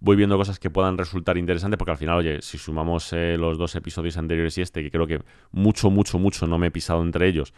voy 0.00 0.16
viendo 0.16 0.36
cosas 0.36 0.58
que 0.58 0.70
puedan 0.70 0.98
resultar 0.98 1.36
interesantes, 1.36 1.78
porque 1.78 1.90
al 1.90 1.96
final, 1.96 2.18
oye, 2.18 2.42
si 2.42 2.58
sumamos 2.58 3.12
eh, 3.12 3.36
los 3.38 3.58
dos 3.58 3.74
episodios 3.74 4.16
anteriores 4.16 4.56
y 4.58 4.62
este, 4.62 4.82
que 4.82 4.90
creo 4.90 5.06
que 5.06 5.22
mucho, 5.52 5.90
mucho, 5.90 6.18
mucho 6.18 6.46
no 6.46 6.58
me 6.58 6.68
he 6.68 6.70
pisado 6.70 7.02
entre 7.02 7.26
ellos, 7.28 7.54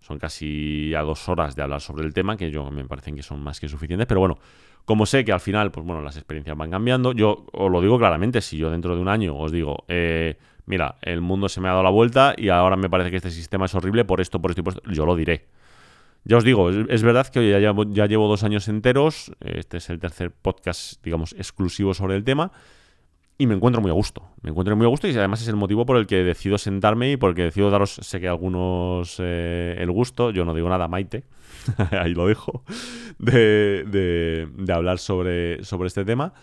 son 0.00 0.18
casi 0.18 0.94
a 0.94 1.02
dos 1.02 1.28
horas 1.28 1.56
de 1.56 1.62
hablar 1.62 1.80
sobre 1.80 2.06
el 2.06 2.14
tema, 2.14 2.36
que 2.36 2.50
yo 2.50 2.70
me 2.70 2.84
parecen 2.84 3.16
que 3.16 3.22
son 3.22 3.42
más 3.42 3.60
que 3.60 3.68
suficientes, 3.68 4.06
pero 4.06 4.20
bueno, 4.20 4.38
como 4.84 5.04
sé 5.04 5.24
que 5.24 5.32
al 5.32 5.40
final, 5.40 5.70
pues 5.70 5.84
bueno, 5.84 6.00
las 6.00 6.16
experiencias 6.16 6.56
van 6.56 6.70
cambiando, 6.70 7.12
yo 7.12 7.46
os 7.52 7.70
lo 7.70 7.80
digo 7.80 7.98
claramente, 7.98 8.40
si 8.40 8.56
yo 8.56 8.70
dentro 8.70 8.94
de 8.94 9.02
un 9.02 9.08
año 9.08 9.36
os 9.36 9.52
digo, 9.52 9.84
eh, 9.88 10.38
mira, 10.66 10.96
el 11.02 11.20
mundo 11.20 11.48
se 11.48 11.60
me 11.60 11.68
ha 11.68 11.72
dado 11.72 11.82
la 11.82 11.90
vuelta 11.90 12.34
y 12.36 12.48
ahora 12.48 12.76
me 12.76 12.90
parece 12.90 13.10
que 13.10 13.16
este 13.16 13.30
sistema 13.30 13.66
es 13.66 13.74
horrible 13.74 14.04
por 14.04 14.20
esto, 14.20 14.40
por 14.40 14.50
esto 14.50 14.60
y 14.60 14.64
por 14.64 14.74
esto, 14.74 14.90
yo 14.90 15.06
lo 15.06 15.16
diré. 15.16 15.48
Ya 16.24 16.36
os 16.36 16.44
digo, 16.44 16.68
es, 16.70 17.02
verdad 17.02 17.26
que 17.28 17.48
ya, 17.48 17.74
ya, 17.88 18.06
llevo 18.06 18.28
dos 18.28 18.42
años 18.44 18.68
enteros, 18.68 19.32
este 19.40 19.78
es 19.78 19.88
el 19.88 19.98
tercer 19.98 20.30
podcast, 20.30 21.02
digamos, 21.02 21.32
exclusivo 21.32 21.94
sobre 21.94 22.14
el 22.14 22.24
tema, 22.24 22.52
y 23.38 23.46
me 23.46 23.54
encuentro 23.54 23.80
muy 23.80 23.90
a 23.90 23.94
gusto. 23.94 24.22
Me 24.42 24.50
encuentro 24.50 24.76
muy 24.76 24.84
a 24.84 24.90
gusto 24.90 25.08
y 25.08 25.16
además 25.16 25.40
es 25.40 25.48
el 25.48 25.56
motivo 25.56 25.86
por 25.86 25.96
el 25.96 26.06
que 26.06 26.22
decido 26.22 26.58
sentarme 26.58 27.12
y 27.12 27.16
por 27.16 27.30
el 27.30 27.36
que 27.36 27.44
decido 27.44 27.70
daros, 27.70 27.92
sé 28.02 28.20
que 28.20 28.28
algunos 28.28 29.16
eh, 29.18 29.76
el 29.78 29.90
gusto, 29.90 30.30
yo 30.30 30.44
no 30.44 30.52
digo 30.52 30.68
nada, 30.68 30.88
Maite, 30.88 31.24
ahí 31.90 32.12
lo 32.12 32.26
dejo, 32.26 32.64
de, 33.18 33.84
de, 33.86 34.46
de 34.58 34.72
hablar 34.74 34.98
sobre, 34.98 35.64
sobre 35.64 35.86
este 35.86 36.04
tema. 36.04 36.34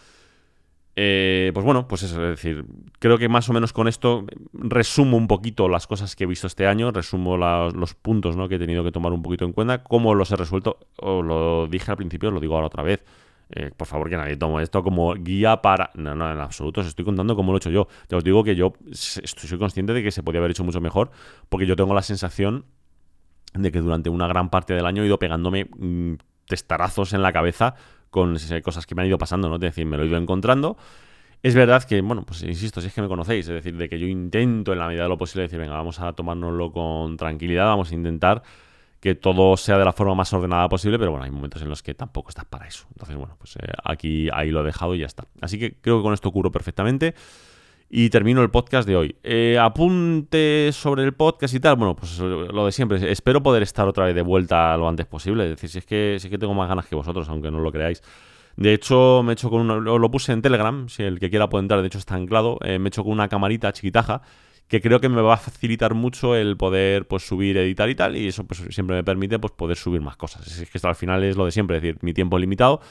Eh, 1.00 1.52
pues 1.54 1.64
bueno, 1.64 1.88
pues 1.88 2.02
eso, 2.02 2.24
es 2.24 2.30
decir, 2.32 2.66
creo 2.98 3.20
que 3.20 3.30
más 3.30 3.48
o 3.50 3.54
menos 3.54 3.72
con 3.72 3.88
esto 3.88 4.26
resumo 4.52 5.16
un 5.16 5.28
poquito 5.28 5.70
las 5.70 5.86
cosas 5.86 6.16
que 6.16 6.24
he 6.24 6.28
visto 6.28 6.48
este 6.48 6.66
año, 6.66 6.90
resumo 6.90 7.38
los 7.38 7.94
puntos 7.94 8.36
que 8.50 8.56
he 8.56 8.58
tenido 8.58 8.84
que 8.84 8.92
tomar 8.92 9.14
un 9.14 9.22
poquito 9.22 9.46
en 9.46 9.54
cuenta, 9.54 9.84
cómo 9.84 10.16
los 10.16 10.32
he 10.32 10.36
resuelto, 10.36 10.80
o 10.96 11.22
lo 11.22 11.68
dije 11.68 11.92
al 11.92 11.98
principio, 11.98 12.32
lo 12.32 12.40
digo 12.40 12.56
ahora 12.56 12.66
otra 12.66 12.82
vez. 12.82 13.06
eh, 13.52 13.70
por 13.78 13.88
favor, 13.88 14.10
que 14.10 14.18
nadie 14.18 14.38
tome 14.38 14.64
esto 14.64 14.82
como 14.82 15.14
guía 15.14 15.62
para. 15.62 15.92
No, 15.94 16.16
no, 16.16 16.32
en 16.32 16.40
absoluto. 16.40 16.82
Os 16.82 16.88
estoy 16.88 17.06
contando 17.06 17.36
cómo 17.36 17.52
lo 17.52 17.58
he 17.58 17.60
hecho 17.60 17.70
yo. 17.70 17.88
Ya 18.10 18.18
os 18.18 18.24
digo 18.24 18.44
que 18.44 18.56
yo 18.56 18.74
estoy, 18.92 19.60
consciente 19.60 19.94
de 19.94 20.02
que 20.02 20.10
se 20.12 20.24
podía 20.24 20.40
haber 20.40 20.52
hecho 20.52 20.64
mucho 20.64 20.82
mejor, 20.82 21.12
porque 21.48 21.68
yo 21.68 21.76
tengo 21.76 21.94
la 21.94 22.02
sensación 22.02 22.66
de 23.54 23.72
que 23.72 23.82
durante 23.82 24.10
una 24.10 24.28
gran 24.28 24.50
parte 24.50 24.74
del 24.74 24.86
año 24.88 25.04
he 25.04 25.06
ido 25.06 25.20
pegándome 25.20 25.66
mm, 25.66 26.16
testarazos 26.48 27.14
en 27.14 27.22
la 27.22 27.32
cabeza 27.32 27.76
con 28.10 28.38
cosas 28.64 28.86
que 28.86 28.96
me 28.96 29.02
han 29.02 29.08
ido 29.08 29.18
pasando, 29.18 29.50
¿no? 29.50 29.56
Es 29.56 29.62
decir, 29.62 29.86
me 29.86 29.98
lo 29.98 30.04
he 30.04 30.08
ido 30.08 30.18
encontrando. 30.18 30.78
Es 31.44 31.54
verdad 31.56 31.84
que, 31.84 32.02
bueno, 32.02 32.24
pues 32.26 32.42
insisto, 32.44 32.82
si 32.82 32.88
es 32.88 32.94
que 32.94 33.02
me 33.02 33.08
conocéis, 33.08 33.48
es 33.48 33.54
decir, 33.54 33.78
de 33.78 33.88
que 33.88 34.00
yo 34.00 34.08
intento 34.08 34.74
en 34.74 34.80
la 34.80 34.88
medida 34.88 35.04
de 35.04 35.10
lo 35.10 35.18
posible 35.18 35.44
decir, 35.44 35.60
venga, 35.60 35.76
vamos 35.76 36.00
a 36.00 36.14
tomárnoslo 36.14 36.72
con 36.72 37.16
tranquilidad, 37.16 37.66
vamos 37.66 37.92
a 37.92 37.96
intentar 37.96 38.42
que 39.00 39.14
todo 39.14 39.56
sea 39.58 39.78
de 39.78 39.86
la 39.86 39.94
forma 39.94 40.16
más 40.16 40.34
ordenada 40.34 40.68
posible, 40.68 40.98
pero 40.98 41.12
bueno, 41.12 41.26
hay 41.26 41.32
momentos 41.32 41.62
en 41.62 41.70
los 41.70 41.84
que 41.84 41.94
tampoco 41.94 42.30
estás 42.30 42.46
para 42.46 42.68
eso. 42.68 42.88
Entonces, 42.90 43.16
bueno, 43.16 43.36
pues 43.38 43.56
eh, 43.58 43.72
aquí 43.84 44.28
ahí 44.34 44.50
lo 44.50 44.62
he 44.62 44.66
dejado 44.66 44.96
y 44.96 45.00
ya 45.00 45.06
está. 45.06 45.26
Así 45.40 45.60
que 45.60 45.76
creo 45.80 45.98
que 45.98 46.04
con 46.04 46.14
esto 46.14 46.32
curo 46.32 46.52
perfectamente. 46.52 47.14
Y 47.90 48.10
termino 48.10 48.42
el 48.42 48.50
podcast 48.50 48.88
de 48.88 48.98
hoy. 48.98 49.16
Eh, 49.24 49.58
apunte 49.60 50.72
sobre 50.74 51.04
el 51.04 51.14
podcast 51.14 51.54
y 51.54 51.60
tal. 51.60 51.78
Bueno, 51.78 51.96
pues 51.96 52.20
lo 52.20 52.66
de 52.66 52.72
siempre. 52.72 53.12
Espero 53.12 53.42
poder 53.42 53.64
estar 53.64 53.88
otra 53.88 54.06
vez 54.06 54.16
de 54.16 54.22
vuelta 54.22 54.76
lo 54.76 54.90
antes 54.90 55.06
posible. 55.06 55.46
Es 55.46 55.50
decir, 55.52 55.70
si 55.70 55.78
es 55.80 55.86
que, 55.86 56.18
si 56.20 56.28
es 56.28 56.32
que 56.32 56.38
tengo 56.38 56.54
más 56.54 56.68
ganas 56.68 56.86
que 56.88 56.96
vosotros, 56.96 57.30
aunque 57.30 57.50
no 57.50 57.60
lo 57.60 57.72
creáis. 57.72 58.04
De 58.58 58.74
hecho, 58.74 59.22
me 59.24 59.32
he 59.32 59.34
hecho 59.34 59.50
con 59.50 59.62
una, 59.62 59.76
lo 59.76 60.12
puse 60.12 60.34
en 60.34 60.42
Telegram, 60.42 60.90
si 60.90 61.04
el 61.04 61.20
que 61.20 61.30
quiera 61.30 61.48
puede 61.48 61.62
entrar, 61.62 61.80
de 61.82 61.88
hecho 61.88 62.00
está 62.00 62.16
anclado. 62.16 62.58
Eh, 62.64 62.80
me 62.80 62.88
he 62.88 62.90
hecho 62.90 63.04
con 63.04 63.14
una 63.14 63.30
camarita 63.30 63.72
chiquitaja 63.72 64.22
que 64.68 64.82
creo 64.82 65.00
que 65.00 65.10
me 65.10 65.22
va 65.22 65.36
a 65.36 65.38
facilitar 65.38 65.94
mucho 65.94 66.36
el 66.36 66.58
poder 66.58 67.08
pues 67.08 67.26
subir, 67.26 67.58
editar 67.58 67.90
y 67.90 67.96
tal, 67.96 68.18
y 68.18 68.28
eso 68.28 68.46
pues 68.46 68.62
siempre 68.70 68.98
me 68.98 69.04
permite 69.04 69.40
pues 69.40 69.54
poder 69.54 69.78
subir 69.78 70.02
más 70.02 70.18
cosas. 70.18 70.46
Es 70.46 70.70
que 70.70 70.78
esto 70.78 70.90
al 70.90 70.96
final 70.96 71.24
es 71.24 71.38
lo 71.38 71.46
de 71.46 71.52
siempre, 71.52 71.78
es 71.78 71.84
decir, 71.84 72.00
mi 72.02 72.14
tiempo 72.14 72.38
limitado, 72.38 72.82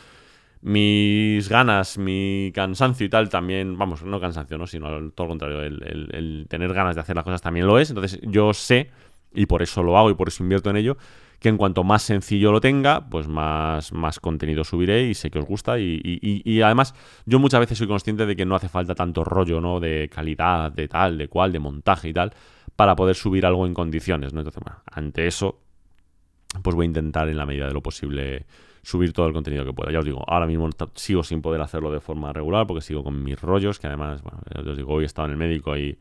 mis 0.63 1.49
ganas, 1.49 1.99
mi 1.99 2.51
cansancio 2.55 3.07
y 3.07 3.09
tal 3.09 3.29
también, 3.29 3.77
vamos, 3.77 4.03
no 4.03 4.21
cansancio, 4.21 4.59
¿no? 4.59 4.67
sino 4.67 4.89
todo 5.11 5.27
lo 5.27 5.29
contrario, 5.29 5.63
el, 5.63 6.47
tener 6.49 6.73
ganas 6.73 6.95
de 6.95 7.01
hacer 7.01 7.15
las 7.15 7.25
cosas 7.25 7.43
también 7.43 7.67
lo 7.67 7.79
es, 7.79 7.91
entonces 7.91 8.21
yo 8.23 8.53
sé, 8.53 8.91
y 9.35 9.47
por 9.47 9.63
eso 9.63 9.83
lo 9.83 9.97
hago 9.99 10.11
y 10.11 10.15
por 10.15 10.29
eso 10.29 10.43
invierto 10.43 10.71
en 10.71 10.77
ello, 10.77 10.97
que 11.39 11.49
en 11.49 11.57
cuanto 11.57 11.85
más 11.85 12.03
sencillo 12.03 12.51
lo 12.51 12.61
tenga, 12.61 13.09
pues 13.09 13.29
más, 13.29 13.93
más 13.93 14.21
contenido 14.21 14.65
subiré 14.65 15.05
y 15.05 15.15
sé 15.15 15.31
que 15.31 15.39
os 15.39 15.45
gusta. 15.45 15.79
Y, 15.79 16.63
además, 16.63 16.95
yo 17.27 17.39
muchas 17.39 17.61
veces 17.61 17.77
soy 17.79 17.87
consciente 17.87 18.25
de 18.25 18.35
que 18.35 18.47
no 18.47 18.55
hace 18.55 18.69
falta 18.69 18.95
tanto 18.95 19.23
rollo, 19.23 19.61
¿no? 19.61 19.79
De 19.79 20.09
calidad, 20.13 20.73
de 20.73 20.89
tal, 20.89 21.19
de 21.19 21.29
cual, 21.29 21.53
de 21.53 21.59
montaje 21.59 22.09
y 22.09 22.13
tal, 22.15 22.33
para 22.75 22.97
poder 22.97 23.17
subir 23.17 23.45
algo 23.45 23.67
en 23.67 23.75
condiciones, 23.75 24.33
¿no? 24.33 24.41
Entonces, 24.41 24.63
bueno, 24.65 24.83
ante 24.91 25.27
eso, 25.27 25.61
pues 26.63 26.75
voy 26.75 26.85
a 26.85 26.89
intentar 26.89 27.29
en 27.29 27.37
la 27.37 27.45
medida 27.45 27.67
de 27.67 27.75
lo 27.75 27.83
posible 27.83 28.47
subir 28.87 29.12
todo 29.12 29.26
el 29.26 29.32
contenido 29.32 29.64
que 29.64 29.72
pueda. 29.72 29.91
Ya 29.91 29.99
os 29.99 30.05
digo, 30.05 30.22
ahora 30.28 30.47
mismo 30.47 30.70
sigo 30.95 31.24
sin 31.24 31.43
poder 31.43 31.61
hacerlo 31.61 31.91
de 31.91 31.99
forma 31.99 32.32
regular 32.32 32.68
porque 32.68 32.80
sigo 32.80 33.03
con 33.03 33.24
mis 33.24 33.41
rollos, 33.41 33.80
que 33.80 33.89
además, 33.89 34.22
bueno, 34.22 34.39
ya 34.55 34.70
os 34.70 34.76
digo, 34.76 34.93
hoy 34.93 35.03
he 35.03 35.07
estado 35.07 35.26
en 35.26 35.32
el 35.32 35.39
médico 35.39 35.76
y 35.76 35.99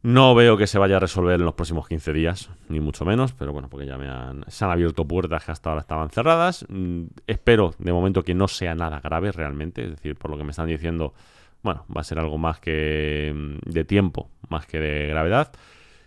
no 0.00 0.34
veo 0.34 0.56
que 0.56 0.66
se 0.66 0.78
vaya 0.78 0.96
a 0.96 0.98
resolver 0.98 1.38
en 1.38 1.44
los 1.44 1.52
próximos 1.52 1.86
15 1.88 2.14
días, 2.14 2.48
ni 2.70 2.80
mucho 2.80 3.04
menos, 3.04 3.34
pero 3.34 3.52
bueno, 3.52 3.68
porque 3.68 3.84
ya 3.84 3.98
me 3.98 4.08
han, 4.08 4.46
se 4.48 4.64
han 4.64 4.70
abierto 4.70 5.06
puertas 5.06 5.44
que 5.44 5.52
hasta 5.52 5.68
ahora 5.68 5.82
estaban 5.82 6.08
cerradas. 6.08 6.64
Mm, 6.70 7.02
espero 7.26 7.74
de 7.78 7.92
momento 7.92 8.22
que 8.22 8.34
no 8.34 8.48
sea 8.48 8.74
nada 8.74 9.00
grave 9.00 9.30
realmente, 9.30 9.84
es 9.84 9.90
decir, 9.90 10.16
por 10.16 10.30
lo 10.30 10.38
que 10.38 10.44
me 10.44 10.52
están 10.52 10.68
diciendo, 10.68 11.12
bueno, 11.62 11.84
va 11.94 12.00
a 12.00 12.04
ser 12.04 12.18
algo 12.18 12.38
más 12.38 12.60
que 12.60 13.30
mm, 13.36 13.70
de 13.70 13.84
tiempo, 13.84 14.30
más 14.48 14.64
que 14.64 14.80
de 14.80 15.08
gravedad. 15.08 15.52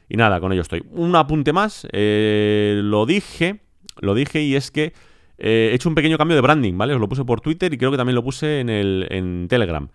Y 0.08 0.18
nada, 0.18 0.40
con 0.40 0.52
ello 0.54 0.64
estoy. 0.64 0.84
Un 0.90 1.16
apunte 1.16 1.54
más, 1.54 1.88
eh, 1.92 2.80
lo 2.82 3.06
dije, 3.06 3.60
lo 4.00 4.16
dije 4.16 4.42
y 4.42 4.56
es 4.56 4.72
que 4.72 4.94
eh, 5.40 5.70
he 5.72 5.76
hecho 5.76 5.90
un 5.90 5.96
pequeño 5.96 6.18
cambio 6.18 6.36
de 6.36 6.42
branding, 6.42 6.78
¿vale? 6.78 6.94
Os 6.94 7.00
lo 7.00 7.08
puse 7.10 7.26
por 7.26 7.42
Twitter 7.42 7.74
y 7.74 7.78
creo 7.78 7.92
que 7.92 7.98
también 7.98 8.16
lo 8.16 8.24
puse 8.24 8.60
en, 8.60 8.70
el, 8.70 9.08
en 9.10 9.48
Telegram. 9.48 9.90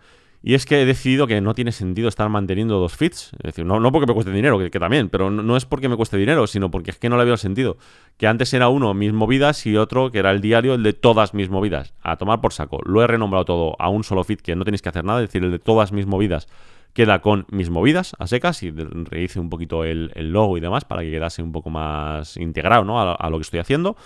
Y 0.47 0.53
es 0.53 0.67
que 0.67 0.79
he 0.79 0.85
decidido 0.85 1.25
que 1.25 1.41
no 1.41 1.55
tiene 1.55 1.71
sentido 1.71 2.07
estar 2.07 2.29
manteniendo 2.29 2.77
dos 2.77 2.95
feeds. 2.95 3.31
Es 3.39 3.45
decir, 3.45 3.65
no, 3.65 3.79
no 3.79 3.91
porque 3.91 4.05
me 4.05 4.13
cueste 4.13 4.31
dinero, 4.31 4.59
que, 4.59 4.69
también, 4.79 5.09
pero 5.09 5.31
no, 5.31 5.57
es 5.57 5.65
porque 5.65 5.89
me 5.89 5.95
cueste 5.95 6.17
dinero, 6.17 6.45
sino 6.45 6.69
porque 6.69 6.91
es 6.91 6.99
que 6.99 7.09
no 7.09 7.17
le 7.17 7.25
veo 7.25 7.35
sentido. 7.35 7.77
Que 8.17 8.27
antes 8.27 8.53
era 8.53 8.69
uno 8.69 8.93
mis 8.93 9.11
movidas 9.11 9.65
y 9.65 9.75
otro 9.75 10.11
que 10.11 10.19
era 10.19 10.29
el 10.29 10.41
diario, 10.41 10.75
el 10.75 10.83
de 10.83 10.93
todas 10.93 11.33
mis 11.33 11.49
movidas. 11.49 11.95
A 12.03 12.17
tomar 12.17 12.41
por 12.41 12.53
saco. 12.53 12.79
Lo 12.85 13.01
he 13.01 13.07
renombrado 13.07 13.45
todo 13.45 13.75
a 13.79 13.89
un 13.89 14.03
solo 14.03 14.23
feed 14.23 14.37
que 14.37 14.55
no 14.55 14.65
tenéis 14.65 14.83
que 14.83 14.89
hacer 14.89 15.03
nada, 15.03 15.23
es 15.23 15.29
decir, 15.29 15.43
el 15.43 15.49
de 15.49 15.57
todas 15.57 15.91
mis 15.91 16.05
movidas 16.05 16.47
queda 16.93 17.21
con 17.21 17.47
mis 17.49 17.71
movidas 17.71 18.15
a 18.19 18.27
secas 18.27 18.61
y 18.61 18.71
rehice 18.71 19.39
un 19.39 19.49
poquito 19.49 19.83
el, 19.83 20.11
logo 20.15 20.57
y 20.57 20.61
demás 20.61 20.85
para 20.85 21.01
que 21.01 21.11
quedase 21.11 21.41
un 21.41 21.51
poco 21.51 21.69
más 21.69 22.37
integrado 22.37 22.85
¿no? 22.85 23.01
a 23.01 23.29
lo 23.31 23.37
que 23.37 23.41
estoy 23.41 23.59
haciendo. 23.59 23.97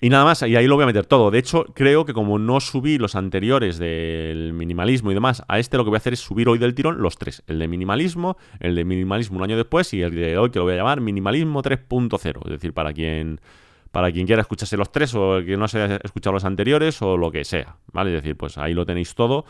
Y 0.00 0.10
nada 0.10 0.24
más, 0.24 0.42
y 0.42 0.54
ahí 0.56 0.66
lo 0.66 0.74
voy 0.74 0.82
a 0.82 0.86
meter 0.86 1.06
todo. 1.06 1.30
De 1.30 1.38
hecho, 1.38 1.64
creo 1.74 2.04
que 2.04 2.12
como 2.12 2.38
no 2.38 2.60
subí 2.60 2.98
los 2.98 3.14
anteriores 3.14 3.78
del 3.78 4.52
minimalismo 4.52 5.10
y 5.10 5.14
demás, 5.14 5.42
a 5.48 5.58
este 5.58 5.78
lo 5.78 5.84
que 5.84 5.90
voy 5.90 5.96
a 5.96 5.98
hacer 5.98 6.12
es 6.12 6.20
subir 6.20 6.50
hoy 6.50 6.58
del 6.58 6.74
tirón 6.74 7.00
los 7.00 7.16
tres. 7.16 7.42
El 7.46 7.58
de 7.58 7.66
minimalismo, 7.66 8.36
el 8.60 8.74
de 8.74 8.84
minimalismo 8.84 9.38
un 9.38 9.44
año 9.44 9.56
después 9.56 9.94
y 9.94 10.02
el 10.02 10.14
de 10.14 10.36
hoy 10.36 10.50
que 10.50 10.58
lo 10.58 10.66
voy 10.66 10.74
a 10.74 10.76
llamar 10.76 11.00
minimalismo 11.00 11.62
3.0. 11.62 12.40
Es 12.44 12.50
decir, 12.50 12.74
para 12.74 12.92
quien, 12.92 13.40
para 13.90 14.12
quien 14.12 14.26
quiera 14.26 14.42
escucharse 14.42 14.76
los 14.76 14.92
tres 14.92 15.14
o 15.14 15.40
que 15.42 15.56
no 15.56 15.64
haya 15.64 15.96
escuchado 16.04 16.34
los 16.34 16.44
anteriores 16.44 17.00
o 17.00 17.16
lo 17.16 17.30
que 17.30 17.46
sea. 17.46 17.76
¿Vale? 17.90 18.14
Es 18.14 18.22
decir, 18.22 18.36
pues 18.36 18.58
ahí 18.58 18.74
lo 18.74 18.84
tenéis 18.84 19.14
todo. 19.14 19.46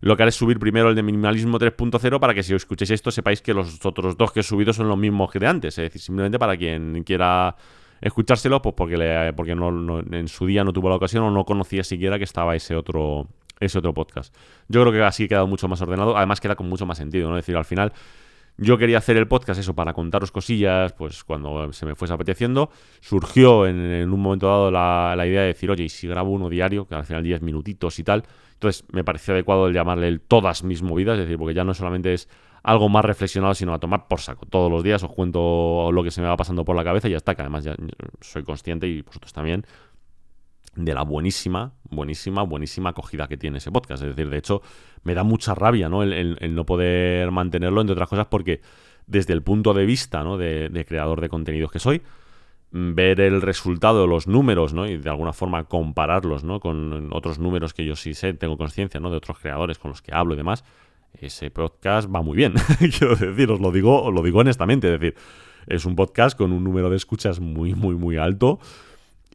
Lo 0.00 0.16
que 0.16 0.24
haré 0.24 0.30
es 0.30 0.34
subir 0.34 0.58
primero 0.58 0.88
el 0.88 0.96
de 0.96 1.04
minimalismo 1.04 1.60
3.0 1.60 2.18
para 2.18 2.34
que 2.34 2.42
si 2.42 2.52
os 2.52 2.62
escuchéis 2.62 2.90
esto 2.90 3.12
sepáis 3.12 3.40
que 3.40 3.54
los 3.54 3.86
otros 3.86 4.16
dos 4.16 4.32
que 4.32 4.40
he 4.40 4.42
subido 4.42 4.72
son 4.72 4.88
los 4.88 4.98
mismos 4.98 5.30
que 5.30 5.38
de 5.38 5.46
antes. 5.46 5.78
Es 5.78 5.84
decir, 5.84 6.00
simplemente 6.00 6.36
para 6.36 6.56
quien 6.56 7.04
quiera 7.04 7.54
escuchárselo, 8.00 8.60
pues 8.62 8.74
porque, 8.76 8.96
le, 8.96 9.32
porque 9.32 9.54
no, 9.54 10.00
en 10.00 10.28
su 10.28 10.46
día 10.46 10.64
no 10.64 10.72
tuvo 10.72 10.88
la 10.88 10.96
ocasión 10.96 11.24
o 11.24 11.30
no 11.30 11.44
conocía 11.44 11.84
siquiera 11.84 12.18
que 12.18 12.24
estaba 12.24 12.54
ese 12.54 12.76
otro, 12.76 13.28
ese 13.60 13.78
otro 13.78 13.94
podcast. 13.94 14.34
Yo 14.68 14.80
creo 14.82 14.92
que 14.92 15.02
así 15.02 15.24
ha 15.24 15.28
quedado 15.28 15.46
mucho 15.46 15.68
más 15.68 15.80
ordenado, 15.80 16.16
además 16.16 16.40
queda 16.40 16.56
con 16.56 16.68
mucho 16.68 16.86
más 16.86 16.98
sentido, 16.98 17.28
¿no? 17.28 17.36
Es 17.38 17.44
decir, 17.44 17.56
al 17.56 17.64
final 17.64 17.92
yo 18.56 18.78
quería 18.78 18.98
hacer 18.98 19.16
el 19.16 19.26
podcast 19.26 19.58
eso 19.58 19.74
para 19.74 19.92
contaros 19.92 20.30
cosillas, 20.30 20.92
pues 20.92 21.24
cuando 21.24 21.72
se 21.72 21.86
me 21.86 21.94
fuese 21.96 22.14
apeteciendo, 22.14 22.70
surgió 23.00 23.66
en, 23.66 23.78
un 24.12 24.20
momento 24.20 24.46
dado 24.46 24.70
la, 24.70 25.14
la, 25.16 25.26
idea 25.26 25.40
de 25.40 25.48
decir, 25.48 25.70
oye, 25.70 25.84
y 25.84 25.88
si 25.88 26.06
grabo 26.06 26.30
uno 26.30 26.48
diario, 26.48 26.86
que 26.86 26.94
al 26.94 27.04
final 27.04 27.24
10 27.24 27.42
minutitos 27.42 27.98
y 27.98 28.04
tal, 28.04 28.22
entonces 28.52 28.84
me 28.92 29.02
pareció 29.02 29.34
adecuado 29.34 29.66
el 29.66 29.74
llamarle 29.74 30.08
el 30.08 30.20
todas 30.20 30.62
mis 30.62 30.82
movidas, 30.82 31.18
es 31.18 31.24
decir, 31.24 31.36
porque 31.36 31.54
ya 31.54 31.64
no 31.64 31.74
solamente 31.74 32.14
es 32.14 32.28
algo 32.64 32.88
más 32.88 33.04
reflexionado, 33.04 33.54
sino 33.54 33.74
a 33.74 33.78
tomar 33.78 34.08
por 34.08 34.20
saco. 34.20 34.46
Todos 34.46 34.70
los 34.70 34.82
días 34.82 35.02
os 35.02 35.12
cuento 35.12 35.92
lo 35.92 36.02
que 36.02 36.10
se 36.10 36.20
me 36.20 36.26
va 36.26 36.36
pasando 36.36 36.64
por 36.64 36.74
la 36.74 36.82
cabeza 36.82 37.08
y 37.08 37.12
ya 37.12 37.18
está, 37.18 37.34
que 37.34 37.42
además 37.42 37.62
ya 37.62 37.76
soy 38.20 38.42
consciente 38.42 38.88
y 38.88 39.02
vosotros 39.02 39.32
también 39.32 39.64
de 40.74 40.94
la 40.94 41.02
buenísima, 41.02 41.74
buenísima, 41.90 42.42
buenísima 42.42 42.90
acogida 42.90 43.28
que 43.28 43.36
tiene 43.36 43.58
ese 43.58 43.70
podcast. 43.70 44.02
Es 44.02 44.16
decir, 44.16 44.28
de 44.28 44.38
hecho, 44.38 44.62
me 45.04 45.14
da 45.14 45.22
mucha 45.22 45.54
rabia 45.54 45.88
¿no? 45.88 46.02
el, 46.02 46.54
no 46.54 46.66
poder 46.66 47.30
mantenerlo, 47.30 47.80
entre 47.80 47.92
otras 47.92 48.08
cosas, 48.08 48.26
porque 48.26 48.60
desde 49.06 49.34
el 49.34 49.42
punto 49.42 49.74
de 49.74 49.86
vista 49.86 50.24
¿no? 50.24 50.36
de, 50.36 50.70
de, 50.70 50.84
creador 50.84 51.20
de 51.20 51.28
contenidos 51.28 51.70
que 51.70 51.78
soy, 51.78 52.02
ver 52.72 53.20
el 53.20 53.40
resultado, 53.40 54.06
los 54.06 54.26
números, 54.26 54.72
¿no? 54.72 54.86
y 54.86 54.96
de 54.96 55.10
alguna 55.10 55.32
forma 55.32 55.64
compararlos 55.64 56.42
¿no? 56.42 56.58
con 56.58 57.12
otros 57.12 57.38
números 57.38 57.72
que 57.72 57.84
yo 57.84 57.94
sí 57.94 58.14
sé, 58.14 58.34
tengo 58.34 58.56
conciencia 58.56 58.98
¿no? 58.98 59.10
de 59.10 59.18
otros 59.18 59.38
creadores 59.38 59.78
con 59.78 59.90
los 59.90 60.02
que 60.02 60.12
hablo 60.12 60.34
y 60.34 60.36
demás, 60.36 60.64
ese 61.18 61.50
podcast 61.50 62.12
va 62.12 62.22
muy 62.22 62.36
bien. 62.36 62.54
Quiero 62.78 63.16
decir, 63.16 63.50
os 63.50 63.60
lo 63.60 63.70
digo, 63.72 64.02
os 64.02 64.12
lo 64.12 64.22
digo 64.22 64.40
honestamente. 64.40 64.92
Es 64.92 65.00
decir, 65.00 65.14
es 65.66 65.84
un 65.84 65.96
podcast 65.96 66.36
con 66.36 66.52
un 66.52 66.64
número 66.64 66.90
de 66.90 66.96
escuchas 66.96 67.40
muy, 67.40 67.74
muy, 67.74 67.94
muy 67.94 68.16
alto. 68.16 68.58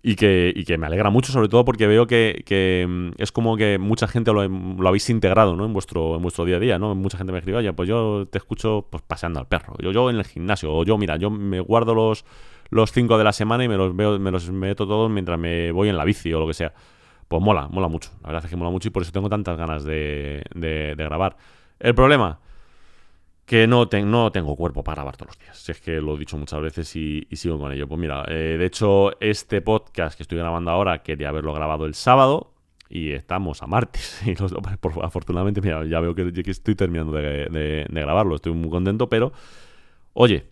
Y 0.02 0.16
que, 0.16 0.54
y 0.56 0.64
que 0.64 0.78
me 0.78 0.88
alegra 0.88 1.10
mucho, 1.10 1.34
sobre 1.34 1.50
todo 1.50 1.66
porque 1.66 1.86
veo 1.86 2.08
que, 2.08 2.44
que 2.46 2.86
mm, 2.88 3.22
es 3.22 3.34
como 3.34 3.58
que 3.58 3.78
mucha 3.80 4.08
gente 4.08 4.32
lo, 4.32 4.48
lo, 4.48 4.88
habéis 4.88 5.10
integrado 5.10 5.58
¿no? 5.58 5.66
en, 5.66 5.74
vuestro, 5.74 6.16
en 6.16 6.22
vuestro 6.22 6.46
día 6.46 6.56
a 6.56 6.60
día. 6.60 6.80
¿no? 6.80 6.96
Mucha 6.96 7.18
gente 7.18 7.34
me 7.34 7.40
escribe, 7.40 7.58
oye, 7.58 7.74
pues 7.74 7.90
yo 7.90 8.26
te 8.32 8.38
escucho 8.38 8.88
pues, 8.90 9.04
paseando 9.04 9.40
al 9.42 9.48
perro. 9.48 9.76
Yo, 9.80 9.92
yo 9.92 10.10
en 10.10 10.16
el 10.16 10.24
gimnasio. 10.24 10.74
O 10.74 10.86
yo, 10.86 10.98
mira, 10.98 11.18
yo 11.18 11.30
me 11.30 11.60
guardo 11.60 11.94
los, 11.94 12.24
los 12.70 12.94
cinco 12.94 13.18
de 13.18 13.26
la 13.26 13.34
semana 13.34 13.66
y 13.66 13.68
me 13.68 13.76
los, 13.76 13.94
veo, 13.94 14.18
me 14.20 14.32
los 14.32 14.50
meto 14.52 14.88
todos 14.88 15.12
mientras 15.12 15.38
me 15.38 15.72
voy 15.74 15.90
en 15.90 15.98
la 15.98 16.06
bici 16.06 16.32
o 16.34 16.40
lo 16.40 16.48
que 16.48 16.54
sea. 16.54 16.74
Pues 17.28 17.44
mola, 17.44 17.68
mola 17.68 17.90
mucho. 17.90 18.12
La 18.22 18.30
verdad 18.30 18.46
es 18.46 18.50
que 18.50 18.56
mola 18.56 18.72
mucho 18.72 18.88
y 18.88 18.92
por 18.92 19.04
eso 19.04 19.12
tengo 19.12 19.28
tantas 19.28 19.58
ganas 19.58 19.84
de, 19.84 20.44
de, 20.56 20.96
de 20.96 21.04
grabar. 21.04 21.36
El 21.80 21.96
problema, 21.96 22.40
que 23.50 23.66
no, 23.66 23.88
tengo 23.88 24.56
cuerpo 24.56 24.84
para 24.84 24.98
grabar 24.98 25.18
todos 25.18 25.30
los 25.30 25.40
días. 25.40 25.58
Si 25.58 25.72
es 25.72 25.82
que 25.82 26.00
lo 26.00 26.16
he 26.16 26.20
dicho 26.20 26.38
muchas 26.38 26.62
veces 26.62 26.96
y, 26.96 27.28
sigo 27.32 27.58
con 27.58 27.72
ello. 27.72 27.88
Pues 27.88 28.00
mira, 28.00 28.24
eh, 28.28 28.58
de 28.60 28.66
hecho, 28.66 29.20
este 29.20 29.62
podcast 29.62 30.16
que 30.16 30.22
estoy 30.22 30.38
grabando 30.38 30.70
ahora 30.70 31.02
quería 31.02 31.30
haberlo 31.30 31.52
grabado 31.54 31.86
el 31.86 31.96
sábado 31.96 32.54
y 32.90 33.14
estamos 33.14 33.64
a 33.64 33.68
martes. 33.68 34.22
Y 34.28 34.36
afortunadamente, 35.02 35.62
mira, 35.62 35.84
ya 35.86 36.00
veo 36.00 36.14
que, 36.14 36.32
estoy 36.46 36.76
terminando 36.76 37.14
de, 37.14 37.88
grabarlo. 37.90 38.36
Estoy 38.36 38.54
muy 38.54 38.70
contento, 38.70 39.10
pero 39.10 39.32
oye, 40.14 40.46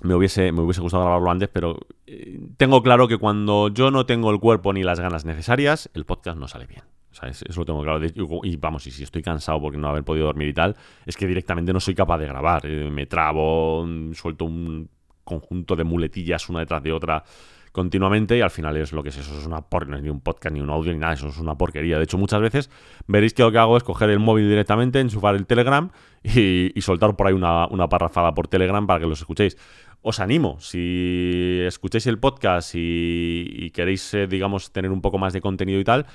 me 0.00 0.14
hubiese, 0.14 0.52
me 0.52 0.60
hubiese 0.60 0.80
gustado 0.80 1.04
grabarlo 1.04 1.30
antes, 1.30 1.48
pero 1.48 1.78
eh, 2.06 2.40
tengo 2.56 2.82
claro 2.82 3.08
que 3.08 3.18
cuando 3.18 3.68
yo 3.68 3.90
no 3.90 4.06
tengo 4.06 4.30
el 4.30 4.38
cuerpo 4.38 4.72
ni 4.72 4.82
las 4.82 5.00
ganas 5.00 5.24
necesarias, 5.24 5.90
el 5.94 6.04
podcast 6.04 6.38
no 6.38 6.48
sale 6.48 6.66
bien. 6.66 6.82
Eso 7.26 7.60
lo 7.60 7.64
tengo 7.64 7.82
claro. 7.82 8.00
Y 8.44 8.56
vamos, 8.56 8.86
y 8.86 8.90
si 8.90 9.02
estoy 9.02 9.22
cansado 9.22 9.60
porque 9.60 9.76
no 9.76 9.88
haber 9.88 10.04
podido 10.04 10.26
dormir 10.26 10.48
y 10.48 10.54
tal, 10.54 10.76
es 11.04 11.16
que 11.16 11.26
directamente 11.26 11.72
no 11.72 11.80
soy 11.80 11.94
capaz 11.94 12.18
de 12.18 12.26
grabar. 12.26 12.64
Eh, 12.64 12.90
me 12.90 13.06
trabo, 13.06 13.84
mm, 13.84 14.12
suelto 14.12 14.44
un 14.44 14.88
conjunto 15.24 15.76
de 15.76 15.84
muletillas 15.84 16.48
una 16.48 16.60
detrás 16.60 16.82
de 16.82 16.92
otra 16.92 17.22
continuamente 17.70 18.36
y 18.36 18.40
al 18.40 18.50
final 18.50 18.76
es 18.76 18.92
lo 18.92 19.02
que 19.02 19.10
es 19.10 19.18
eso, 19.18 19.38
es 19.38 19.46
una 19.46 19.60
porquería, 19.60 20.00
ni 20.00 20.08
un 20.08 20.20
podcast, 20.20 20.54
ni 20.54 20.60
un 20.60 20.70
audio, 20.70 20.92
ni 20.92 20.98
nada, 20.98 21.12
eso 21.12 21.28
es 21.28 21.38
una 21.38 21.56
porquería. 21.56 21.98
De 21.98 22.04
hecho, 22.04 22.18
muchas 22.18 22.40
veces 22.40 22.70
veréis 23.06 23.34
que 23.34 23.42
lo 23.42 23.52
que 23.52 23.58
hago 23.58 23.76
es 23.76 23.84
coger 23.84 24.10
el 24.10 24.18
móvil 24.18 24.48
directamente, 24.48 25.00
enchufar 25.00 25.36
el 25.36 25.46
Telegram 25.46 25.90
y, 26.22 26.72
soltar 26.80 27.14
por 27.14 27.26
ahí 27.26 27.34
una, 27.34 27.66
una, 27.68 27.88
parrafada 27.88 28.32
por 28.34 28.48
Telegram 28.48 28.86
para 28.86 29.00
que 29.00 29.06
los 29.06 29.20
escuchéis. 29.20 29.56
Os 30.02 30.20
animo, 30.20 30.58
si 30.60 31.60
escucháis 31.66 32.06
el 32.06 32.18
podcast 32.18 32.72
y, 32.74 33.70
queréis, 33.74 34.14
eh, 34.14 34.26
digamos, 34.26 34.72
tener 34.72 34.90
un 34.90 35.00
poco 35.00 35.18
más 35.18 35.32
de 35.32 35.40
contenido 35.40 35.80
y 35.80 35.84
tal, 35.84 36.06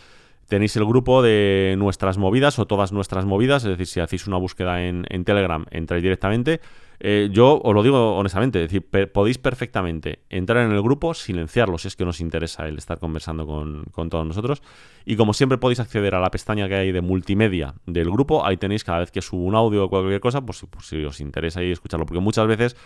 tenéis 0.47 0.75
el 0.77 0.85
grupo 0.85 1.21
de 1.21 1.75
nuestras 1.77 2.17
movidas 2.17 2.59
o 2.59 2.65
todas 2.65 2.91
nuestras 2.91 3.25
movidas, 3.25 3.63
es 3.63 3.71
decir, 3.71 3.87
si 3.87 3.99
hacéis 3.99 4.25
una 4.27 4.37
búsqueda 4.37 4.83
en, 4.83 5.25
Telegram, 5.25 5.65
entráis 5.71 6.01
directamente 6.01 6.61
eh, 7.05 7.29
yo 7.33 7.59
os 7.61 7.73
lo 7.73 7.83
digo 7.83 8.15
honestamente, 8.15 8.63
es 8.63 8.71
decir, 8.71 9.11
podéis 9.11 9.37
perfectamente 9.37 10.19
entrar 10.29 10.65
en 10.65 10.71
el 10.71 10.81
grupo, 10.81 11.13
silenciarlo 11.13 11.77
si 11.77 11.89
es 11.89 11.97
que 11.97 12.05
os 12.05 12.21
interesa 12.21 12.65
el 12.65 12.77
estar 12.77 12.97
conversando 12.97 13.45
con, 13.45 14.09
todos 14.09 14.25
nosotros. 14.25 14.61
Y 15.03 15.17
como 15.17 15.33
siempre 15.33 15.57
podéis 15.57 15.81
acceder 15.81 16.15
a 16.15 16.21
la 16.21 16.31
pestaña 16.31 16.69
que 16.69 16.75
hay 16.75 16.91
de 16.93 17.01
multimedia 17.01 17.73
del 17.85 18.09
grupo, 18.09 18.45
ahí 18.45 18.55
tenéis 18.55 18.85
cada 18.85 18.99
vez 18.99 19.11
que 19.11 19.21
subo 19.21 19.43
un 19.43 19.53
audio 19.53 19.83
o 19.83 19.89
cualquier 19.89 20.21
cosa, 20.21 20.45
pues, 20.45 20.65
pues 20.69 20.85
si 20.85 21.03
os 21.03 21.19
interesa 21.19 21.59
ahí 21.59 21.71
escucharlo, 21.71 22.05
porque 22.05 22.21
muchas 22.21 22.47
veces 22.47 22.77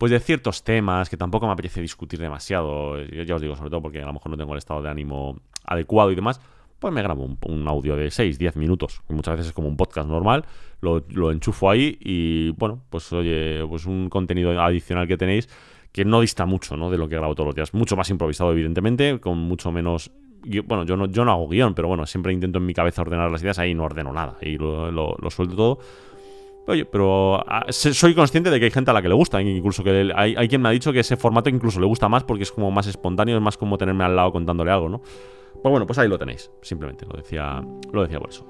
pues 0.00 0.10
de 0.10 0.18
ciertos 0.18 0.64
temas 0.64 1.10
que 1.10 1.18
tampoco 1.18 1.46
me 1.46 1.52
apetece 1.52 1.82
discutir 1.82 2.18
demasiado, 2.18 3.04
ya 3.04 3.34
os 3.34 3.42
digo, 3.42 3.54
sobre 3.54 3.68
todo 3.68 3.82
porque 3.82 4.00
a 4.00 4.06
lo 4.06 4.14
mejor 4.14 4.30
no 4.30 4.38
tengo 4.38 4.52
el 4.54 4.58
estado 4.58 4.80
de 4.80 4.88
ánimo 4.88 5.38
adecuado 5.66 6.10
y 6.10 6.14
demás, 6.14 6.40
pues 6.78 6.90
me 6.94 7.02
grabo 7.02 7.36
un, 7.42 7.68
audio 7.68 7.96
de 7.96 8.10
6, 8.10 8.38
10 8.38 8.56
minutos, 8.56 9.02
que 9.06 9.12
muchas 9.12 9.34
veces 9.34 9.48
es 9.48 9.52
como 9.52 9.68
un 9.68 9.76
podcast 9.76 10.08
normal, 10.08 10.46
lo, 10.80 11.04
lo, 11.10 11.30
enchufo 11.30 11.68
ahí 11.68 11.98
y 12.00 12.48
bueno, 12.52 12.80
pues 12.88 13.12
oye, 13.12 13.62
pues 13.68 13.84
un 13.84 14.08
contenido 14.08 14.58
adicional 14.58 15.06
que 15.06 15.18
tenéis 15.18 15.50
que 15.92 16.06
no 16.06 16.22
dista 16.22 16.46
mucho 16.46 16.78
¿no? 16.78 16.90
de 16.90 16.96
lo 16.96 17.06
que 17.06 17.16
grabo 17.16 17.34
todos 17.34 17.48
los 17.48 17.54
días, 17.54 17.74
mucho 17.74 17.94
más 17.94 18.08
improvisado 18.08 18.52
evidentemente, 18.52 19.20
con 19.20 19.36
mucho 19.36 19.70
menos... 19.70 20.10
Bueno, 20.64 20.86
yo 20.86 20.96
no, 20.96 21.04
yo 21.04 21.26
no 21.26 21.32
hago 21.32 21.46
guion, 21.46 21.74
pero 21.74 21.88
bueno, 21.88 22.06
siempre 22.06 22.32
intento 22.32 22.56
en 22.58 22.64
mi 22.64 22.72
cabeza 22.72 23.02
ordenar 23.02 23.30
las 23.30 23.42
ideas, 23.42 23.58
ahí 23.58 23.74
no 23.74 23.84
ordeno 23.84 24.14
nada, 24.14 24.38
ahí 24.40 24.56
lo, 24.56 24.90
lo, 24.90 25.30
suelto 25.30 25.54
todo. 25.54 25.78
Oye, 26.66 26.84
pero 26.84 27.42
ah, 27.50 27.66
soy 27.70 28.14
consciente 28.14 28.50
de 28.50 28.58
que 28.58 28.66
hay 28.66 28.70
gente 28.70 28.90
a 28.90 28.94
la 28.94 29.02
que 29.02 29.08
le 29.08 29.14
gusta, 29.14 29.40
incluso 29.42 29.82
que 29.82 30.12
hay, 30.14 30.48
quien 30.48 30.62
me 30.62 30.68
ha 30.68 30.72
dicho 30.72 30.92
que 30.92 31.00
ese 31.00 31.16
formato 31.16 31.48
incluso 31.48 31.80
le 31.80 31.86
gusta 31.86 32.08
más 32.08 32.22
porque 32.22 32.44
es 32.44 32.52
como 32.52 32.70
más 32.70 32.86
espontáneo, 32.86 33.36
es 33.36 33.42
más 33.42 33.56
como 33.56 33.76
tenerme 33.76 34.04
al 34.04 34.14
lado 34.14 34.30
contándole 34.30 34.70
algo, 34.70 34.88
¿no? 34.88 35.00
Pues 35.00 35.70
bueno, 35.70 35.86
pues 35.86 35.98
ahí 35.98 36.08
lo 36.08 36.18
tenéis. 36.18 36.50
Simplemente 36.62 37.06
lo 37.06 37.16
decía, 37.16 37.62
lo 37.92 38.02
decía 38.02 38.20
por 38.20 38.30
eso. 38.30 38.46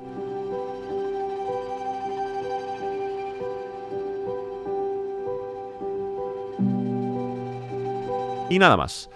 Y 8.50 8.58
nada 8.58 8.76
más. 8.76 9.08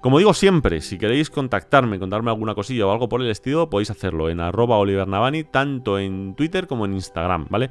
Como 0.00 0.18
digo 0.18 0.34
siempre, 0.34 0.82
si 0.82 0.98
queréis 0.98 1.30
contactarme, 1.30 1.98
contarme 1.98 2.30
alguna 2.30 2.54
cosilla 2.54 2.86
o 2.86 2.92
algo 2.92 3.08
por 3.08 3.22
el 3.22 3.30
estilo, 3.30 3.70
podéis 3.70 3.90
hacerlo 3.90 4.28
en 4.28 4.38
arroba 4.38 4.76
Oliver 4.76 5.08
Navani, 5.08 5.44
tanto 5.44 5.98
en 5.98 6.34
Twitter 6.34 6.66
como 6.66 6.84
en 6.84 6.92
Instagram, 6.92 7.46
¿vale? 7.48 7.70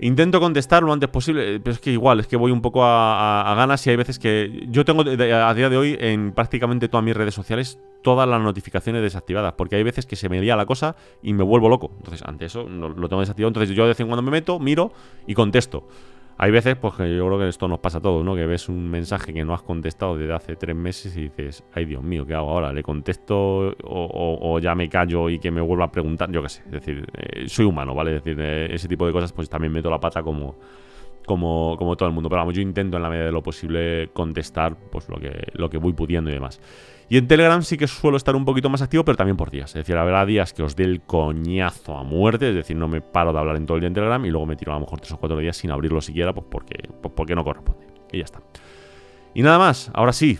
Intento 0.00 0.38
contestar 0.40 0.82
lo 0.82 0.92
antes 0.92 1.08
posible, 1.08 1.58
pero 1.60 1.74
es 1.74 1.80
que 1.80 1.90
igual, 1.90 2.20
es 2.20 2.26
que 2.26 2.36
voy 2.36 2.52
un 2.52 2.60
poco 2.60 2.84
a, 2.84 3.52
ganas 3.56 3.84
y 3.86 3.90
hay 3.90 3.96
veces 3.96 4.18
que 4.18 4.66
yo 4.68 4.84
tengo 4.84 5.02
a 5.02 5.54
día 5.54 5.68
de 5.68 5.76
hoy 5.76 5.96
en 6.00 6.32
prácticamente 6.32 6.88
todas 6.88 7.04
mis 7.04 7.16
redes 7.16 7.34
sociales 7.34 7.78
todas 8.02 8.28
las 8.28 8.40
notificaciones 8.40 9.02
desactivadas, 9.02 9.54
porque 9.54 9.76
hay 9.76 9.82
veces 9.82 10.06
que 10.06 10.14
se 10.14 10.28
me 10.28 10.40
lía 10.40 10.54
la 10.54 10.66
cosa 10.66 10.94
y 11.20 11.32
me 11.32 11.42
vuelvo 11.42 11.68
loco. 11.68 11.90
Entonces, 11.96 12.22
ante 12.24 12.44
eso 12.44 12.68
lo 12.68 13.08
tengo 13.08 13.20
desactivado, 13.20 13.48
entonces 13.48 13.74
yo 13.74 13.82
de 13.82 13.88
vez 13.88 14.00
en 14.00 14.06
cuando 14.06 14.22
me 14.22 14.30
meto, 14.30 14.60
miro 14.60 14.92
y 15.26 15.34
contesto. 15.34 15.84
Hay 16.40 16.52
veces, 16.52 16.76
pues 16.76 16.94
que 16.94 17.16
yo 17.16 17.26
creo 17.26 17.38
que 17.40 17.48
esto 17.48 17.66
nos 17.66 17.80
pasa 17.80 17.98
a 17.98 18.00
todos, 18.00 18.24
¿no? 18.24 18.36
Que 18.36 18.46
ves 18.46 18.68
un 18.68 18.88
mensaje 18.88 19.34
que 19.34 19.44
no 19.44 19.54
has 19.54 19.62
contestado 19.62 20.16
desde 20.16 20.32
hace 20.32 20.54
tres 20.54 20.76
meses 20.76 21.16
y 21.16 21.22
dices, 21.22 21.64
ay 21.74 21.84
Dios 21.84 22.00
mío, 22.00 22.24
¿qué 22.24 22.34
hago 22.34 22.50
ahora? 22.50 22.72
¿Le 22.72 22.84
contesto 22.84 23.74
o, 23.82 24.58
ya 24.60 24.76
me 24.76 24.88
callo 24.88 25.30
y 25.30 25.40
que 25.40 25.50
me 25.50 25.60
vuelva 25.60 25.86
a 25.86 25.90
preguntar? 25.90 26.30
Yo 26.30 26.40
qué 26.40 26.48
sé, 26.48 26.62
es 26.66 26.70
decir, 26.70 27.04
eh, 27.12 27.48
soy 27.48 27.64
humano, 27.64 27.92
¿vale? 27.92 28.14
Es 28.16 28.22
decir, 28.22 28.40
eh, 28.40 28.72
ese 28.72 28.86
tipo 28.86 29.04
de 29.04 29.12
cosas 29.12 29.32
pues 29.32 29.50
también 29.50 29.72
meto 29.72 29.90
la 29.90 29.98
pata 29.98 30.22
como, 30.22 30.54
como, 31.26 31.76
como 31.76 31.96
todo 31.96 32.08
el 32.08 32.14
mundo. 32.14 32.28
Pero 32.28 32.42
vamos, 32.42 32.54
yo 32.54 32.62
intento 32.62 32.98
en 32.98 33.02
la 33.02 33.10
medida 33.10 33.24
de 33.24 33.32
lo 33.32 33.42
posible 33.42 34.10
contestar 34.12 34.76
pues 34.92 35.08
lo 35.08 35.18
que, 35.18 35.42
lo 35.54 35.68
que 35.68 35.78
voy 35.78 35.92
pudiendo 35.92 36.30
y 36.30 36.34
demás. 36.34 36.60
Y 37.10 37.16
en 37.16 37.26
Telegram 37.26 37.62
sí 37.62 37.78
que 37.78 37.86
suelo 37.86 38.16
estar 38.16 38.36
un 38.36 38.44
poquito 38.44 38.68
más 38.68 38.82
activo, 38.82 39.04
pero 39.04 39.16
también 39.16 39.36
por 39.36 39.50
días. 39.50 39.70
Es 39.70 39.74
decir, 39.74 39.96
habrá 39.96 40.26
días 40.26 40.52
que 40.52 40.62
os 40.62 40.76
dé 40.76 40.84
el 40.84 41.00
coñazo 41.00 41.96
a 41.96 42.04
muerte, 42.04 42.50
es 42.50 42.54
decir, 42.54 42.76
no 42.76 42.86
me 42.86 43.00
paro 43.00 43.32
de 43.32 43.38
hablar 43.38 43.56
en 43.56 43.64
todo 43.64 43.76
el 43.76 43.80
día 43.80 43.88
en 43.88 43.94
Telegram 43.94 44.22
y 44.26 44.30
luego 44.30 44.46
me 44.46 44.56
tiro 44.56 44.72
a 44.72 44.74
lo 44.74 44.80
mejor 44.80 45.00
tres 45.00 45.12
o 45.12 45.16
cuatro 45.16 45.38
días 45.38 45.56
sin 45.56 45.70
abrirlo 45.70 46.00
siquiera, 46.02 46.34
pues 46.34 46.46
porque, 46.50 46.88
pues 47.00 47.14
porque 47.14 47.34
no 47.34 47.44
corresponde. 47.44 47.86
Y 48.12 48.18
ya 48.18 48.24
está. 48.24 48.42
Y 49.34 49.42
nada 49.42 49.58
más, 49.58 49.90
ahora 49.94 50.12
sí, 50.12 50.38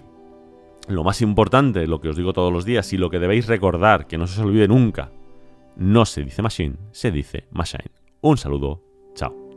lo 0.89 1.05
más 1.05 1.23
importante, 1.23 1.87
lo 1.87 2.01
que 2.01 2.11
os 2.11 2.16
digo 2.16 2.33
todos 2.33 2.53
los 2.53 2.64
días 2.64 2.93
y 2.93 2.99
lo 2.99 3.09
que 3.09 3.19
debéis 3.19 3.47
recordar, 3.47 4.07
que 4.07 4.19
no 4.19 4.27
se 4.27 4.41
os 4.41 4.47
olvide 4.47 4.69
nunca, 4.69 5.11
no 5.77 6.05
se 6.05 6.25
dice 6.25 6.43
machine, 6.43 6.77
se 6.91 7.11
dice 7.11 7.47
machine. 7.51 7.91
Un 8.21 8.37
saludo, 8.37 8.83
chao. 9.14 9.47